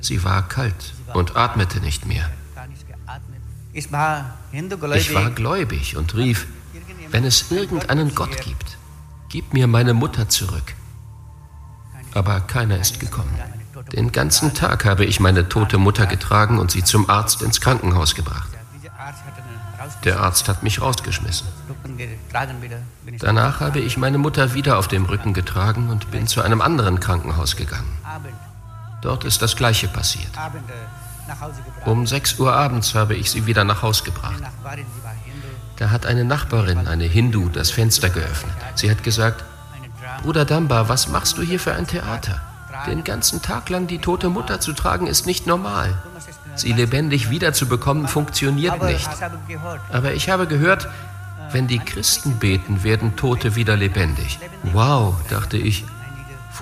Sie 0.00 0.24
war 0.24 0.48
kalt 0.48 0.94
und 1.14 1.36
atmete 1.36 1.80
nicht 1.80 2.06
mehr. 2.06 2.30
Ich 3.72 5.14
war 5.14 5.30
gläubig 5.30 5.96
und 5.96 6.14
rief, 6.14 6.46
wenn 7.10 7.24
es 7.24 7.50
irgendeinen 7.50 8.14
Gott 8.14 8.40
gibt, 8.42 8.78
gib 9.28 9.52
mir 9.54 9.66
meine 9.66 9.94
Mutter 9.94 10.28
zurück. 10.28 10.74
Aber 12.14 12.40
keiner 12.40 12.78
ist 12.78 13.00
gekommen. 13.00 13.34
Den 13.92 14.12
ganzen 14.12 14.54
Tag 14.54 14.84
habe 14.84 15.04
ich 15.04 15.20
meine 15.20 15.48
tote 15.48 15.78
Mutter 15.78 16.06
getragen 16.06 16.58
und 16.58 16.70
sie 16.70 16.84
zum 16.84 17.08
Arzt 17.08 17.42
ins 17.42 17.60
Krankenhaus 17.60 18.14
gebracht. 18.14 18.50
Der 20.04 20.20
Arzt 20.20 20.48
hat 20.48 20.62
mich 20.62 20.80
rausgeschmissen. 20.80 21.46
Danach 23.18 23.60
habe 23.60 23.80
ich 23.80 23.96
meine 23.96 24.18
Mutter 24.18 24.54
wieder 24.54 24.78
auf 24.78 24.88
dem 24.88 25.04
Rücken 25.06 25.32
getragen 25.32 25.88
und 25.90 26.10
bin 26.10 26.26
zu 26.26 26.42
einem 26.42 26.60
anderen 26.60 27.00
Krankenhaus 27.00 27.56
gegangen. 27.56 27.90
Dort 29.00 29.24
ist 29.24 29.42
das 29.42 29.56
Gleiche 29.56 29.88
passiert. 29.88 30.30
Um 31.84 32.06
6 32.06 32.38
Uhr 32.38 32.52
abends 32.52 32.94
habe 32.94 33.14
ich 33.14 33.30
sie 33.30 33.46
wieder 33.46 33.64
nach 33.64 33.82
Haus 33.82 34.04
gebracht. 34.04 34.42
Da 35.76 35.90
hat 35.90 36.06
eine 36.06 36.24
Nachbarin, 36.24 36.86
eine 36.86 37.04
Hindu, 37.04 37.48
das 37.48 37.70
Fenster 37.70 38.10
geöffnet. 38.10 38.54
Sie 38.74 38.90
hat 38.90 39.02
gesagt, 39.02 39.44
Bruder 40.22 40.44
Damba, 40.44 40.88
was 40.88 41.08
machst 41.08 41.38
du 41.38 41.42
hier 41.42 41.58
für 41.58 41.74
ein 41.74 41.86
Theater? 41.86 42.40
Den 42.86 43.04
ganzen 43.04 43.42
Tag 43.42 43.68
lang 43.68 43.86
die 43.86 43.98
tote 43.98 44.28
Mutter 44.28 44.60
zu 44.60 44.72
tragen, 44.72 45.06
ist 45.06 45.26
nicht 45.26 45.46
normal. 45.46 46.02
Sie 46.54 46.72
lebendig 46.72 47.30
wiederzubekommen, 47.30 48.08
funktioniert 48.08 48.82
nicht. 48.82 49.08
Aber 49.90 50.14
ich 50.14 50.28
habe 50.30 50.46
gehört, 50.46 50.88
wenn 51.50 51.66
die 51.66 51.78
Christen 51.78 52.38
beten, 52.38 52.82
werden 52.82 53.16
Tote 53.16 53.56
wieder 53.56 53.76
lebendig. 53.76 54.38
Wow, 54.72 55.16
dachte 55.28 55.56
ich. 55.56 55.84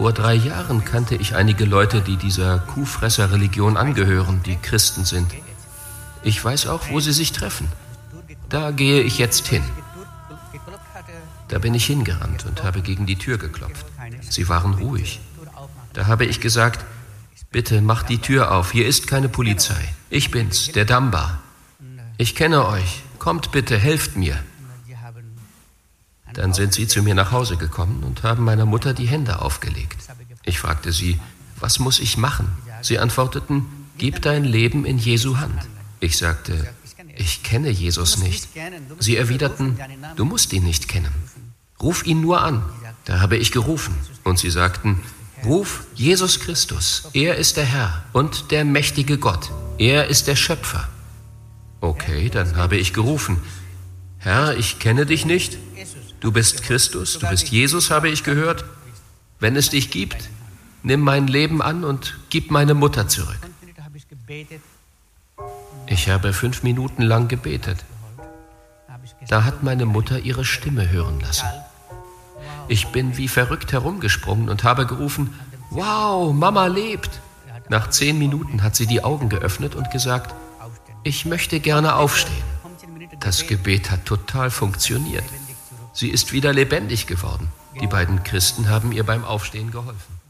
Vor 0.01 0.14
drei 0.14 0.32
Jahren 0.32 0.82
kannte 0.82 1.14
ich 1.14 1.34
einige 1.34 1.66
Leute, 1.66 2.01
die 2.01 2.16
dieser 2.16 2.59
Kuhfresser-Religion 2.61 3.76
angehören, 3.76 4.42
die 4.46 4.57
Christen 4.57 5.05
sind. 5.05 5.30
Ich 6.22 6.42
weiß 6.42 6.68
auch, 6.68 6.88
wo 6.88 7.01
sie 7.01 7.12
sich 7.12 7.32
treffen. 7.32 7.68
Da 8.48 8.70
gehe 8.70 9.03
ich 9.03 9.18
jetzt 9.18 9.46
hin. 9.46 9.62
Da 11.48 11.59
bin 11.59 11.74
ich 11.74 11.84
hingerannt 11.84 12.46
und 12.46 12.64
habe 12.64 12.80
gegen 12.80 13.05
die 13.05 13.16
Tür 13.16 13.36
geklopft. 13.36 13.84
Sie 14.26 14.48
waren 14.48 14.72
ruhig. 14.72 15.20
Da 15.92 16.07
habe 16.07 16.24
ich 16.24 16.40
gesagt, 16.40 16.82
bitte 17.51 17.82
macht 17.82 18.09
die 18.09 18.22
Tür 18.22 18.53
auf, 18.53 18.72
hier 18.72 18.86
ist 18.86 19.07
keine 19.07 19.28
Polizei. 19.28 19.86
Ich 20.09 20.30
bin's, 20.30 20.72
der 20.72 20.86
Damba. 20.86 21.40
Ich 22.16 22.34
kenne 22.34 22.66
euch, 22.66 23.03
kommt 23.18 23.53
bitte, 23.53 23.76
helft 23.76 24.16
mir. 24.16 24.38
Dann 26.41 26.55
sind 26.55 26.72
sie 26.72 26.86
zu 26.86 27.03
mir 27.03 27.14
nach 27.14 27.32
Hause 27.32 27.59
gekommen 27.59 28.03
und 28.03 28.22
haben 28.22 28.45
meiner 28.45 28.64
Mutter 28.64 28.95
die 28.95 29.07
Hände 29.07 29.43
aufgelegt. 29.43 29.99
Ich 30.43 30.59
fragte 30.59 30.91
sie, 30.91 31.20
was 31.59 31.78
muss 31.78 32.01
ich 32.01 32.16
machen? 32.16 32.49
Sie 32.80 32.99
antworteten, 32.99 33.66
gib 33.99 34.22
dein 34.22 34.45
Leben 34.45 34.86
in 34.86 34.97
Jesu 34.97 35.36
Hand. 35.36 35.61
Ich 36.01 36.16
sagte, 36.16 36.66
ich 37.14 37.43
kenne 37.43 37.68
Jesus 37.68 38.16
nicht. 38.16 38.49
Sie 39.01 39.18
erwiderten, 39.18 39.78
du 40.16 40.24
musst 40.24 40.55
ihn 40.55 40.64
nicht 40.64 40.88
kennen. 40.88 41.12
Ruf 41.78 42.07
ihn 42.07 42.22
nur 42.22 42.43
an. 42.43 42.64
Da 43.05 43.20
habe 43.20 43.36
ich 43.36 43.53
gerufen 43.53 43.95
und 44.24 44.38
sie 44.38 44.51
sagten, 44.51 45.03
Ruf 45.45 45.84
Jesus 45.95 46.41
Christus. 46.41 47.11
Er 47.12 47.36
ist 47.36 47.59
der 47.59 47.66
Herr 47.66 48.03
und 48.14 48.51
der 48.51 48.64
mächtige 48.64 49.18
Gott. 49.18 49.51
Er 49.76 50.07
ist 50.07 50.26
der 50.26 50.36
Schöpfer. 50.36 50.88
Okay, 51.82 52.30
dann 52.30 52.57
habe 52.57 52.78
ich 52.78 52.95
gerufen. 52.95 53.43
Herr, 54.22 54.57
ich 54.57 54.78
kenne 54.78 55.05
dich 55.05 55.24
nicht. 55.26 55.59
Du 56.21 56.33
bist 56.33 56.62
Christus, 56.62 57.18
du 57.18 57.29
bist 57.29 57.49
Jesus, 57.49 57.91
habe 57.91 58.09
ich 58.09 58.25
gehört. 58.25 58.64
Wenn 59.39 59.57
es 59.57 59.71
dich 59.71 59.91
gibt, 59.91 60.29
nimm 60.83 61.01
mein 61.01 61.27
Leben 61.27 61.62
an 61.62 61.83
und 61.83 62.18
gib 62.29 62.51
meine 62.51 62.75
Mutter 62.75 63.09
zurück. 63.09 63.39
Ich 65.87 66.09
habe 66.09 66.33
fünf 66.33 66.62
Minuten 66.62 67.03
lang 67.03 67.29
gebetet. 67.29 67.85
Da 69.29 69.45
hat 69.45 69.62
meine 69.62 69.87
Mutter 69.87 70.21
ihre 70.21 70.45
Stimme 70.45 70.91
hören 70.91 71.21
lassen. 71.21 71.47
Ich 72.68 72.89
bin 72.89 73.16
wie 73.16 73.29
verrückt 73.29 73.73
herumgesprungen 73.73 74.49
und 74.49 74.62
habe 74.62 74.87
gerufen, 74.87 75.35
Wow, 75.71 76.35
Mama 76.35 76.66
lebt. 76.66 77.21
Nach 77.68 77.89
zehn 77.91 78.18
Minuten 78.18 78.62
hat 78.62 78.75
sie 78.75 78.87
die 78.87 79.05
Augen 79.05 79.29
geöffnet 79.29 79.77
und 79.77 79.91
gesagt, 79.91 80.35
ich 81.05 81.25
möchte 81.25 81.61
gerne 81.61 81.95
aufstehen. 81.95 82.43
Das 83.21 83.47
Gebet 83.47 83.91
hat 83.91 84.05
total 84.05 84.51
funktioniert. 84.51 85.25
Sie 85.93 86.09
ist 86.09 86.32
wieder 86.32 86.53
lebendig 86.53 87.07
geworden. 87.07 87.51
Die 87.80 87.86
beiden 87.86 88.22
Christen 88.24 88.68
haben 88.68 88.93
ihr 88.93 89.05
beim 89.05 89.24
Aufstehen 89.24 89.70
geholfen. 89.70 90.20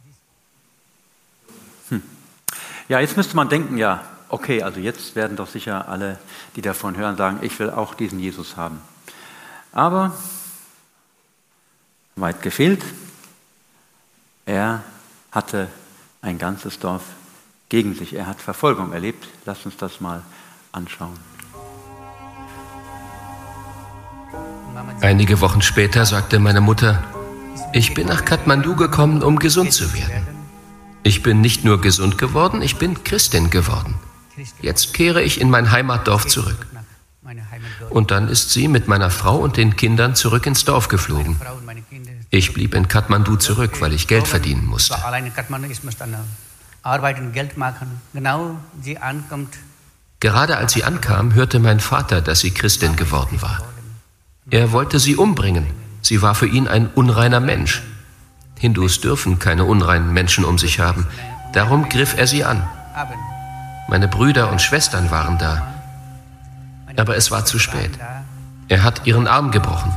Hm. 1.88 2.02
Ja, 2.88 3.00
jetzt 3.00 3.16
müsste 3.16 3.36
man 3.36 3.48
denken, 3.48 3.78
ja, 3.78 4.04
okay, 4.28 4.62
also 4.62 4.80
jetzt 4.80 5.16
werden 5.16 5.36
doch 5.36 5.48
sicher 5.48 5.88
alle, 5.88 6.18
die 6.56 6.62
davon 6.62 6.96
hören, 6.96 7.16
sagen, 7.16 7.38
ich 7.42 7.58
will 7.58 7.70
auch 7.70 7.94
diesen 7.94 8.18
Jesus 8.20 8.56
haben. 8.56 8.80
Aber 9.72 10.14
weit 12.16 12.42
gefehlt. 12.42 12.82
Er 14.46 14.82
hatte 15.32 15.68
ein 16.22 16.38
ganzes 16.38 16.78
Dorf 16.78 17.02
gegen 17.68 17.94
sich. 17.94 18.14
Er 18.14 18.26
hat 18.26 18.40
Verfolgung 18.40 18.92
erlebt. 18.92 19.28
Lasst 19.46 19.64
uns 19.64 19.76
das 19.76 20.00
mal 20.00 20.22
anschauen. 20.72 21.18
Einige 25.00 25.40
Wochen 25.40 25.62
später 25.62 26.06
sagte 26.06 26.38
meine 26.38 26.60
Mutter, 26.60 27.02
ich 27.72 27.94
bin 27.94 28.06
nach 28.06 28.24
Kathmandu 28.24 28.76
gekommen, 28.76 29.22
um 29.22 29.38
gesund 29.38 29.72
zu 29.72 29.92
werden. 29.94 30.26
Ich 31.02 31.22
bin 31.22 31.40
nicht 31.40 31.64
nur 31.64 31.80
gesund 31.80 32.18
geworden, 32.18 32.62
ich 32.62 32.76
bin 32.76 33.02
Christin 33.04 33.50
geworden. 33.50 33.94
Jetzt 34.60 34.94
kehre 34.94 35.22
ich 35.22 35.40
in 35.40 35.50
mein 35.50 35.70
Heimatdorf 35.70 36.26
zurück. 36.26 36.66
Und 37.90 38.10
dann 38.10 38.28
ist 38.28 38.50
sie 38.50 38.68
mit 38.68 38.88
meiner 38.88 39.10
Frau 39.10 39.38
und 39.38 39.56
den 39.56 39.76
Kindern 39.76 40.14
zurück 40.14 40.46
ins 40.46 40.64
Dorf 40.64 40.88
geflogen. 40.88 41.40
Ich 42.30 42.52
blieb 42.54 42.74
in 42.74 42.88
Kathmandu 42.88 43.36
zurück, 43.36 43.80
weil 43.80 43.92
ich 43.92 44.06
Geld 44.06 44.26
verdienen 44.26 44.66
musste. 44.66 44.96
Gerade 50.20 50.56
als 50.56 50.72
sie 50.72 50.84
ankam, 50.84 51.34
hörte 51.34 51.58
mein 51.58 51.80
Vater, 51.80 52.20
dass 52.20 52.40
sie 52.40 52.50
Christin 52.50 52.96
geworden 52.96 53.40
war. 53.42 53.62
Er 54.50 54.72
wollte 54.72 54.98
sie 54.98 55.16
umbringen, 55.16 55.66
Sie 56.02 56.22
war 56.22 56.34
für 56.34 56.46
ihn 56.46 56.66
ein 56.68 56.88
unreiner 56.88 57.40
Mensch. 57.40 57.82
Hindus 58.58 59.00
dürfen 59.00 59.38
keine 59.38 59.64
unreinen 59.64 60.12
Menschen 60.12 60.44
um 60.44 60.58
sich 60.58 60.80
haben. 60.80 61.06
Darum 61.52 61.88
griff 61.88 62.16
er 62.16 62.26
sie 62.26 62.44
an. 62.44 62.62
Meine 63.88 64.08
Brüder 64.08 64.50
und 64.50 64.60
Schwestern 64.60 65.10
waren 65.10 65.38
da. 65.38 65.68
Aber 66.96 67.16
es 67.16 67.30
war 67.30 67.44
zu 67.44 67.58
spät. 67.58 67.92
Er 68.68 68.82
hat 68.82 69.06
ihren 69.06 69.26
Arm 69.26 69.50
gebrochen. 69.50 69.92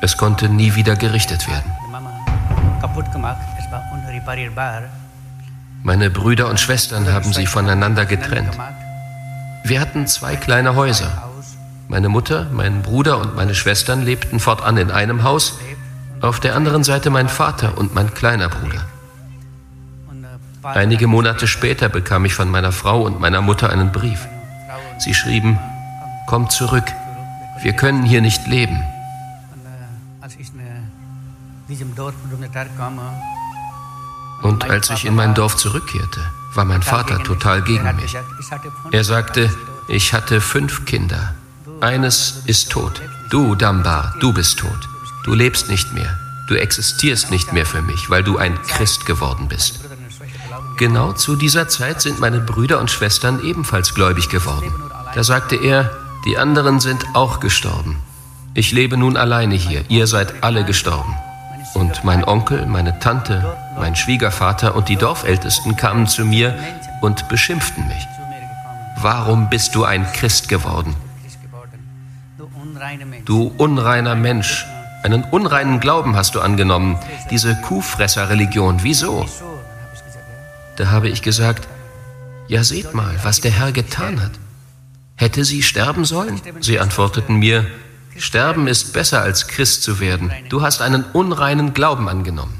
Es 0.00 0.16
konnte 0.16 0.48
nie 0.48 0.74
wieder 0.74 0.96
gerichtet 0.96 1.48
werden. 1.48 1.70
Meine 5.82 6.10
Brüder 6.10 6.48
und 6.48 6.60
Schwestern 6.60 7.12
haben 7.12 7.32
sie 7.32 7.46
voneinander 7.46 8.06
getrennt. 8.06 8.56
Wir 9.64 9.80
hatten 9.80 10.06
zwei 10.06 10.36
kleine 10.36 10.74
Häuser. 10.74 11.29
Meine 11.90 12.08
Mutter, 12.08 12.46
mein 12.52 12.82
Bruder 12.82 13.18
und 13.18 13.34
meine 13.34 13.52
Schwestern 13.52 14.02
lebten 14.02 14.38
fortan 14.38 14.76
in 14.76 14.92
einem 14.92 15.24
Haus, 15.24 15.58
auf 16.20 16.38
der 16.38 16.54
anderen 16.54 16.84
Seite 16.84 17.10
mein 17.10 17.28
Vater 17.28 17.76
und 17.76 17.96
mein 17.96 18.14
kleiner 18.14 18.48
Bruder. 18.48 18.86
Einige 20.62 21.08
Monate 21.08 21.48
später 21.48 21.88
bekam 21.88 22.24
ich 22.24 22.32
von 22.32 22.48
meiner 22.48 22.70
Frau 22.70 23.02
und 23.02 23.18
meiner 23.18 23.40
Mutter 23.40 23.70
einen 23.70 23.90
Brief. 23.90 24.28
Sie 24.98 25.14
schrieben, 25.14 25.58
komm 26.28 26.48
zurück, 26.48 26.84
wir 27.60 27.72
können 27.72 28.04
hier 28.04 28.20
nicht 28.20 28.46
leben. 28.46 28.80
Und 34.42 34.70
als 34.70 34.90
ich 34.90 35.04
in 35.06 35.16
mein 35.16 35.34
Dorf 35.34 35.56
zurückkehrte, 35.56 36.20
war 36.54 36.64
mein 36.64 36.82
Vater 36.82 37.20
total 37.24 37.62
gegen 37.62 37.96
mich. 37.96 38.16
Er 38.92 39.02
sagte, 39.02 39.50
ich 39.88 40.12
hatte 40.14 40.40
fünf 40.40 40.84
Kinder. 40.84 41.34
Eines 41.80 42.42
ist 42.44 42.70
tot. 42.70 43.00
Du, 43.30 43.54
Dambar, 43.54 44.14
du 44.20 44.34
bist 44.34 44.58
tot. 44.58 44.88
Du 45.24 45.32
lebst 45.32 45.70
nicht 45.70 45.94
mehr. 45.94 46.18
Du 46.46 46.54
existierst 46.54 47.30
nicht 47.30 47.54
mehr 47.54 47.64
für 47.64 47.80
mich, 47.80 48.10
weil 48.10 48.22
du 48.22 48.36
ein 48.36 48.60
Christ 48.62 49.06
geworden 49.06 49.48
bist. 49.48 49.80
Genau 50.76 51.12
zu 51.12 51.36
dieser 51.36 51.68
Zeit 51.68 52.02
sind 52.02 52.20
meine 52.20 52.40
Brüder 52.40 52.80
und 52.80 52.90
Schwestern 52.90 53.42
ebenfalls 53.42 53.94
gläubig 53.94 54.28
geworden. 54.28 54.70
Da 55.14 55.24
sagte 55.24 55.56
er, 55.56 55.90
die 56.26 56.36
anderen 56.36 56.80
sind 56.80 57.02
auch 57.14 57.40
gestorben. 57.40 57.96
Ich 58.52 58.72
lebe 58.72 58.98
nun 58.98 59.16
alleine 59.16 59.54
hier, 59.54 59.84
ihr 59.88 60.06
seid 60.06 60.44
alle 60.44 60.64
gestorben. 60.64 61.14
Und 61.72 62.04
mein 62.04 62.24
Onkel, 62.24 62.66
meine 62.66 62.98
Tante, 62.98 63.56
mein 63.78 63.96
Schwiegervater 63.96 64.74
und 64.74 64.90
die 64.90 64.96
Dorfältesten 64.96 65.76
kamen 65.76 66.06
zu 66.06 66.26
mir 66.26 66.58
und 67.00 67.28
beschimpften 67.30 67.88
mich. 67.88 68.06
Warum 68.98 69.48
bist 69.48 69.74
du 69.74 69.84
ein 69.84 70.12
Christ 70.12 70.50
geworden? 70.50 70.94
Du 73.24 73.52
unreiner 73.56 74.14
Mensch, 74.14 74.66
einen 75.02 75.24
unreinen 75.24 75.80
Glauben 75.80 76.16
hast 76.16 76.34
du 76.34 76.40
angenommen, 76.40 76.98
diese 77.30 77.54
Kuhfresser-Religion, 77.56 78.80
wieso? 78.82 79.26
Da 80.76 80.90
habe 80.90 81.08
ich 81.08 81.22
gesagt, 81.22 81.68
ja 82.48 82.64
seht 82.64 82.94
mal, 82.94 83.14
was 83.22 83.40
der 83.40 83.50
Herr 83.50 83.72
getan 83.72 84.22
hat. 84.22 84.32
Hätte 85.16 85.44
sie 85.44 85.62
sterben 85.62 86.04
sollen? 86.04 86.40
Sie 86.60 86.80
antworteten 86.80 87.36
mir, 87.36 87.66
Sterben 88.20 88.66
ist 88.66 88.92
besser 88.92 89.22
als 89.22 89.46
Christ 89.46 89.82
zu 89.82 89.98
werden. 89.98 90.32
Du 90.48 90.62
hast 90.62 90.82
einen 90.82 91.04
unreinen 91.04 91.72
Glauben 91.72 92.08
angenommen. 92.08 92.54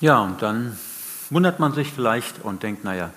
Ja, 0.00 0.20
und 0.20 0.40
dann 0.42 0.78
wundert 1.30 1.58
man 1.58 1.74
sich 1.74 1.92
vielleicht 1.92 2.42
und 2.42 2.62
denkt, 2.62 2.84
naja, 2.84 3.10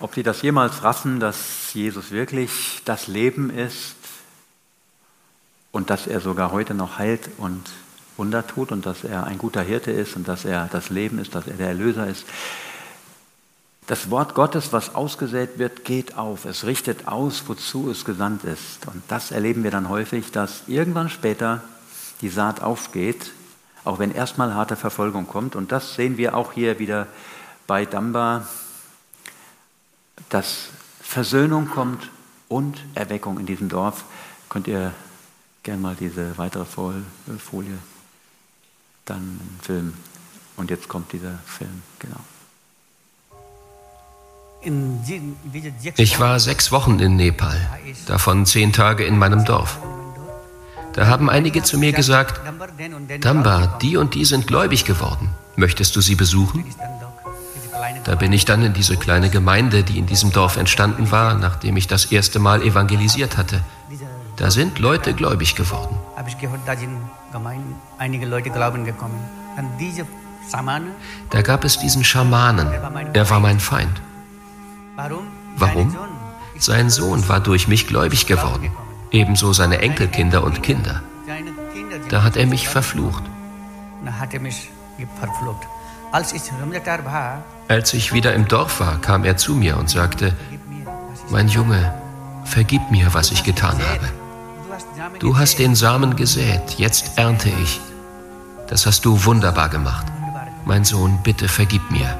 ob 0.00 0.14
sie 0.14 0.22
das 0.22 0.42
jemals 0.42 0.82
raffen, 0.82 1.20
dass 1.20 1.72
Jesus 1.72 2.10
wirklich 2.10 2.82
das 2.84 3.06
Leben 3.06 3.50
ist 3.50 3.96
und 5.72 5.90
dass 5.90 6.06
er 6.06 6.20
sogar 6.20 6.52
heute 6.52 6.74
noch 6.74 6.98
heilt 6.98 7.30
und 7.38 7.62
Wunder 8.16 8.46
tut 8.46 8.72
und 8.72 8.86
dass 8.86 9.04
er 9.04 9.24
ein 9.24 9.38
guter 9.38 9.62
Hirte 9.62 9.90
ist 9.90 10.16
und 10.16 10.26
dass 10.26 10.44
er 10.44 10.68
das 10.72 10.90
Leben 10.90 11.18
ist, 11.18 11.34
dass 11.34 11.46
er 11.46 11.54
der 11.54 11.68
Erlöser 11.68 12.06
ist. 12.06 12.24
Das 13.86 14.10
Wort 14.10 14.34
Gottes, 14.34 14.72
was 14.72 14.94
ausgesät 14.94 15.58
wird, 15.58 15.84
geht 15.84 16.16
auf. 16.16 16.44
Es 16.44 16.64
richtet 16.64 17.06
aus, 17.06 17.44
wozu 17.46 17.88
es 17.90 18.04
gesandt 18.04 18.42
ist. 18.42 18.86
Und 18.86 19.02
das 19.08 19.30
erleben 19.30 19.62
wir 19.62 19.70
dann 19.70 19.88
häufig, 19.88 20.32
dass 20.32 20.62
irgendwann 20.66 21.08
später 21.08 21.62
die 22.20 22.28
Saat 22.28 22.62
aufgeht, 22.62 23.30
auch 23.84 24.00
wenn 24.00 24.10
erstmal 24.10 24.54
harte 24.54 24.74
Verfolgung 24.74 25.28
kommt. 25.28 25.54
Und 25.54 25.70
das 25.70 25.94
sehen 25.94 26.16
wir 26.16 26.36
auch 26.36 26.52
hier 26.52 26.80
wieder 26.80 27.06
bei 27.68 27.84
Damba, 27.84 28.48
dass 30.28 30.68
Versöhnung 31.00 31.68
kommt 31.68 32.10
und 32.48 32.82
Erweckung 32.94 33.38
in 33.38 33.46
diesem 33.46 33.68
Dorf. 33.68 34.04
Könnt 34.48 34.66
ihr 34.68 34.92
gerne 35.62 35.80
mal 35.80 35.96
diese 35.98 36.38
weitere 36.38 36.64
Folie 36.64 37.78
dann 39.04 39.40
filmen. 39.62 39.94
Und 40.56 40.70
jetzt 40.70 40.88
kommt 40.88 41.12
dieser 41.12 41.38
Film, 41.44 41.82
genau. 41.98 42.20
Ich 45.96 46.18
war 46.18 46.40
sechs 46.40 46.72
Wochen 46.72 46.98
in 46.98 47.16
Nepal, 47.16 47.56
davon 48.06 48.46
zehn 48.46 48.72
Tage 48.72 49.04
in 49.04 49.16
meinem 49.18 49.44
Dorf. 49.44 49.78
Da 50.92 51.06
haben 51.06 51.28
einige 51.30 51.62
zu 51.62 51.78
mir 51.78 51.92
gesagt, 51.92 52.40
Damba, 53.20 53.78
die 53.82 53.96
und 53.96 54.14
die 54.14 54.24
sind 54.24 54.46
gläubig 54.46 54.84
geworden. 54.84 55.30
Möchtest 55.56 55.94
du 55.94 56.00
sie 56.00 56.14
besuchen? 56.16 56.64
Da 58.04 58.14
bin 58.14 58.32
ich 58.32 58.44
dann 58.44 58.62
in 58.62 58.72
diese 58.72 58.96
kleine 58.96 59.30
Gemeinde, 59.30 59.82
die 59.82 59.98
in 59.98 60.06
diesem 60.06 60.32
Dorf 60.32 60.56
entstanden 60.56 61.10
war, 61.10 61.34
nachdem 61.34 61.76
ich 61.76 61.86
das 61.86 62.06
erste 62.06 62.38
Mal 62.38 62.62
evangelisiert 62.62 63.36
hatte. 63.36 63.60
Da 64.36 64.50
sind 64.50 64.78
Leute 64.78 65.14
gläubig 65.14 65.54
geworden. 65.54 65.96
Da 71.30 71.42
gab 71.42 71.64
es 71.64 71.78
diesen 71.78 72.04
Schamanen. 72.04 72.68
Er 73.12 73.30
war 73.30 73.40
mein 73.40 73.60
Feind. 73.60 74.00
Warum? 75.56 75.96
Sein 76.58 76.90
Sohn 76.90 77.28
war 77.28 77.40
durch 77.40 77.68
mich 77.68 77.86
gläubig 77.86 78.26
geworden, 78.26 78.70
ebenso 79.10 79.52
seine 79.52 79.78
Enkelkinder 79.80 80.42
und 80.42 80.62
Kinder. 80.62 81.02
Da 82.08 82.22
hat 82.22 82.36
er 82.36 82.46
mich 82.46 82.68
verflucht. 82.68 83.24
Als 87.68 87.92
ich 87.92 88.12
wieder 88.14 88.32
im 88.32 88.48
Dorf 88.48 88.80
war, 88.80 88.98
kam 89.02 89.24
er 89.24 89.36
zu 89.36 89.54
mir 89.54 89.76
und 89.76 89.90
sagte, 89.90 90.32
mein 91.28 91.48
Junge, 91.48 91.92
vergib 92.46 92.90
mir, 92.90 93.12
was 93.12 93.32
ich 93.32 93.44
getan 93.44 93.78
habe. 93.78 94.08
Du 95.18 95.36
hast 95.36 95.58
den 95.58 95.74
Samen 95.74 96.16
gesät, 96.16 96.78
jetzt 96.78 97.18
ernte 97.18 97.50
ich. 97.62 97.82
Das 98.66 98.86
hast 98.86 99.04
du 99.04 99.26
wunderbar 99.26 99.68
gemacht. 99.68 100.06
Mein 100.64 100.86
Sohn, 100.86 101.18
bitte 101.22 101.48
vergib 101.48 101.90
mir. 101.90 102.16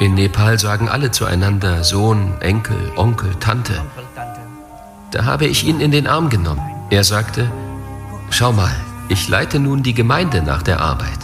In 0.00 0.14
Nepal 0.14 0.58
sagen 0.58 0.88
alle 0.88 1.12
zueinander 1.12 1.84
Sohn, 1.84 2.40
Enkel, 2.40 2.90
Onkel, 2.96 3.36
Tante. 3.36 3.80
Da 5.12 5.24
habe 5.24 5.46
ich 5.46 5.62
ihn 5.62 5.78
in 5.78 5.92
den 5.92 6.08
Arm 6.08 6.30
genommen. 6.30 6.68
Er 6.90 7.04
sagte, 7.04 7.48
schau 8.30 8.50
mal, 8.50 8.74
ich 9.08 9.28
leite 9.28 9.60
nun 9.60 9.84
die 9.84 9.94
Gemeinde 9.94 10.42
nach 10.42 10.64
der 10.64 10.80
Arbeit. 10.80 11.20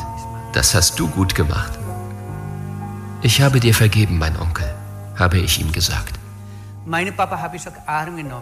Das 0.52 0.76
hast 0.76 1.00
du 1.00 1.08
gut 1.08 1.34
gemacht. 1.34 1.79
Ich 3.22 3.42
habe 3.42 3.60
dir 3.60 3.74
vergeben, 3.74 4.18
mein 4.18 4.38
Onkel, 4.40 4.68
habe 5.18 5.38
ich 5.38 5.60
ihm 5.60 5.72
gesagt. 5.72 6.18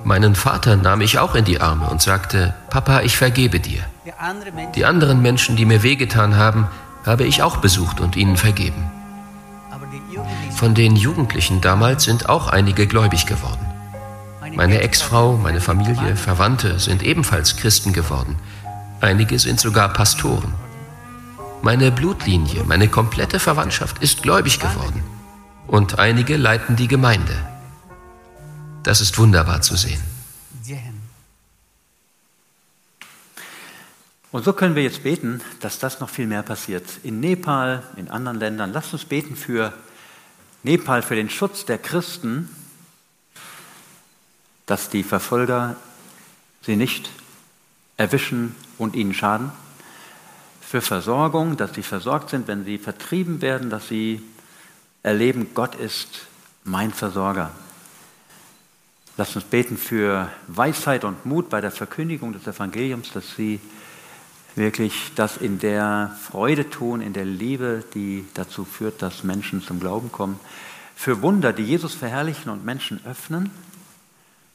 Meinen 0.05 0.35
Vater 0.35 0.77
nahm 0.77 1.01
ich 1.01 1.19
auch 1.19 1.35
in 1.35 1.45
die 1.45 1.61
Arme 1.61 1.87
und 1.91 2.01
sagte, 2.01 2.55
Papa, 2.71 3.01
ich 3.01 3.17
vergebe 3.17 3.59
dir. 3.59 3.83
Die 4.75 4.85
anderen 4.85 5.21
Menschen, 5.21 5.57
die 5.57 5.65
mir 5.65 5.83
wehgetan 5.83 6.37
haben, 6.37 6.69
habe 7.05 7.25
ich 7.25 7.43
auch 7.43 7.57
besucht 7.57 8.01
und 8.01 8.17
ihnen 8.17 8.37
vergeben. 8.37 8.91
Von 10.55 10.75
den 10.75 10.95
Jugendlichen 10.95 11.61
damals 11.61 12.05
sind 12.05 12.29
auch 12.29 12.49
einige 12.49 12.87
gläubig 12.87 13.27
geworden. 13.27 13.67
Meine 14.55 14.81
Ex-Frau, 14.81 15.37
meine 15.37 15.61
Familie, 15.61 16.17
Verwandte 16.17 16.79
sind 16.79 17.03
ebenfalls 17.03 17.57
Christen 17.57 17.93
geworden. 17.93 18.37
Einige 19.01 19.39
sind 19.39 19.61
sogar 19.61 19.93
Pastoren. 19.93 20.55
Meine 21.63 21.91
Blutlinie, 21.91 22.63
meine 22.65 22.89
komplette 22.89 23.41
Verwandtschaft 23.41 24.03
ist 24.03 24.23
gläubig 24.23 24.61
geworden. 24.61 25.03
Und 25.67 25.99
einige 25.99 26.37
leiten 26.37 26.77
die 26.77 26.89
Gemeinde. 26.89 27.37
Das 28.85 29.01
ist 29.01 29.19
wunderbar 29.19 29.61
zu 29.61 29.77
sehen. 29.77 30.01
Und 34.31 34.45
so 34.45 34.53
können 34.53 34.75
wir 34.75 34.83
jetzt 34.83 35.03
beten, 35.03 35.41
dass 35.61 35.79
das 35.79 36.01
noch 36.01 36.11
viel 36.11 36.27
mehr 36.27 36.43
passiert. 36.43 36.85
In 37.03 37.19
Nepal, 37.21 37.83
in 37.97 38.09
anderen 38.09 38.39
Ländern. 38.39 38.73
Lasst 38.73 38.93
uns 38.93 39.05
beten 39.05 39.37
für 39.37 39.73
Nepal 40.63 41.03
für 41.03 41.17
den 41.17 41.31
Schutz 41.31 41.65
der 41.65 41.79
Christen, 41.79 42.49
dass 44.67 44.91
die 44.91 45.03
Verfolger 45.03 45.77
sie 46.63 46.77
nicht 46.77 47.11
erwischen 47.97 48.55
und 48.77 48.95
ihnen 48.95 49.15
schaden. 49.15 49.51
Für 50.69 50.83
Versorgung, 50.83 51.57
dass 51.57 51.73
sie 51.73 51.83
versorgt 51.83 52.29
sind, 52.29 52.47
wenn 52.47 52.67
sie 52.67 52.77
vertrieben 52.77 53.41
werden, 53.41 53.71
dass 53.71 53.89
sie 53.89 54.21
erleben, 55.03 55.47
Gott 55.55 55.75
ist 55.75 56.27
mein 56.63 56.93
Versorger. 56.93 57.53
Lasst 59.17 59.35
uns 59.35 59.47
beten 59.47 59.79
für 59.79 60.29
Weisheit 60.47 61.05
und 61.05 61.25
Mut 61.25 61.49
bei 61.49 61.63
der 61.63 61.71
Verkündigung 61.71 62.35
des 62.35 62.47
Evangeliums, 62.47 63.11
dass 63.15 63.35
sie 63.35 63.61
wirklich 64.57 65.13
das 65.15 65.39
in 65.39 65.59
der 65.59 66.15
Freude 66.31 66.69
tun, 66.69 67.01
in 67.01 67.15
der 67.15 67.25
Liebe, 67.25 67.83
die 67.95 68.27
dazu 68.35 68.67
führt, 68.67 69.01
dass 69.01 69.25
Menschen 69.25 69.63
zum 69.63 69.81
Glauben 69.81 70.13
kommen. 70.13 70.39
Für 70.95 71.23
Wunder, 71.23 71.55
die 71.55 71.65
Jesus 71.65 71.95
verherrlichen 71.95 72.53
und 72.53 72.67
Menschen 72.67 73.01
öffnen, 73.07 73.51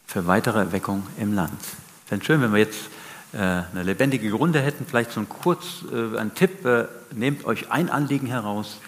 für 0.06 0.28
weitere 0.28 0.60
Erweckung 0.60 1.08
im 1.18 1.34
Land. 1.34 1.60
Es 2.08 2.24
schön, 2.24 2.40
wenn 2.40 2.52
wir 2.52 2.60
jetzt 2.60 2.88
eine 3.38 3.84
lebendige 3.84 4.32
Runde 4.34 4.62
hätten. 4.62 4.86
Vielleicht 4.86 5.12
so 5.12 5.20
ein 5.20 5.30
kurz 5.30 5.84
äh, 5.92 6.18
ein 6.18 6.36
Tipp: 6.36 6.66
äh, 6.66 6.86
Nehmt 7.12 7.46
euch 7.46 7.72
ein 7.72 7.90
Anliegen 7.90 8.28
heraus 8.28 8.80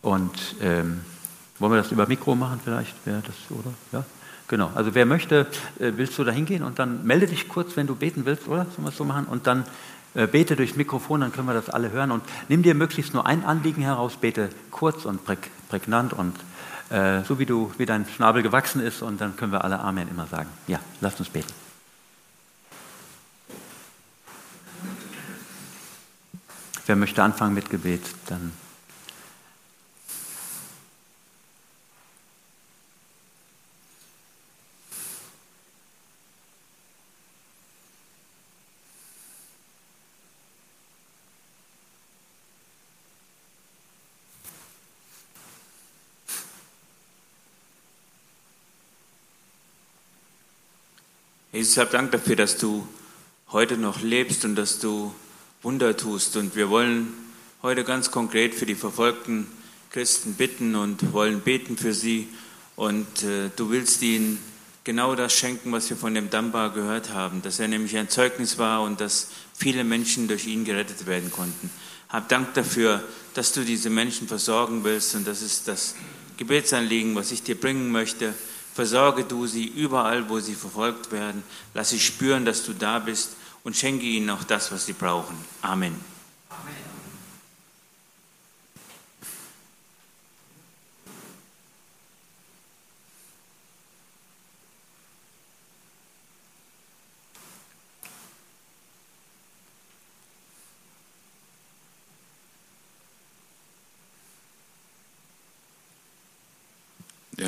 und 0.00 0.56
ähm, 0.60 1.00
wollen 1.58 1.72
wir 1.72 1.76
das 1.76 1.92
über 1.92 2.06
Mikro 2.06 2.34
machen 2.34 2.60
vielleicht? 2.62 2.94
Wäre 3.06 3.22
das 3.24 3.36
oder? 3.50 3.72
Ja. 3.92 4.04
Genau, 4.48 4.70
also 4.74 4.94
wer 4.94 5.06
möchte, 5.06 5.46
äh, 5.78 5.92
willst 5.96 6.18
du 6.18 6.24
da 6.24 6.32
hingehen 6.32 6.62
und 6.62 6.78
dann 6.78 7.06
melde 7.06 7.26
dich 7.26 7.48
kurz, 7.48 7.76
wenn 7.76 7.86
du 7.86 7.94
beten 7.94 8.26
willst, 8.26 8.48
oder? 8.48 8.66
Sollen 8.66 8.84
wir 8.84 8.88
es 8.90 8.96
so 8.96 9.04
machen? 9.04 9.24
Und 9.24 9.46
dann 9.46 9.64
äh, 10.14 10.26
bete 10.26 10.56
durchs 10.56 10.76
Mikrofon, 10.76 11.20
dann 11.20 11.32
können 11.32 11.46
wir 11.46 11.54
das 11.54 11.70
alle 11.70 11.90
hören. 11.90 12.10
Und 12.10 12.22
nimm 12.48 12.62
dir 12.62 12.74
möglichst 12.74 13.14
nur 13.14 13.26
ein 13.26 13.44
Anliegen 13.44 13.82
heraus, 13.82 14.16
bete 14.16 14.50
kurz 14.70 15.04
und 15.06 15.20
prägnant 15.68 16.12
und 16.12 16.36
äh, 16.90 17.22
so 17.22 17.38
wie, 17.38 17.46
du, 17.46 17.72
wie 17.78 17.86
dein 17.86 18.06
Schnabel 18.06 18.42
gewachsen 18.42 18.82
ist. 18.82 19.00
Und 19.02 19.20
dann 19.20 19.36
können 19.36 19.52
wir 19.52 19.64
alle 19.64 19.80
Amen 19.80 20.08
immer 20.08 20.26
sagen. 20.26 20.48
Ja, 20.66 20.80
lasst 21.00 21.18
uns 21.20 21.30
beten. 21.30 21.61
Wer 26.86 26.96
möchte 26.96 27.22
anfangen 27.22 27.54
mit 27.54 27.70
Gebet, 27.70 28.02
dann. 28.26 28.52
Jesus, 51.52 51.76
hab 51.76 51.90
Dank 51.90 52.10
dafür, 52.10 52.34
dass 52.34 52.56
du 52.56 52.88
heute 53.52 53.76
noch 53.76 54.00
lebst 54.00 54.44
und 54.44 54.56
dass 54.56 54.80
du 54.80 55.14
Wunder 55.62 55.96
tust. 55.96 56.36
Und 56.36 56.56
wir 56.56 56.70
wollen 56.70 57.12
heute 57.62 57.84
ganz 57.84 58.10
konkret 58.10 58.54
für 58.54 58.66
die 58.66 58.74
verfolgten 58.74 59.46
Christen 59.90 60.34
bitten 60.34 60.74
und 60.74 61.12
wollen 61.12 61.40
beten 61.40 61.76
für 61.76 61.94
sie. 61.94 62.28
Und 62.76 63.22
äh, 63.22 63.50
du 63.54 63.70
willst 63.70 64.02
ihnen 64.02 64.38
genau 64.84 65.14
das 65.14 65.32
schenken, 65.32 65.72
was 65.72 65.88
wir 65.90 65.96
von 65.96 66.14
dem 66.14 66.30
Damba 66.30 66.68
gehört 66.68 67.10
haben, 67.10 67.42
dass 67.42 67.60
er 67.60 67.68
nämlich 67.68 67.96
ein 67.96 68.08
Zeugnis 68.08 68.58
war 68.58 68.82
und 68.82 69.00
dass 69.00 69.28
viele 69.54 69.84
Menschen 69.84 70.28
durch 70.28 70.46
ihn 70.46 70.64
gerettet 70.64 71.06
werden 71.06 71.30
konnten. 71.30 71.70
Hab 72.08 72.28
Dank 72.28 72.54
dafür, 72.54 73.02
dass 73.34 73.52
du 73.52 73.64
diese 73.64 73.90
Menschen 73.90 74.28
versorgen 74.28 74.84
willst 74.84 75.14
und 75.14 75.26
das 75.26 75.42
ist 75.42 75.68
das 75.68 75.94
Gebetsanliegen, 76.36 77.14
was 77.14 77.30
ich 77.30 77.42
dir 77.42 77.58
bringen 77.58 77.92
möchte 77.92 78.34
Versorge 78.74 79.24
du 79.24 79.46
sie 79.46 79.66
überall, 79.66 80.28
wo 80.30 80.40
sie 80.40 80.54
verfolgt 80.54 81.12
werden. 81.12 81.42
Lass 81.74 81.90
sie 81.90 82.00
spüren, 82.00 82.46
dass 82.46 82.64
du 82.64 82.72
da 82.72 82.98
bist 82.98 83.36
und 83.64 83.76
schenke 83.76 84.04
ihnen 84.04 84.30
auch 84.30 84.44
das, 84.44 84.72
was 84.72 84.86
sie 84.86 84.92
brauchen. 84.92 85.36
Amen. 85.62 85.98
Amen. 86.50 86.92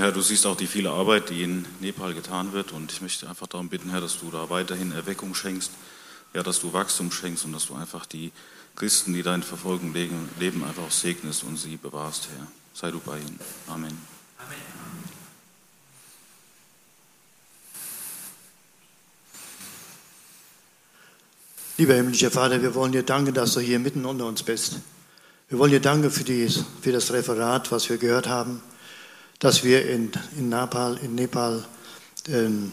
Herr, 0.04 0.12
du 0.12 0.20
siehst 0.20 0.44
auch 0.44 0.56
die 0.56 0.66
viele 0.66 0.90
Arbeit, 0.90 1.30
die 1.30 1.42
in 1.42 1.64
Nepal 1.80 2.12
getan 2.12 2.52
wird. 2.52 2.72
Und 2.72 2.92
ich 2.92 3.00
möchte 3.00 3.26
einfach 3.26 3.46
darum 3.46 3.70
bitten, 3.70 3.88
Herr, 3.88 4.02
dass 4.02 4.20
du 4.20 4.30
da 4.30 4.50
weiterhin 4.50 4.92
Erweckung 4.92 5.34
schenkst, 5.34 5.70
ja, 6.34 6.42
dass 6.42 6.60
du 6.60 6.72
Wachstum 6.72 7.10
schenkst 7.10 7.44
und 7.44 7.52
dass 7.52 7.66
du 7.66 7.74
einfach 7.74 8.04
die 8.06 8.32
Christen, 8.76 9.14
die 9.14 9.22
da 9.22 9.34
in 9.34 9.42
Verfolgung 9.42 9.94
leben, 9.94 10.64
einfach 10.64 10.82
auch 10.82 10.90
segnest 10.90 11.44
und 11.44 11.56
sie 11.56 11.76
bewahrst, 11.76 12.28
Herr. 12.36 12.46
Sei 12.74 12.90
du 12.90 12.98
bei 12.98 13.18
ihnen. 13.18 13.38
Amen. 13.68 13.96
Amen. 14.38 14.58
Lieber 21.78 21.94
himmlischer 21.94 22.30
Vater, 22.30 22.60
wir 22.60 22.74
wollen 22.74 22.92
dir 22.92 23.04
danken, 23.04 23.32
dass 23.32 23.54
du 23.54 23.60
hier 23.60 23.78
mitten 23.78 24.04
unter 24.04 24.26
uns 24.26 24.42
bist. 24.42 24.80
Wir 25.48 25.58
wollen 25.58 25.70
dir 25.70 25.80
danken 25.80 26.10
für, 26.10 26.24
die, 26.24 26.48
für 26.82 26.92
das 26.92 27.12
Referat, 27.12 27.70
was 27.70 27.88
wir 27.88 27.96
gehört 27.96 28.26
haben 28.26 28.60
dass 29.44 29.62
wir 29.62 29.86
in, 29.88 30.10
in, 30.38 30.48
Nepal, 30.48 30.98
in 31.02 31.14
Nepal 31.14 31.64
ähm, 32.28 32.72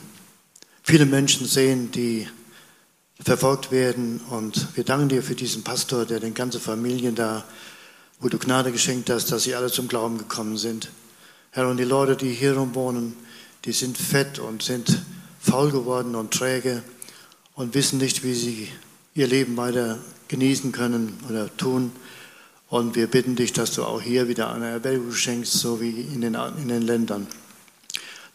viele 0.83 1.05
Menschen 1.05 1.45
sehen, 1.45 1.91
die 1.91 2.29
verfolgt 3.23 3.71
werden. 3.71 4.19
Und 4.29 4.75
wir 4.75 4.83
danken 4.83 5.09
dir 5.09 5.23
für 5.23 5.35
diesen 5.35 5.63
Pastor, 5.63 6.05
der 6.05 6.19
den 6.19 6.33
ganzen 6.33 6.61
Familien 6.61 7.15
da, 7.15 7.43
wo 8.19 8.29
du 8.29 8.37
Gnade 8.37 8.71
geschenkt 8.71 9.09
hast, 9.09 9.31
dass 9.31 9.43
sie 9.43 9.55
alle 9.55 9.71
zum 9.71 9.87
Glauben 9.87 10.17
gekommen 10.17 10.57
sind. 10.57 10.89
Herr, 11.51 11.67
und 11.67 11.77
die 11.77 11.83
Leute, 11.83 12.15
die 12.15 12.31
hier 12.31 12.55
wohnen, 12.75 13.15
die 13.65 13.73
sind 13.73 13.97
fett 13.97 14.39
und 14.39 14.63
sind 14.63 15.01
faul 15.39 15.71
geworden 15.71 16.15
und 16.15 16.31
träge 16.31 16.83
und 17.55 17.73
wissen 17.73 17.99
nicht, 17.99 18.23
wie 18.23 18.33
sie 18.33 18.69
ihr 19.13 19.27
Leben 19.27 19.57
weiter 19.57 19.99
genießen 20.27 20.71
können 20.71 21.17
oder 21.29 21.55
tun. 21.57 21.91
Und 22.69 22.95
wir 22.95 23.07
bitten 23.07 23.35
dich, 23.35 23.51
dass 23.51 23.73
du 23.73 23.83
auch 23.83 24.01
hier 24.01 24.29
wieder 24.29 24.53
eine 24.53 24.69
Erweckung 24.69 25.11
schenkst, 25.11 25.53
so 25.53 25.81
wie 25.81 25.89
in 25.89 26.21
den, 26.21 26.35
in 26.35 26.69
den 26.69 26.83
Ländern, 26.83 27.27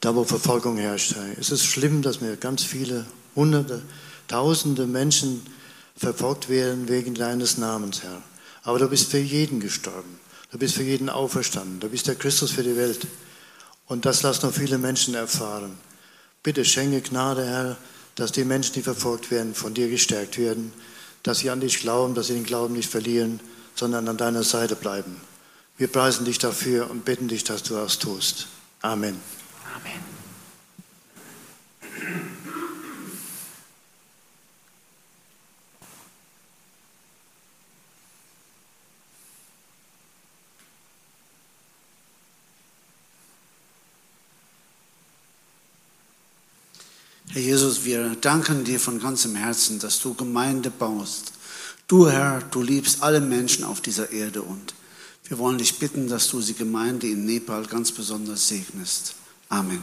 da 0.00 0.14
wo 0.14 0.24
Verfolgung 0.24 0.76
herrscht. 0.76 1.14
Es 1.40 1.50
ist 1.50 1.64
schlimm, 1.64 2.02
dass 2.02 2.20
mir 2.20 2.36
ganz 2.36 2.62
viele, 2.62 3.06
hunderte, 3.34 3.82
tausende 4.28 4.86
Menschen 4.86 5.46
verfolgt 5.96 6.48
werden 6.48 6.88
wegen 6.88 7.14
deines 7.14 7.58
Namens, 7.58 8.02
Herr. 8.02 8.22
Aber 8.62 8.78
du 8.78 8.88
bist 8.88 9.10
für 9.10 9.18
jeden 9.18 9.60
gestorben. 9.60 10.18
Du 10.50 10.58
bist 10.58 10.74
für 10.74 10.82
jeden 10.82 11.08
auferstanden. 11.08 11.80
Du 11.80 11.88
bist 11.88 12.06
der 12.06 12.14
Christus 12.14 12.50
für 12.50 12.62
die 12.62 12.76
Welt. 12.76 13.06
Und 13.86 14.04
das 14.04 14.22
lass 14.22 14.42
noch 14.42 14.52
viele 14.52 14.78
Menschen 14.78 15.14
erfahren. 15.14 15.78
Bitte 16.42 16.64
schenke 16.64 17.00
Gnade, 17.00 17.46
Herr, 17.46 17.76
dass 18.14 18.32
die 18.32 18.44
Menschen, 18.44 18.74
die 18.74 18.82
verfolgt 18.82 19.30
werden, 19.30 19.54
von 19.54 19.74
dir 19.74 19.88
gestärkt 19.88 20.38
werden, 20.38 20.72
dass 21.22 21.40
sie 21.40 21.50
an 21.50 21.60
dich 21.60 21.80
glauben, 21.80 22.14
dass 22.14 22.28
sie 22.28 22.34
den 22.34 22.44
Glauben 22.44 22.74
nicht 22.74 22.90
verlieren 22.90 23.40
sondern 23.76 24.08
an 24.08 24.16
deiner 24.16 24.42
Seite 24.42 24.74
bleiben. 24.74 25.20
Wir 25.76 25.88
preisen 25.88 26.24
dich 26.24 26.38
dafür 26.38 26.90
und 26.90 27.04
bitten 27.04 27.28
dich, 27.28 27.44
dass 27.44 27.62
du 27.62 27.74
das 27.74 27.98
tust. 27.98 28.48
Amen. 28.80 29.20
Herr 47.28 47.42
Jesus, 47.42 47.75
wir 47.86 48.16
danken 48.20 48.64
dir 48.64 48.78
von 48.78 49.00
ganzem 49.00 49.34
Herzen, 49.34 49.78
dass 49.78 50.00
du 50.00 50.12
Gemeinde 50.12 50.70
baust 50.70 51.32
Du, 51.88 52.10
Herr, 52.10 52.42
du 52.50 52.62
liebst 52.62 53.02
alle 53.04 53.20
Menschen 53.20 53.64
auf 53.64 53.80
dieser 53.80 54.10
Erde 54.10 54.42
und 54.42 54.74
wir 55.28 55.38
wollen 55.38 55.58
dich 55.58 55.78
bitten, 55.78 56.08
dass 56.08 56.28
du 56.28 56.40
die 56.40 56.54
Gemeinde 56.54 57.06
in 57.06 57.24
Nepal 57.24 57.64
ganz 57.66 57.92
besonders 57.92 58.48
segnest. 58.48 59.14
Amen. 59.48 59.80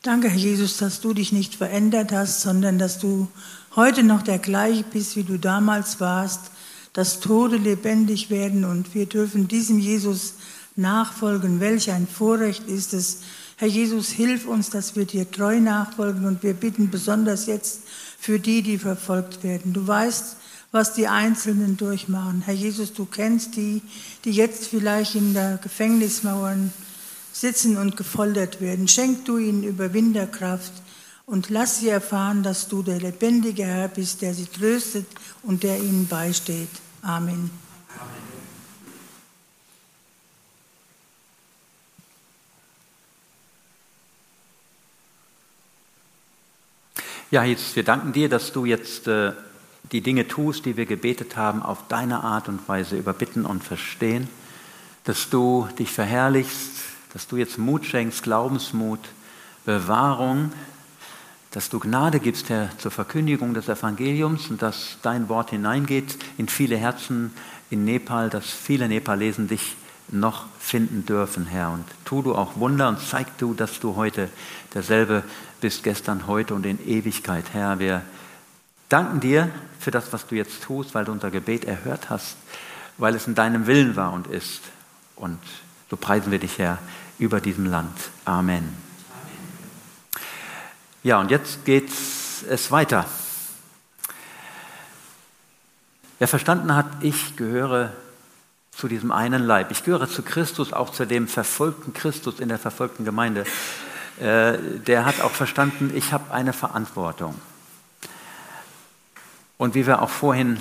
Danke, 0.00 0.30
Herr 0.30 0.38
Jesus, 0.38 0.78
dass 0.78 1.00
du 1.02 1.12
dich 1.12 1.32
nicht 1.32 1.54
verändert 1.54 2.12
hast, 2.12 2.40
sondern 2.40 2.78
dass 2.78 2.98
du 2.98 3.28
heute 3.76 4.02
noch 4.02 4.22
der 4.22 4.38
gleiche 4.38 4.84
bist, 4.84 5.16
wie 5.16 5.22
du 5.22 5.38
damals 5.38 6.00
warst, 6.00 6.50
dass 6.94 7.20
Tode 7.20 7.58
lebendig 7.58 8.30
werden 8.30 8.64
und 8.64 8.94
wir 8.94 9.04
dürfen 9.04 9.48
diesem 9.48 9.78
Jesus 9.78 10.34
nachfolgen. 10.76 11.60
Welch 11.60 11.90
ein 11.90 12.06
Vorrecht 12.06 12.66
ist 12.68 12.94
es, 12.94 13.18
Herr 13.56 13.68
Jesus, 13.68 14.08
hilf 14.08 14.46
uns, 14.46 14.70
dass 14.70 14.96
wir 14.96 15.04
dir 15.04 15.30
treu 15.30 15.60
nachfolgen 15.60 16.24
und 16.26 16.42
wir 16.42 16.54
bitten 16.54 16.90
besonders 16.90 17.46
jetzt 17.46 17.82
für 18.18 18.38
die, 18.40 18.62
die 18.62 18.78
verfolgt 18.78 19.44
werden. 19.44 19.72
Du 19.72 19.86
weißt, 19.86 20.36
was 20.72 20.94
die 20.94 21.06
Einzelnen 21.06 21.76
durchmachen. 21.76 22.42
Herr 22.44 22.54
Jesus, 22.54 22.92
du 22.92 23.04
kennst 23.04 23.56
die, 23.56 23.82
die 24.24 24.32
jetzt 24.32 24.66
vielleicht 24.66 25.14
in 25.14 25.34
der 25.34 25.58
Gefängnismauern 25.62 26.72
sitzen 27.32 27.76
und 27.76 27.96
gefoltert 27.96 28.60
werden. 28.60 28.88
Schenk 28.88 29.26
du 29.26 29.38
ihnen 29.38 29.62
Überwinderkraft 29.62 30.72
und 31.26 31.50
lass 31.50 31.80
sie 31.80 31.88
erfahren, 31.88 32.42
dass 32.42 32.68
du 32.68 32.82
der 32.82 32.98
lebendige 32.98 33.64
Herr 33.64 33.88
bist, 33.88 34.22
der 34.22 34.34
sie 34.34 34.46
tröstet 34.46 35.06
und 35.42 35.62
der 35.62 35.78
ihnen 35.78 36.08
beisteht. 36.08 36.70
Amen. 37.02 37.34
Amen. 37.34 37.71
Ja, 47.32 47.44
Jesus, 47.44 47.74
wir 47.76 47.82
danken 47.82 48.12
dir, 48.12 48.28
dass 48.28 48.52
du 48.52 48.66
jetzt 48.66 49.08
äh, 49.08 49.32
die 49.90 50.02
Dinge 50.02 50.28
tust, 50.28 50.66
die 50.66 50.76
wir 50.76 50.84
gebetet 50.84 51.34
haben, 51.34 51.62
auf 51.62 51.78
deine 51.88 52.22
Art 52.22 52.46
und 52.46 52.68
Weise 52.68 52.98
überbitten 52.98 53.46
und 53.46 53.64
verstehen, 53.64 54.28
dass 55.04 55.30
du 55.30 55.66
dich 55.78 55.90
verherrlichst, 55.90 56.72
dass 57.14 57.28
du 57.28 57.38
jetzt 57.38 57.56
Mut 57.56 57.86
schenkst, 57.86 58.22
Glaubensmut, 58.22 59.00
Bewahrung, 59.64 60.52
dass 61.52 61.70
du 61.70 61.78
Gnade 61.78 62.20
gibst, 62.20 62.50
Herr, 62.50 62.68
zur 62.76 62.90
Verkündigung 62.90 63.54
des 63.54 63.66
Evangeliums 63.70 64.50
und 64.50 64.60
dass 64.60 64.98
dein 65.00 65.30
Wort 65.30 65.48
hineingeht 65.48 66.18
in 66.36 66.48
viele 66.48 66.76
Herzen 66.76 67.32
in 67.70 67.86
Nepal, 67.86 68.28
dass 68.28 68.44
viele 68.44 68.88
Nepalesen 68.88 69.48
dich 69.48 69.76
noch 70.10 70.44
finden 70.58 71.06
dürfen, 71.06 71.46
Herr. 71.46 71.70
Und 71.70 71.86
tu 72.04 72.20
du 72.20 72.34
auch 72.34 72.56
Wunder 72.56 72.90
und 72.90 73.00
zeig 73.00 73.38
du, 73.38 73.54
dass 73.54 73.80
du 73.80 73.96
heute 73.96 74.28
derselbe 74.74 75.24
bist, 75.62 75.84
gestern, 75.84 76.26
heute 76.26 76.54
und 76.54 76.66
in 76.66 76.84
Ewigkeit, 76.86 77.44
Herr. 77.52 77.78
Wir 77.78 78.02
danken 78.88 79.20
dir 79.20 79.48
für 79.78 79.92
das, 79.92 80.12
was 80.12 80.26
du 80.26 80.34
jetzt 80.34 80.64
tust, 80.64 80.92
weil 80.92 81.04
du 81.04 81.12
unser 81.12 81.30
Gebet 81.30 81.64
erhört 81.64 82.10
hast, 82.10 82.36
weil 82.98 83.14
es 83.14 83.28
in 83.28 83.36
deinem 83.36 83.68
Willen 83.68 83.94
war 83.94 84.12
und 84.12 84.26
ist. 84.26 84.60
Und 85.14 85.38
so 85.88 85.96
preisen 85.96 86.32
wir 86.32 86.40
dich, 86.40 86.58
Herr, 86.58 86.78
über 87.20 87.40
diesem 87.40 87.66
Land. 87.66 87.96
Amen. 88.24 88.76
Ja, 91.04 91.20
und 91.20 91.30
jetzt 91.30 91.64
geht 91.64 91.90
es 92.48 92.72
weiter. 92.72 93.06
Wer 96.18 96.26
verstanden 96.26 96.74
hat, 96.74 96.86
ich 97.02 97.36
gehöre 97.36 97.92
zu 98.72 98.88
diesem 98.88 99.12
einen 99.12 99.44
Leib. 99.44 99.70
Ich 99.70 99.84
gehöre 99.84 100.08
zu 100.08 100.22
Christus, 100.22 100.72
auch 100.72 100.90
zu 100.90 101.06
dem 101.06 101.28
verfolgten 101.28 101.92
Christus 101.92 102.40
in 102.40 102.48
der 102.48 102.58
verfolgten 102.58 103.04
Gemeinde. 103.04 103.44
Äh, 104.20 104.58
der 104.86 105.04
hat 105.04 105.20
auch 105.20 105.30
verstanden, 105.30 105.90
ich 105.94 106.12
habe 106.12 106.32
eine 106.32 106.52
Verantwortung. 106.52 107.34
Und 109.58 109.74
wie 109.74 109.86
wir 109.86 110.02
auch 110.02 110.10
vorhin 110.10 110.58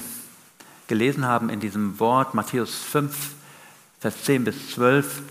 gelesen 0.88 1.26
haben 1.26 1.50
in 1.50 1.60
diesem 1.60 2.00
Wort, 2.00 2.34
Matthäus 2.34 2.76
5, 2.76 3.32
Vers 4.00 4.24
10 4.24 4.44
bis 4.44 4.72
12, 4.72 5.22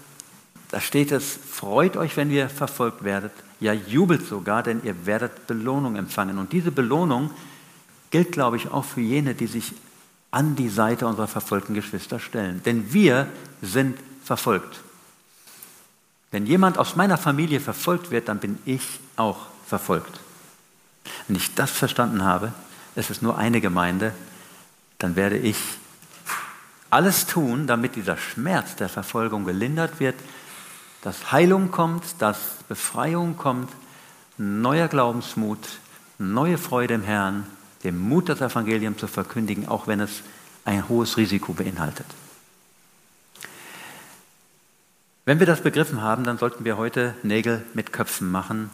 da 0.70 0.80
steht 0.80 1.12
es, 1.12 1.38
freut 1.50 1.96
euch, 1.96 2.16
wenn 2.16 2.30
ihr 2.30 2.48
verfolgt 2.48 3.02
werdet, 3.02 3.32
ja 3.58 3.72
jubelt 3.72 4.26
sogar, 4.26 4.62
denn 4.62 4.82
ihr 4.84 5.06
werdet 5.06 5.46
Belohnung 5.46 5.96
empfangen. 5.96 6.38
Und 6.38 6.52
diese 6.52 6.70
Belohnung 6.70 7.30
gilt, 8.10 8.32
glaube 8.32 8.56
ich, 8.56 8.70
auch 8.70 8.84
für 8.84 9.00
jene, 9.00 9.34
die 9.34 9.46
sich 9.46 9.74
an 10.30 10.54
die 10.54 10.68
Seite 10.68 11.06
unserer 11.06 11.26
verfolgten 11.26 11.74
Geschwister 11.74 12.20
stellen. 12.20 12.62
Denn 12.64 12.92
wir 12.92 13.28
sind 13.62 13.98
verfolgt. 14.24 14.80
Wenn 16.30 16.46
jemand 16.46 16.78
aus 16.78 16.96
meiner 16.96 17.18
Familie 17.18 17.60
verfolgt 17.60 18.10
wird, 18.10 18.28
dann 18.28 18.38
bin 18.38 18.58
ich 18.64 19.00
auch 19.16 19.46
verfolgt. 19.66 20.20
Wenn 21.26 21.36
ich 21.36 21.54
das 21.54 21.70
verstanden 21.70 22.24
habe, 22.24 22.52
es 22.94 23.10
ist 23.10 23.22
nur 23.22 23.38
eine 23.38 23.60
Gemeinde, 23.60 24.12
dann 24.98 25.16
werde 25.16 25.38
ich 25.38 25.56
alles 26.90 27.26
tun, 27.26 27.66
damit 27.66 27.96
dieser 27.96 28.16
Schmerz 28.16 28.76
der 28.76 28.88
Verfolgung 28.88 29.44
gelindert 29.44 30.00
wird, 30.00 30.16
dass 31.02 31.32
Heilung 31.32 31.70
kommt, 31.70 32.04
dass 32.18 32.38
Befreiung 32.68 33.36
kommt, 33.36 33.70
neuer 34.36 34.88
Glaubensmut, 34.88 35.58
neue 36.18 36.58
Freude 36.58 36.94
im 36.94 37.02
Herrn, 37.02 37.46
dem 37.84 37.98
Mut, 37.98 38.28
das 38.28 38.40
Evangelium 38.40 38.98
zu 38.98 39.06
verkündigen, 39.06 39.68
auch 39.68 39.86
wenn 39.86 40.00
es 40.00 40.22
ein 40.64 40.88
hohes 40.88 41.16
Risiko 41.16 41.54
beinhaltet. 41.54 42.06
Wenn 45.30 45.38
wir 45.38 45.46
das 45.46 45.60
begriffen 45.60 46.02
haben, 46.02 46.24
dann 46.24 46.38
sollten 46.38 46.64
wir 46.64 46.76
heute 46.76 47.14
Nägel 47.22 47.64
mit 47.72 47.92
Köpfen 47.92 48.32
machen 48.32 48.68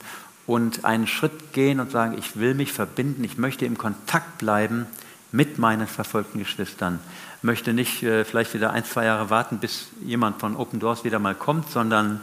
und 0.46 0.86
einen 0.86 1.06
Schritt 1.06 1.52
gehen 1.52 1.80
und 1.80 1.90
sagen, 1.90 2.16
ich 2.16 2.38
will 2.38 2.54
mich 2.54 2.72
verbinden, 2.72 3.24
ich 3.24 3.36
möchte 3.36 3.66
im 3.66 3.76
Kontakt 3.76 4.38
bleiben 4.38 4.86
mit 5.32 5.58
meinen 5.58 5.86
verfolgten 5.86 6.38
Geschwistern. 6.38 6.98
Ich 7.36 7.42
möchte 7.42 7.74
nicht 7.74 8.02
äh, 8.02 8.24
vielleicht 8.24 8.54
wieder 8.54 8.70
ein, 8.70 8.86
zwei 8.86 9.04
Jahre 9.04 9.28
warten, 9.28 9.58
bis 9.58 9.88
jemand 10.00 10.40
von 10.40 10.56
Open 10.56 10.80
Doors 10.80 11.04
wieder 11.04 11.18
mal 11.18 11.34
kommt, 11.34 11.70
sondern 11.70 12.22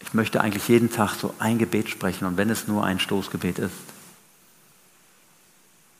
ich 0.00 0.14
möchte 0.14 0.40
eigentlich 0.40 0.66
jeden 0.68 0.90
Tag 0.90 1.12
so 1.12 1.34
ein 1.38 1.58
Gebet 1.58 1.90
sprechen 1.90 2.24
und 2.24 2.38
wenn 2.38 2.48
es 2.48 2.68
nur 2.68 2.84
ein 2.84 3.00
Stoßgebet 3.00 3.58
ist. 3.58 3.74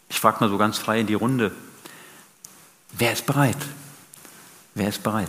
Ich 0.09 0.19
frage 0.19 0.39
mal 0.41 0.49
so 0.49 0.57
ganz 0.57 0.79
frei 0.79 1.01
in 1.01 1.07
die 1.07 1.13
Runde, 1.13 1.53
wer 2.93 3.13
ist 3.13 3.27
bereit? 3.27 3.59
Wer 4.75 4.89
ist 4.89 5.03
bereit? 5.03 5.29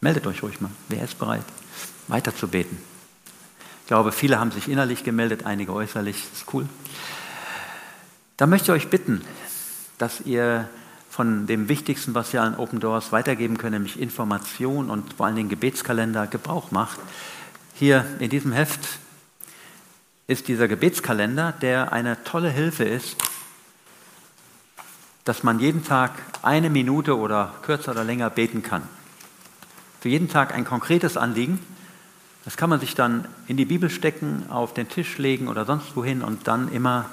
Meldet 0.00 0.26
euch 0.26 0.42
ruhig 0.42 0.60
mal, 0.60 0.70
wer 0.88 1.04
ist 1.04 1.18
bereit, 1.18 1.44
weiter 2.08 2.34
zu 2.34 2.48
beten? 2.48 2.78
Ich 3.82 3.88
glaube, 3.88 4.12
viele 4.12 4.38
haben 4.38 4.50
sich 4.50 4.68
innerlich 4.68 5.04
gemeldet, 5.04 5.46
einige 5.46 5.72
äußerlich, 5.72 6.22
das 6.30 6.40
ist 6.40 6.54
cool. 6.54 6.66
Da 8.36 8.46
möchte 8.46 8.72
ich 8.72 8.82
euch 8.82 8.90
bitten, 8.90 9.22
dass 9.98 10.20
ihr 10.22 10.68
von 11.08 11.46
dem 11.46 11.70
Wichtigsten, 11.70 12.14
was 12.14 12.34
wir 12.34 12.42
an 12.42 12.56
Open 12.56 12.78
Doors 12.78 13.10
weitergeben 13.10 13.56
können, 13.56 13.72
nämlich 13.72 13.98
Information 13.98 14.90
und 14.90 15.14
vor 15.14 15.24
allen 15.24 15.36
Dingen 15.36 15.48
Gebetskalender, 15.48 16.26
Gebrauch 16.26 16.72
macht. 16.72 16.98
Hier 17.74 18.04
in 18.18 18.28
diesem 18.28 18.52
Heft 18.52 18.80
ist 20.26 20.48
dieser 20.48 20.68
Gebetskalender, 20.68 21.52
der 21.52 21.92
eine 21.92 22.22
tolle 22.24 22.50
Hilfe 22.50 22.84
ist, 22.84 23.16
dass 25.24 25.42
man 25.42 25.58
jeden 25.58 25.84
Tag 25.84 26.12
eine 26.42 26.68
Minute 26.68 27.16
oder 27.16 27.54
kürzer 27.62 27.92
oder 27.92 28.04
länger 28.04 28.28
beten 28.28 28.62
kann. 28.62 28.82
Für 30.06 30.10
jeden 30.10 30.28
Tag 30.28 30.54
ein 30.54 30.64
konkretes 30.64 31.16
Anliegen. 31.16 31.58
Das 32.44 32.56
kann 32.56 32.70
man 32.70 32.78
sich 32.78 32.94
dann 32.94 33.26
in 33.48 33.56
die 33.56 33.64
Bibel 33.64 33.90
stecken, 33.90 34.44
auf 34.50 34.72
den 34.72 34.88
Tisch 34.88 35.18
legen 35.18 35.48
oder 35.48 35.64
sonst 35.64 35.96
wohin 35.96 36.22
und 36.22 36.46
dann 36.46 36.70
immer 36.70 37.06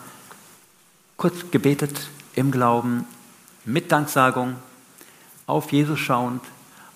kurz 1.17 1.49
gebetet 1.49 2.07
im 2.35 2.51
Glauben, 2.51 3.05
mit 3.65 3.91
Danksagung, 3.91 4.57
auf 5.47 5.71
Jesus 5.71 5.97
schauend 5.97 6.43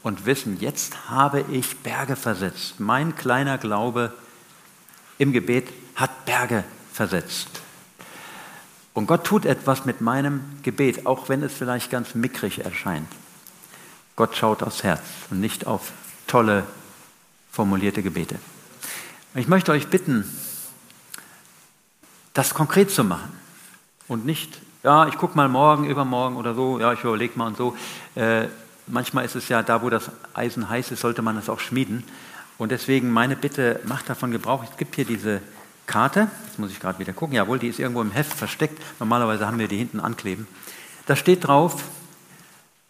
und 0.04 0.28
wissen, 0.28 0.60
jetzt 0.60 1.10
habe 1.10 1.44
ich 1.52 1.78
Berge 1.78 2.16
versetzt. 2.16 2.80
Mein 2.80 3.16
kleiner 3.16 3.58
Glaube 3.58 4.14
im 5.18 5.34
Gebet 5.34 5.68
hat 5.96 6.26
Berge 6.26 6.64
versetzt. 6.94 7.50
Und 8.94 9.08
Gott 9.08 9.24
tut 9.24 9.48
etwas 9.48 9.86
mit 9.86 10.00
meinem 10.00 10.42
Gebet, 10.62 11.08
auch 11.08 11.28
wenn 11.28 11.42
es 11.42 11.54
vielleicht 11.54 11.90
ganz 11.90 12.14
mickrig 12.14 12.64
erscheint. 12.64 13.08
Gott 14.18 14.36
schaut 14.36 14.64
aufs 14.64 14.84
Herz 14.84 15.04
und 15.30 15.40
nicht 15.40 15.68
auf 15.68 15.92
tolle 16.26 16.64
formulierte 17.52 18.02
Gebete. 18.02 18.36
Ich 19.36 19.48
möchte 19.48 19.72
euch 19.72 19.88
bitten, 19.88 20.26
das 22.34 22.56
konkret 22.56 22.90
zu 22.90 23.04
machen 23.04 23.32
und 24.08 24.26
nicht, 24.26 24.60
ja, 24.84 25.08
ich 25.08 25.18
gucke 25.18 25.38
mal 25.38 25.48
morgen, 25.48 25.86
übermorgen 25.86 26.36
oder 26.36 26.56
so, 26.56 26.80
ja, 26.80 26.94
ich 26.94 27.04
überlege 27.04 27.38
mal 27.38 27.46
und 27.46 27.58
so. 27.58 27.78
Äh, 28.16 28.48
manchmal 28.88 29.24
ist 29.24 29.36
es 29.36 29.50
ja 29.50 29.62
da, 29.62 29.84
wo 29.84 29.90
das 29.92 30.10
Eisen 30.34 30.68
heiß 30.68 30.92
ist, 30.92 31.02
sollte 31.02 31.22
man 31.22 31.38
es 31.38 31.48
auch 31.48 31.60
schmieden. 31.60 32.04
Und 32.58 32.72
deswegen 32.72 33.12
meine 33.12 33.36
Bitte, 33.36 33.82
macht 33.86 34.10
davon 34.10 34.32
Gebrauch. 34.32 34.64
Es 34.64 34.78
gibt 34.78 34.96
hier 34.96 35.06
diese 35.06 35.42
Karte, 35.86 36.28
jetzt 36.48 36.58
muss 36.58 36.72
ich 36.72 36.80
gerade 36.80 36.98
wieder 36.98 37.14
gucken, 37.14 37.36
jawohl, 37.36 37.60
die 37.60 37.68
ist 37.68 37.78
irgendwo 37.78 38.02
im 38.02 38.12
Heft 38.12 38.34
versteckt. 38.34 38.82
Normalerweise 39.00 39.46
haben 39.46 39.60
wir 39.60 39.68
die 39.68 39.78
hinten 39.78 40.00
ankleben. 40.00 40.48
Da 41.06 41.16
steht 41.16 41.48
drauf, 41.48 41.84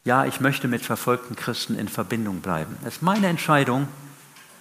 ja, 0.07 0.23
ich 0.23 0.39
möchte 0.39 0.69
mit 0.69 0.85
verfolgten 0.85 1.35
Christen 1.35 1.77
in 1.77 1.89
Verbindung 1.89 2.39
bleiben. 2.39 2.77
Das 2.81 2.95
ist 2.95 3.01
meine 3.01 3.27
Entscheidung, 3.27 3.89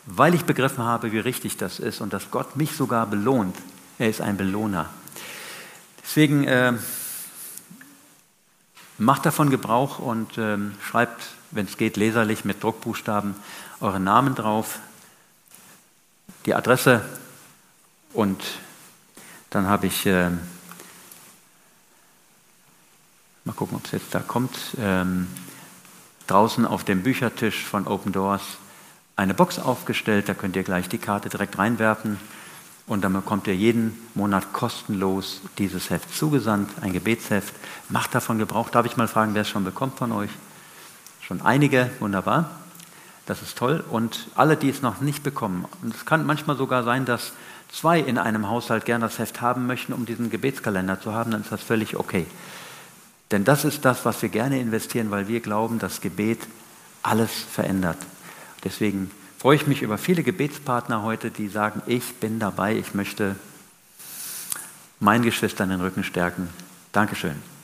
weil 0.05 0.35
ich 0.35 0.45
begriffen 0.45 0.83
habe, 0.83 1.13
wie 1.13 1.21
richtig 1.21 1.57
das 1.57 1.79
ist 1.79 2.01
und 2.01 2.13
dass 2.13 2.33
Gott 2.33 2.57
mich 2.57 2.73
sogar 2.73 3.07
belohnt. 3.07 3.57
Er 4.01 4.11
ist 4.11 4.21
ein 4.21 4.37
Belohner. 4.37 4.91
Deswegen 6.03 6.49
äh, 6.49 6.73
macht 8.99 9.25
davon 9.25 9.49
Gebrauch 9.49 10.01
und 10.01 10.37
äh, 10.37 10.59
schreibt, 10.83 11.29
wenn 11.53 11.67
es 11.67 11.77
geht, 11.77 11.97
leserlich 11.97 12.45
mit 12.45 12.61
Druckbuchstaben 12.61 13.37
euren 13.81 14.03
Namen 14.03 14.35
drauf, 14.35 14.81
die 16.45 16.55
Adresse 16.55 17.03
und 18.13 18.43
dann 19.51 19.69
habe 19.69 19.87
ich, 19.87 20.07
äh, 20.07 20.31
mal 23.47 23.53
gucken, 23.53 23.77
ob 23.77 23.85
es 23.87 23.93
jetzt 23.93 24.15
da 24.15 24.21
kommt, 24.21 24.59
ähm, 24.79 25.29
draußen 26.27 26.67
auf 26.67 26.83
dem 26.85 27.03
Büchertisch 27.03 27.65
von 27.65 27.87
Open 27.87 28.13
Doors 28.13 28.43
eine 29.15 29.35
Box 29.35 29.59
aufgestellt. 29.59 30.29
Da 30.29 30.35
könnt 30.35 30.57
ihr 30.57 30.65
gleich 30.65 30.89
die 30.89 30.99
Karte 30.99 31.29
direkt 31.29 31.57
reinwerfen. 31.57 32.19
Und 32.89 33.03
dann 33.03 33.13
bekommt 33.13 33.47
ihr 33.47 33.55
jeden 33.55 33.97
Monat 34.15 34.53
kostenlos 34.53 35.41
dieses 35.59 35.91
Heft 35.91 36.15
zugesandt, 36.15 36.71
ein 36.83 36.93
Gebetsheft. 36.93 37.55
Macht 37.89 38.15
davon 38.15 38.39
Gebrauch. 38.39 38.69
Darf 38.71 38.87
ich 38.87 38.97
mal 38.97 39.09
fragen, 39.09 39.35
wer 39.35 39.43
es 39.43 39.49
schon 39.49 39.65
bekommt 39.65 39.99
von 39.99 40.13
euch? 40.13 40.31
Schon 41.21 41.41
einige, 41.43 41.91
wunderbar. 42.01 42.51
Das 43.27 43.43
ist 43.43 43.59
toll. 43.59 43.83
Und 43.91 44.29
alle, 44.35 44.57
die 44.57 44.69
es 44.69 44.83
noch 44.83 45.01
nicht 45.01 45.23
bekommen. 45.23 45.67
Und 45.83 45.95
es 45.95 46.05
kann 46.05 46.27
manchmal 46.27 46.57
sogar 46.57 46.85
sein, 46.85 47.05
dass 47.05 47.33
zwei 47.71 47.99
in 47.99 48.19
einem 48.19 48.49
Haushalt 48.49 48.85
gern 48.85 49.01
das 49.01 49.19
Heft 49.19 49.41
haben 49.41 49.67
möchten, 49.67 49.93
um 49.93 50.05
diesen 50.05 50.31
Gebetskalender 50.31 51.01
zu 51.01 51.13
haben, 51.13 51.31
dann 51.31 51.43
ist 51.43 51.53
das 51.53 51.63
völlig 51.63 51.97
okay. 51.97 52.27
Denn 53.31 53.45
das 53.45 53.65
ist 53.65 53.85
das, 53.85 54.05
was 54.05 54.23
wir 54.23 54.29
gerne 54.29 54.61
investieren, 54.61 55.11
weil 55.11 55.29
wir 55.29 55.41
glauben, 55.41 55.79
dass 55.79 56.01
Gebet 56.01 56.39
alles 57.03 57.31
verändert. 57.31 57.99
Deswegen 58.65 59.11
freue 59.39 59.57
ich 59.57 59.67
mich 59.67 59.83
über 59.83 59.99
viele 59.99 60.23
Gebetspartner 60.23 61.03
heute, 61.03 61.31
die 61.31 61.49
sagen, 61.49 61.83
ich 61.87 62.15
bin 62.17 62.39
dabei, 62.39 62.77
ich 62.77 62.95
möchte 62.95 63.37
meinen 65.01 65.25
Geschwistern 65.25 65.71
den 65.71 65.81
Rücken 65.81 66.05
stärken. 66.05 66.49
Dankeschön. 66.93 67.56